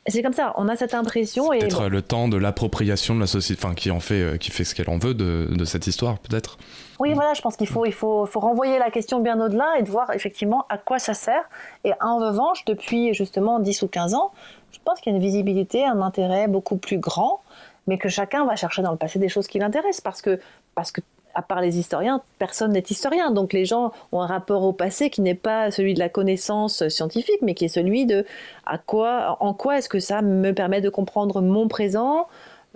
c'est 0.08 0.22
comme 0.22 0.32
ça, 0.32 0.52
on 0.56 0.68
a 0.68 0.74
cette 0.74 0.94
impression. 0.94 1.50
Peut-être 1.50 1.88
le 1.88 2.02
temps 2.02 2.26
de 2.28 2.36
l'appropriation 2.36 3.14
de 3.14 3.20
la 3.20 3.28
société, 3.28 3.60
enfin 3.64 3.74
qui 3.74 3.90
en 3.90 4.00
fait, 4.00 4.20
euh, 4.20 4.36
qui 4.36 4.50
fait 4.50 4.64
ce 4.64 4.74
qu'elle 4.74 4.90
en 4.90 4.98
veut 4.98 5.14
de, 5.14 5.48
de 5.50 5.64
cette 5.64 5.86
histoire, 5.86 6.18
peut-être. 6.18 6.58
Oui, 6.98 7.14
voilà, 7.14 7.34
je 7.34 7.40
pense 7.40 7.56
qu'il 7.56 7.68
faut, 7.68 7.86
il 7.86 7.92
faut, 7.92 8.26
faut 8.26 8.40
renvoyer 8.40 8.78
la 8.78 8.90
question 8.90 9.20
bien 9.20 9.40
au-delà 9.40 9.78
et 9.78 9.82
de 9.82 9.90
voir 9.90 10.10
effectivement 10.12 10.66
à 10.68 10.78
quoi 10.78 10.98
ça 10.98 11.14
sert. 11.14 11.44
Et 11.84 11.92
en 12.00 12.18
revanche, 12.18 12.64
depuis 12.64 13.14
justement 13.14 13.60
10 13.60 13.82
ou 13.82 13.88
15 13.88 14.14
ans, 14.14 14.32
je 14.72 14.78
pense 14.84 15.00
qu'il 15.00 15.12
y 15.12 15.14
a 15.14 15.16
une 15.16 15.22
visibilité, 15.22 15.84
un 15.84 16.00
intérêt 16.02 16.48
beaucoup 16.48 16.76
plus 16.76 16.98
grand, 16.98 17.40
mais 17.86 17.98
que 17.98 18.08
chacun 18.08 18.44
va 18.44 18.56
chercher 18.56 18.82
dans 18.82 18.90
le 18.92 18.96
passé 18.96 19.18
des 19.18 19.28
choses 19.28 19.46
qui 19.46 19.58
l'intéressent 19.58 20.00
parce 20.00 20.22
que, 20.22 20.40
parce 20.74 20.90
que 20.90 21.00
à 21.34 21.42
part 21.42 21.60
les 21.60 21.78
historiens, 21.78 22.22
personne 22.38 22.72
n'est 22.72 22.84
historien. 22.88 23.30
Donc 23.30 23.52
les 23.52 23.64
gens 23.64 23.92
ont 24.12 24.20
un 24.20 24.26
rapport 24.26 24.62
au 24.64 24.72
passé 24.72 25.10
qui 25.10 25.20
n'est 25.20 25.34
pas 25.34 25.70
celui 25.70 25.94
de 25.94 25.98
la 25.98 26.08
connaissance 26.08 26.88
scientifique, 26.88 27.38
mais 27.42 27.54
qui 27.54 27.66
est 27.66 27.68
celui 27.68 28.06
de 28.06 28.24
à 28.66 28.78
quoi, 28.78 29.36
en 29.40 29.54
quoi 29.54 29.78
est-ce 29.78 29.88
que 29.88 30.00
ça 30.00 30.22
me 30.22 30.52
permet 30.52 30.80
de 30.80 30.88
comprendre 30.88 31.40
mon 31.40 31.68
présent, 31.68 32.26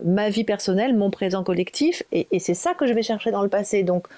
ma 0.04 0.28
vie 0.28 0.44
personnelle, 0.44 0.96
mon 0.96 1.10
présent 1.10 1.42
collectif. 1.42 2.02
Et, 2.12 2.26
et 2.30 2.38
c'est 2.38 2.54
ça 2.54 2.74
que 2.74 2.86
je 2.86 2.92
vais 2.92 3.02
chercher 3.02 3.30
dans 3.30 3.42
le 3.42 3.48
passé. 3.48 3.82
Donc 3.82 4.08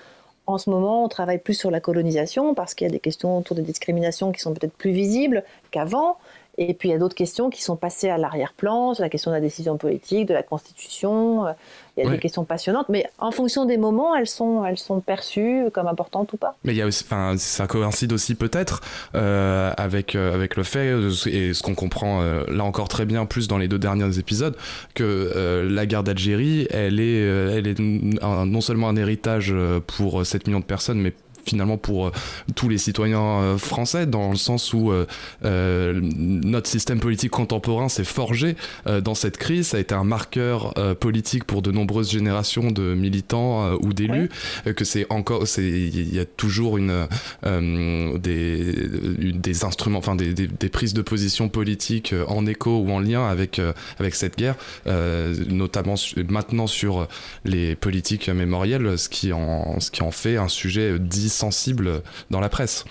en 0.48 0.56
ce 0.56 0.70
moment, 0.70 1.04
on 1.04 1.08
travaille 1.08 1.38
plus 1.38 1.52
sur 1.54 1.70
la 1.70 1.78
colonisation 1.78 2.54
parce 2.54 2.72
qu'il 2.74 2.86
y 2.86 2.90
a 2.90 2.92
des 2.92 3.00
questions 3.00 3.36
autour 3.36 3.54
des 3.54 3.62
discriminations 3.62 4.32
qui 4.32 4.40
sont 4.40 4.54
peut-être 4.54 4.72
plus 4.72 4.92
visibles 4.92 5.44
qu'avant. 5.70 6.16
Et 6.58 6.74
puis 6.74 6.88
il 6.88 6.92
y 6.92 6.94
a 6.94 6.98
d'autres 6.98 7.14
questions 7.14 7.50
qui 7.50 7.62
sont 7.62 7.76
passées 7.76 8.10
à 8.10 8.18
l'arrière-plan, 8.18 8.92
sur 8.94 9.02
la 9.02 9.08
question 9.08 9.30
de 9.30 9.36
la 9.36 9.40
décision 9.40 9.78
politique, 9.78 10.26
de 10.26 10.34
la 10.34 10.42
Constitution. 10.42 11.46
Euh, 11.46 11.52
il 11.96 12.04
y 12.04 12.06
a 12.06 12.10
des 12.10 12.18
questions 12.18 12.44
passionnantes, 12.44 12.88
mais 12.88 13.06
en 13.18 13.32
fonction 13.32 13.64
des 13.64 13.76
moments, 13.76 14.14
elles 14.14 14.28
sont, 14.28 14.64
elles 14.64 14.78
sont 14.78 15.00
perçues 15.00 15.64
comme 15.72 15.88
importantes 15.88 16.32
ou 16.32 16.36
pas. 16.36 16.56
Mais 16.62 16.72
il 16.72 16.76
y 16.76 16.82
a 16.82 16.86
aussi, 16.86 17.02
enfin, 17.04 17.34
ça 17.36 17.66
coïncide 17.66 18.12
aussi 18.12 18.36
peut-être 18.36 18.80
euh, 19.16 19.72
avec 19.76 20.14
euh, 20.14 20.32
avec 20.32 20.54
le 20.54 20.62
fait 20.62 20.94
et 21.26 21.54
ce 21.54 21.62
qu'on 21.62 21.74
comprend 21.74 22.22
là 22.48 22.62
encore 22.62 22.88
très 22.88 23.04
bien 23.04 23.26
plus 23.26 23.48
dans 23.48 23.58
les 23.58 23.66
deux 23.66 23.78
derniers 23.78 24.18
épisodes 24.18 24.56
que 24.94 25.66
la 25.68 25.86
guerre 25.86 26.04
d'Algérie, 26.04 26.68
elle 26.70 27.00
est, 27.00 27.20
elle 27.20 27.66
est 27.66 27.78
non 27.80 28.60
seulement 28.60 28.88
un 28.88 28.96
héritage 28.96 29.54
pour 29.86 30.24
7 30.24 30.46
millions 30.46 30.60
de 30.60 30.64
personnes, 30.64 31.00
mais 31.00 31.12
finalement 31.48 31.78
pour 31.78 32.06
euh, 32.06 32.10
tous 32.54 32.68
les 32.68 32.78
citoyens 32.78 33.20
euh, 33.20 33.58
français, 33.58 34.06
dans 34.06 34.30
le 34.30 34.36
sens 34.36 34.74
où 34.74 34.92
euh, 34.92 36.00
notre 36.02 36.68
système 36.68 37.00
politique 37.00 37.30
contemporain 37.30 37.88
s'est 37.88 38.04
forgé 38.04 38.56
dans 38.86 39.14
cette 39.14 39.36
crise, 39.36 39.68
ça 39.68 39.76
a 39.76 39.80
été 39.80 39.94
un 39.94 40.04
marqueur 40.04 40.74
politique 41.00 41.44
pour 41.44 41.62
de 41.62 41.70
nombreuses 41.70 42.10
générations 42.10 42.70
de 42.70 42.94
militants 42.94 43.74
ou 43.80 43.92
d'élus, 43.92 44.28
que 44.76 44.84
c'est 44.84 45.06
encore, 45.10 45.44
il 45.58 46.14
y 46.14 46.18
a 46.18 46.24
toujours 46.24 46.78
une, 46.78 47.06
des, 47.42 48.88
des 49.32 49.64
instruments, 49.64 49.98
enfin 49.98 50.16
des, 50.16 50.32
des, 50.34 50.68
prises 50.68 50.94
de 50.94 51.02
position 51.02 51.48
politiques 51.48 52.14
en 52.28 52.46
écho 52.46 52.78
ou 52.78 52.90
en 52.90 53.00
lien 53.00 53.26
avec, 53.26 53.60
avec 53.98 54.14
cette 54.14 54.36
guerre, 54.36 54.56
notamment 54.86 55.94
maintenant 56.28 56.66
sur 56.66 57.08
les 57.44 57.76
politiques 57.76 58.28
mémorielles, 58.28 58.98
ce 58.98 59.08
qui 59.08 59.32
en, 59.32 59.80
ce 59.80 59.90
qui 59.90 60.02
en 60.02 60.10
fait 60.10 60.36
un 60.36 60.48
sujet 60.48 60.98
dit 60.98 61.28
sensible 61.38 62.02
dans 62.30 62.40
la 62.40 62.48
presse. 62.48 62.84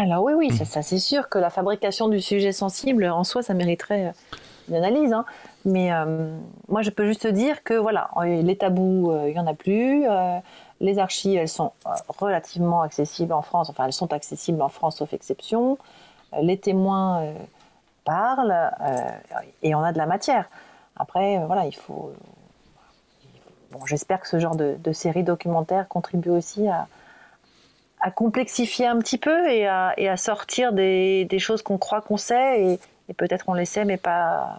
Alors 0.00 0.24
oui, 0.24 0.32
oui, 0.32 0.50
ça, 0.50 0.80
c'est 0.80 0.98
sûr 0.98 1.28
que 1.28 1.38
la 1.38 1.50
fabrication 1.50 2.08
du 2.08 2.22
sujet 2.22 2.52
sensible, 2.52 3.04
en 3.04 3.22
soi, 3.22 3.42
ça 3.42 3.52
mériterait 3.52 4.06
euh, 4.06 4.12
une 4.70 4.76
analyse. 4.76 5.12
Hein. 5.12 5.26
Mais 5.66 5.92
euh, 5.92 6.34
moi, 6.68 6.80
je 6.80 6.88
peux 6.88 7.06
juste 7.06 7.26
dire 7.26 7.62
que 7.64 7.74
voilà, 7.74 8.08
les 8.24 8.56
tabous, 8.56 9.10
euh, 9.10 9.28
il 9.28 9.34
n'y 9.34 9.38
en 9.38 9.46
a 9.46 9.52
plus. 9.52 10.06
Les 10.80 10.98
archives, 10.98 11.38
elles 11.38 11.50
sont 11.50 11.72
relativement 12.08 12.80
accessibles 12.80 13.34
en 13.34 13.42
France, 13.42 13.68
enfin 13.68 13.84
elles 13.84 13.92
sont 13.92 14.14
accessibles 14.14 14.62
en 14.62 14.70
France 14.70 14.96
sauf 14.96 15.12
exception. 15.12 15.76
les 16.40 16.56
témoins 16.56 17.34
parlent 18.06 18.72
et 19.62 19.74
on 19.74 19.82
a 19.82 19.92
de 19.92 19.98
la 19.98 20.06
matière. 20.06 20.48
Après, 20.96 21.44
voilà, 21.44 21.66
il 21.66 21.76
faut. 21.76 22.14
Bon, 23.72 23.84
J'espère 23.84 24.20
que 24.20 24.28
ce 24.28 24.38
genre 24.38 24.56
de, 24.56 24.92
série 24.94 25.24
documentaire 25.24 25.86
contribue 25.88 26.30
aussi 26.30 26.66
à, 26.66 26.88
complexifier 28.08 28.86
un 28.86 28.98
petit 28.98 29.18
peu 29.18 29.46
et 29.48 29.66
à, 29.66 30.16
sortir 30.16 30.72
des, 30.72 31.28
choses 31.38 31.60
qu'on 31.60 31.76
croit 31.76 32.00
qu'on 32.00 32.16
sait 32.16 32.62
et, 32.64 32.80
et 33.10 33.14
peut-être 33.14 33.44
on 33.48 33.54
les 33.54 33.66
sait 33.66 33.84
mais 33.84 33.98
pas, 33.98 34.58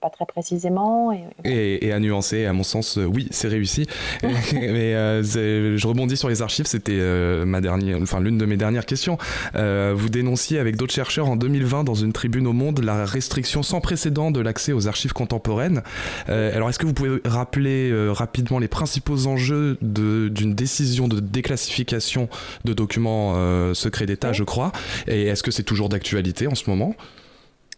pas 0.00 0.10
très 0.10 0.26
précisément. 0.26 1.12
Et, 1.44 1.92
à 1.92 1.98
nuancer, 1.98 2.46
à 2.46 2.52
mon 2.52 2.62
sens, 2.62 2.98
euh, 2.98 3.04
oui, 3.04 3.28
c'est 3.30 3.48
réussi. 3.48 3.86
mais 4.22 4.94
euh, 4.94 5.22
je 5.22 5.86
rebondis 5.86 6.16
sur 6.16 6.28
les 6.28 6.42
archives, 6.42 6.66
c'était 6.66 6.98
euh, 6.98 7.44
ma 7.44 7.60
dernière, 7.60 7.98
enfin 8.00 8.20
l'une 8.20 8.38
de 8.38 8.46
mes 8.46 8.56
dernières 8.56 8.86
questions. 8.86 9.18
vous 9.54 10.08
dénonciez 10.08 10.58
avec 10.58 10.76
d'autres 10.76 10.92
chercheurs 10.92 11.28
en 11.28 11.36
2020 11.36 11.84
dans 11.84 11.94
une 11.94 12.12
tribune 12.12 12.46
au 12.46 12.52
Monde 12.52 12.80
la 12.80 13.04
restriction 13.04 13.62
sans 13.62 13.80
précédent 13.80 14.30
de 14.30 14.40
l'accès 14.40 14.72
aux 14.72 14.88
archives 14.88 15.12
contemporaines. 15.12 15.82
alors, 16.28 16.68
est-ce 16.68 16.78
que 16.78 16.86
vous 16.86 16.94
pouvez 16.94 17.20
rappeler 17.24 17.92
rapidement 18.10 18.58
les 18.58 18.68
principaux 18.68 19.26
enjeux 19.26 19.78
d'une 19.80 20.54
décision 20.54 21.08
de 21.08 21.20
déclassification 21.20 22.28
de 22.64 22.72
documents 22.72 23.34
secrets 23.74 24.06
d'État, 24.06 24.32
je 24.32 24.44
crois? 24.44 24.72
Et 25.06 25.26
est-ce 25.26 25.42
que 25.42 25.50
c'est 25.50 25.62
toujours 25.62 25.88
d'actualité 25.88 26.46
en 26.46 26.54
ce 26.54 26.68
moment? 26.70 26.94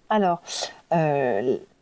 Alors, 0.09 0.43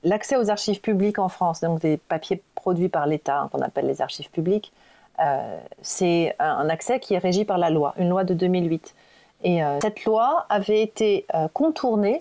l'accès 0.04 0.36
aux 0.36 0.50
archives 0.50 0.80
publiques 0.80 1.18
en 1.18 1.28
France, 1.28 1.60
donc 1.60 1.80
des 1.80 1.96
papiers 1.96 2.42
produits 2.54 2.88
par 2.88 3.06
l'État, 3.06 3.40
hein, 3.40 3.48
qu'on 3.52 3.60
appelle 3.60 3.86
les 3.86 4.00
archives 4.02 4.30
publiques, 4.30 4.72
euh, 5.20 5.58
c'est 5.82 6.36
un 6.38 6.68
accès 6.68 7.00
qui 7.00 7.14
est 7.14 7.18
régi 7.18 7.44
par 7.44 7.58
la 7.58 7.70
loi, 7.70 7.94
une 7.98 8.08
loi 8.08 8.24
de 8.24 8.34
2008. 8.34 8.94
Et 9.42 9.64
euh, 9.64 9.78
cette 9.80 10.04
loi 10.04 10.46
avait 10.48 10.82
été 10.82 11.26
euh, 11.34 11.48
contournée 11.52 12.20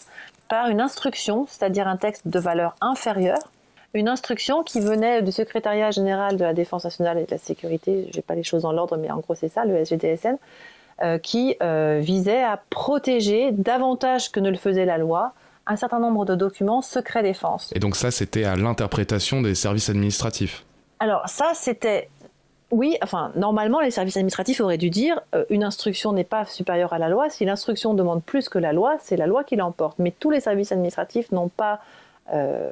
par 0.50 0.70
une 0.70 0.82
instruction, 0.82 1.46
c'est-à-dire 1.48 1.88
un 1.88 1.98
texte 1.98 2.28
de 2.28 2.40
valeur 2.40 2.76
inférieure, 2.82 3.52
une 3.94 4.08
instruction 4.08 4.64
qui 4.64 4.80
venait 4.80 5.22
du 5.22 5.32
secrétariat 5.32 5.92
général 5.92 6.38
de 6.38 6.44
la 6.44 6.54
Défense 6.54 6.84
nationale 6.84 7.18
et 7.18 7.26
de 7.26 7.32
la 7.32 7.38
sécurité, 7.38 8.08
je 8.12 8.18
n'ai 8.18 8.22
pas 8.22 8.36
les 8.36 8.44
choses 8.44 8.64
dans 8.64 8.72
l'ordre, 8.72 8.98
mais 8.98 9.10
en 9.10 9.20
gros 9.20 9.34
c'est 9.34 9.50
ça, 9.50 9.66
le 9.66 9.84
SGDSN, 9.84 10.38
qui 11.24 11.56
visait 12.00 12.44
à 12.44 12.60
protéger 12.70 13.52
davantage 13.52 14.32
que 14.32 14.40
ne 14.40 14.50
le 14.50 14.58
faisait 14.58 14.86
la 14.86 14.98
loi 14.98 15.34
un 15.68 15.76
certain 15.76 16.00
nombre 16.00 16.26
de 16.26 16.36
documents 16.36 16.82
secret 16.82 17.24
défense. 17.24 17.72
Et 17.76 17.80
donc 17.80 17.96
ça, 17.96 18.12
c'était 18.12 18.46
à 18.46 18.56
l'interprétation 18.56 19.42
des 19.42 19.56
services 19.56 19.90
administratifs 19.90 20.66
Alors 21.00 21.28
ça, 21.28 21.52
c'était... 21.54 22.10
Oui, 22.70 22.98
enfin, 23.02 23.32
normalement, 23.36 23.80
les 23.80 23.92
services 23.92 24.18
administratifs 24.18 24.60
auraient 24.60 24.78
dû 24.78 24.90
dire 24.90 25.22
euh, 25.34 25.46
une 25.50 25.64
instruction 25.64 26.12
n'est 26.12 26.26
pas 26.26 26.44
supérieure 26.46 26.92
à 26.92 27.00
la 27.00 27.08
loi. 27.08 27.30
Si 27.30 27.46
l'instruction 27.46 27.94
demande 27.94 28.22
plus 28.24 28.50
que 28.50 28.60
la 28.60 28.74
loi, 28.74 28.98
c'est 29.00 29.16
la 29.16 29.26
loi 29.26 29.46
qui 29.46 29.56
l'emporte. 29.56 30.00
Mais 30.00 30.12
tous 30.12 30.32
les 30.32 30.42
services 30.42 30.74
administratifs 30.74 31.32
n'ont 31.32 31.48
pas 31.48 31.80
euh, 32.34 32.72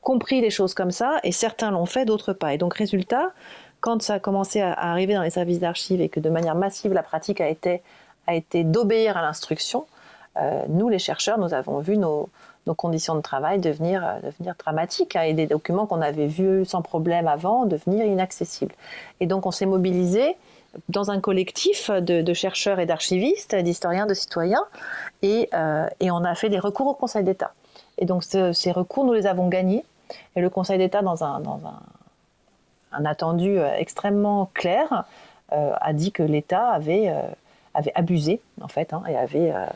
compris 0.00 0.40
les 0.40 0.50
choses 0.50 0.74
comme 0.74 0.92
ça, 0.92 1.18
et 1.24 1.32
certains 1.32 1.72
l'ont 1.72 1.86
fait, 1.86 2.04
d'autres 2.04 2.32
pas. 2.32 2.54
Et 2.54 2.58
donc, 2.58 2.74
résultat, 2.74 3.32
quand 3.80 4.00
ça 4.00 4.14
a 4.14 4.18
commencé 4.18 4.60
à, 4.60 4.72
arriver 4.72 5.14
dans 5.14 5.22
les 5.22 5.30
services 5.30 5.58
d'archives 5.58 6.00
et 6.00 6.08
que 6.08 6.20
de 6.20 6.30
manière 6.30 6.54
massive 6.54 6.92
la 6.92 7.02
pratique 7.02 7.40
a 7.40 7.48
été, 7.48 7.82
a 8.26 8.34
été 8.34 8.64
d'obéir 8.64 9.16
à 9.16 9.22
l'instruction, 9.22 9.86
nous, 10.68 10.88
les 10.88 10.98
chercheurs, 10.98 11.38
nous 11.38 11.54
avons 11.54 11.78
vu 11.80 11.96
nos, 11.96 12.28
conditions 12.74 13.14
de 13.14 13.20
travail 13.20 13.58
devenir, 13.58 14.04
euh, 14.04 14.52
dramatiques 14.58 15.16
hein, 15.16 15.22
et 15.22 15.32
des 15.32 15.46
documents 15.46 15.86
qu'on 15.86 16.02
avait 16.02 16.26
vus 16.26 16.64
sans 16.64 16.82
problème 16.82 17.26
avant 17.26 17.64
devenir 17.64 18.04
inaccessibles. 18.04 18.74
Et 19.20 19.26
donc, 19.26 19.46
on 19.46 19.50
s'est 19.50 19.66
mobilisé 19.66 20.36
dans 20.90 21.10
un 21.10 21.18
collectif 21.18 21.90
de, 21.90 22.34
chercheurs 22.34 22.78
et 22.78 22.86
d'archivistes, 22.86 23.54
d'historiens, 23.54 24.06
de 24.06 24.14
citoyens, 24.14 24.64
et, 25.22 25.48
euh, 25.54 25.88
et, 26.00 26.10
on 26.10 26.22
a 26.24 26.34
fait 26.34 26.50
des 26.50 26.58
recours 26.58 26.88
au 26.88 26.94
Conseil 26.94 27.24
d'État. 27.24 27.52
Et 27.96 28.04
donc, 28.04 28.22
ces 28.22 28.70
recours, 28.70 29.04
nous 29.04 29.14
les 29.14 29.26
avons 29.26 29.48
gagnés. 29.48 29.84
Et 30.36 30.40
le 30.40 30.50
Conseil 30.50 30.78
d'État, 30.78 31.00
dans 31.02 31.24
un, 31.24 31.42
attendu 32.92 33.58
extrêmement 33.78 34.50
clair, 34.54 35.04
a 35.50 35.92
dit 35.94 36.12
que 36.12 36.22
l'État 36.22 36.68
avait 36.68 37.12
avait 37.74 37.92
abusé 37.94 38.40
en 38.60 38.68
fait 38.68 38.92
hein, 38.92 39.02
et 39.08 39.16
avait, 39.16 39.52
euh, 39.52 39.66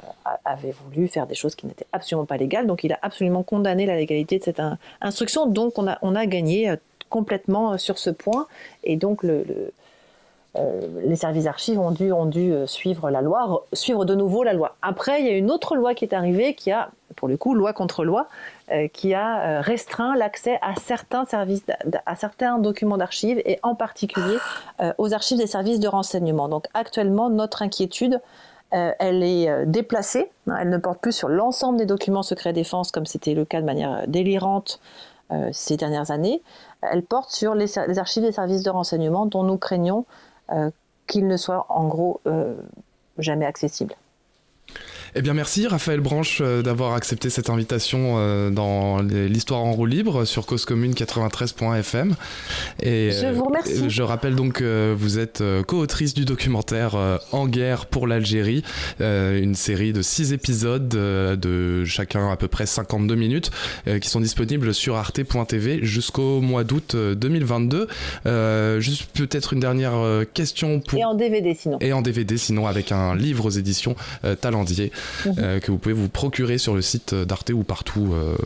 avait 0.44 0.72
voulu 0.72 1.08
faire 1.08 1.26
des 1.26 1.34
choses 1.34 1.54
qui 1.54 1.66
n'étaient 1.66 1.86
absolument 1.92 2.26
pas 2.26 2.36
légales. 2.36 2.66
Donc 2.66 2.84
il 2.84 2.92
a 2.92 2.98
absolument 3.02 3.42
condamné 3.42 3.86
la 3.86 3.96
légalité 3.96 4.38
de 4.38 4.44
cette 4.44 4.62
instruction. 5.00 5.46
Donc 5.46 5.78
on 5.78 5.86
a, 5.86 5.98
on 6.02 6.14
a 6.14 6.26
gagné 6.26 6.70
euh, 6.70 6.76
complètement 7.08 7.72
euh, 7.72 7.76
sur 7.76 7.98
ce 7.98 8.10
point. 8.10 8.46
Et 8.84 8.96
donc 8.96 9.22
le, 9.22 9.72
les 10.54 11.16
services 11.16 11.44
d'archives 11.44 11.80
ont 11.80 11.92
dû, 11.92 12.12
ont 12.12 12.26
dû 12.26 12.52
suivre 12.66 13.10
la 13.10 13.22
loi, 13.22 13.64
suivre 13.72 14.04
de 14.04 14.14
nouveau 14.14 14.42
la 14.42 14.52
loi. 14.52 14.76
Après, 14.82 15.20
il 15.20 15.26
y 15.26 15.30
a 15.30 15.36
une 15.36 15.50
autre 15.50 15.76
loi 15.76 15.94
qui 15.94 16.04
est 16.04 16.12
arrivée 16.12 16.54
qui 16.54 16.70
a, 16.70 16.90
pour 17.16 17.26
le 17.26 17.38
coup, 17.38 17.54
loi 17.54 17.72
contre 17.72 18.04
loi, 18.04 18.28
qui 18.92 19.14
a 19.14 19.62
restreint 19.62 20.14
l'accès 20.14 20.58
à 20.60 20.74
certains 20.76 21.24
à 22.04 22.16
certains 22.16 22.58
documents 22.58 22.98
d'archives 22.98 23.40
et 23.46 23.60
en 23.62 23.74
particulier 23.74 24.36
aux 24.98 25.14
archives 25.14 25.38
des 25.38 25.46
services 25.46 25.80
de 25.80 25.88
renseignement. 25.88 26.48
Donc 26.48 26.66
actuellement, 26.74 27.30
notre 27.30 27.62
inquiétude, 27.62 28.20
euh, 28.74 28.92
elle 28.98 29.22
est 29.22 29.50
euh, 29.50 29.64
déplacée, 29.66 30.30
hein, 30.46 30.56
elle 30.60 30.70
ne 30.70 30.78
porte 30.78 30.98
plus 30.98 31.12
sur 31.12 31.28
l'ensemble 31.28 31.76
des 31.76 31.84
documents 31.84 32.22
secrets 32.22 32.54
défense 32.54 32.90
comme 32.90 33.04
c'était 33.04 33.34
le 33.34 33.44
cas 33.44 33.60
de 33.60 33.66
manière 33.66 33.92
euh, 33.92 34.04
délirante 34.06 34.80
ces 35.52 35.78
dernières 35.78 36.10
années, 36.10 36.42
elle 36.82 37.02
porte 37.02 37.30
sur 37.30 37.54
les, 37.54 37.78
archives 37.78 38.22
des 38.22 38.32
services 38.32 38.62
de 38.62 38.68
renseignement 38.68 39.24
dont 39.24 39.44
nous 39.44 39.56
craignons 39.56 40.04
qu'ils 41.06 41.26
ne 41.26 41.36
soient 41.36 41.66
en 41.68 41.88
gros 41.88 42.20
jamais 43.18 43.46
accessibles. 43.46 43.94
Eh 45.14 45.20
bien, 45.20 45.34
merci 45.34 45.66
Raphaël 45.66 46.00
Branche 46.00 46.38
euh, 46.40 46.62
d'avoir 46.62 46.94
accepté 46.94 47.28
cette 47.28 47.50
invitation 47.50 48.14
euh, 48.16 48.48
dans 48.48 49.02
l'histoire 49.02 49.60
en 49.60 49.72
roue 49.72 49.84
libre 49.84 50.24
sur 50.24 50.46
Cause 50.46 50.64
Commune 50.64 50.94
93.fm. 50.94 52.14
Et 52.82 53.10
je 53.12 53.26
vous 53.26 53.44
remercie. 53.44 53.90
Je 53.90 54.02
rappelle 54.02 54.34
donc 54.34 54.54
que 54.54 54.94
vous 54.96 55.18
êtes 55.18 55.42
co-autrice 55.66 56.14
du 56.14 56.24
documentaire 56.24 56.96
En 57.32 57.46
guerre 57.46 57.86
pour 57.86 58.06
l'Algérie, 58.06 58.64
une 59.00 59.54
série 59.54 59.92
de 59.92 60.02
six 60.02 60.32
épisodes 60.32 60.88
de 60.88 61.84
chacun 61.84 62.30
à 62.30 62.36
peu 62.36 62.48
près 62.48 62.66
52 62.66 63.14
minutes 63.14 63.50
qui 64.00 64.08
sont 64.08 64.20
disponibles 64.20 64.72
sur 64.72 64.96
arte.tv 64.96 65.80
jusqu'au 65.82 66.40
mois 66.40 66.64
d'août 66.64 66.96
2022. 66.96 67.88
juste 68.78 69.10
peut-être 69.14 69.52
une 69.52 69.60
dernière 69.60 70.24
question 70.32 70.80
pour. 70.80 70.98
Et 70.98 71.04
en 71.04 71.14
DVD 71.14 71.54
sinon. 71.54 71.78
Et 71.80 71.92
en 71.92 72.02
DVD 72.02 72.36
sinon 72.36 72.66
avec 72.66 72.92
un 72.92 73.14
livre 73.14 73.46
aux 73.46 73.50
éditions 73.50 73.94
Talendier. 74.40 74.92
Euh, 75.38 75.60
que 75.60 75.70
vous 75.70 75.78
pouvez 75.78 75.94
vous 75.94 76.08
procurer 76.08 76.58
sur 76.58 76.74
le 76.74 76.82
site 76.82 77.14
d'Arte 77.14 77.50
ou 77.50 77.62
partout, 77.62 78.12
euh, 78.12 78.36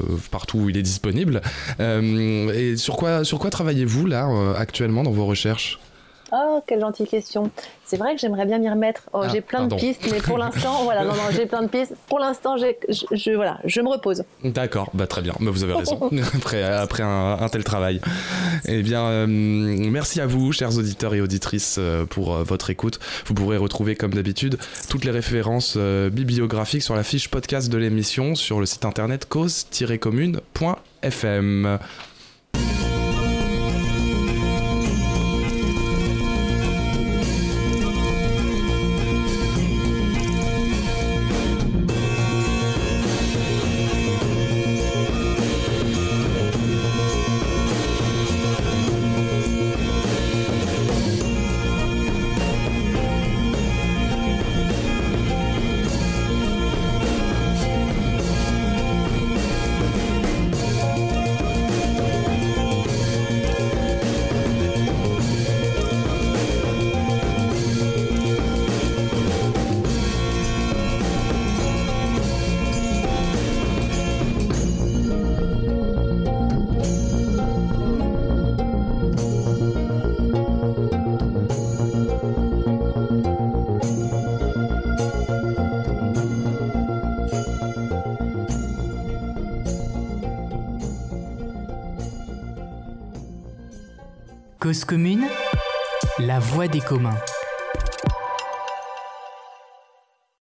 où 0.54 0.68
il 0.68 0.76
est 0.76 0.82
disponible. 0.82 1.40
Euh, 1.80 2.52
et 2.52 2.76
sur 2.76 2.96
quoi 2.96 3.50
travaillez-vous 3.50 4.06
là 4.06 4.28
actuellement 4.56 5.02
dans 5.02 5.10
vos 5.10 5.26
recherches? 5.26 5.78
Oh, 6.32 6.60
quelle 6.66 6.80
gentille 6.80 7.06
question. 7.06 7.52
C'est 7.84 7.96
vrai 7.96 8.16
que 8.16 8.20
j'aimerais 8.20 8.46
bien 8.46 8.58
m'y 8.58 8.68
remettre. 8.68 9.02
Oh, 9.12 9.20
ah, 9.22 9.28
j'ai 9.32 9.40
plein 9.40 9.68
de 9.68 9.76
pistes, 9.76 10.08
mais 10.10 10.18
pour 10.18 10.38
l'instant, 10.38 10.82
voilà, 10.82 11.04
non, 11.04 11.14
non, 11.14 11.22
j'ai 11.30 11.46
plein 11.46 11.62
de 11.62 11.68
pistes. 11.68 11.94
Pour 12.08 12.18
l'instant, 12.18 12.56
je, 12.56 12.66
je, 12.88 13.30
voilà, 13.30 13.60
je 13.64 13.80
me 13.80 13.88
repose. 13.88 14.24
D'accord, 14.42 14.90
bah 14.92 15.06
très 15.06 15.22
bien. 15.22 15.34
Mais 15.38 15.52
vous 15.52 15.62
avez 15.62 15.74
raison. 15.74 16.10
après, 16.34 16.64
après 16.64 17.04
un, 17.04 17.48
tel 17.48 17.62
travail. 17.62 18.00
Eh 18.66 18.82
bien, 18.82 19.06
euh, 19.06 19.26
merci 19.28 20.20
à 20.20 20.26
vous, 20.26 20.50
chers 20.52 20.76
auditeurs 20.76 21.14
et 21.14 21.20
auditrices, 21.20 21.76
euh, 21.78 22.06
pour 22.06 22.34
euh, 22.34 22.42
votre 22.42 22.70
écoute. 22.70 22.98
Vous 23.26 23.34
pourrez 23.34 23.56
retrouver, 23.56 23.94
comme 23.94 24.14
d'habitude, 24.14 24.58
toutes 24.88 25.04
les 25.04 25.12
références 25.12 25.76
bibliographiques 25.76 26.82
sur 26.82 26.96
la 26.96 27.04
fiche 27.04 27.28
podcast 27.28 27.70
de 27.70 27.78
l'émission 27.78 28.34
sur 28.34 28.58
le 28.58 28.66
site 28.66 28.84
internet 28.84 29.28
cause-commune.fm. 29.28 31.78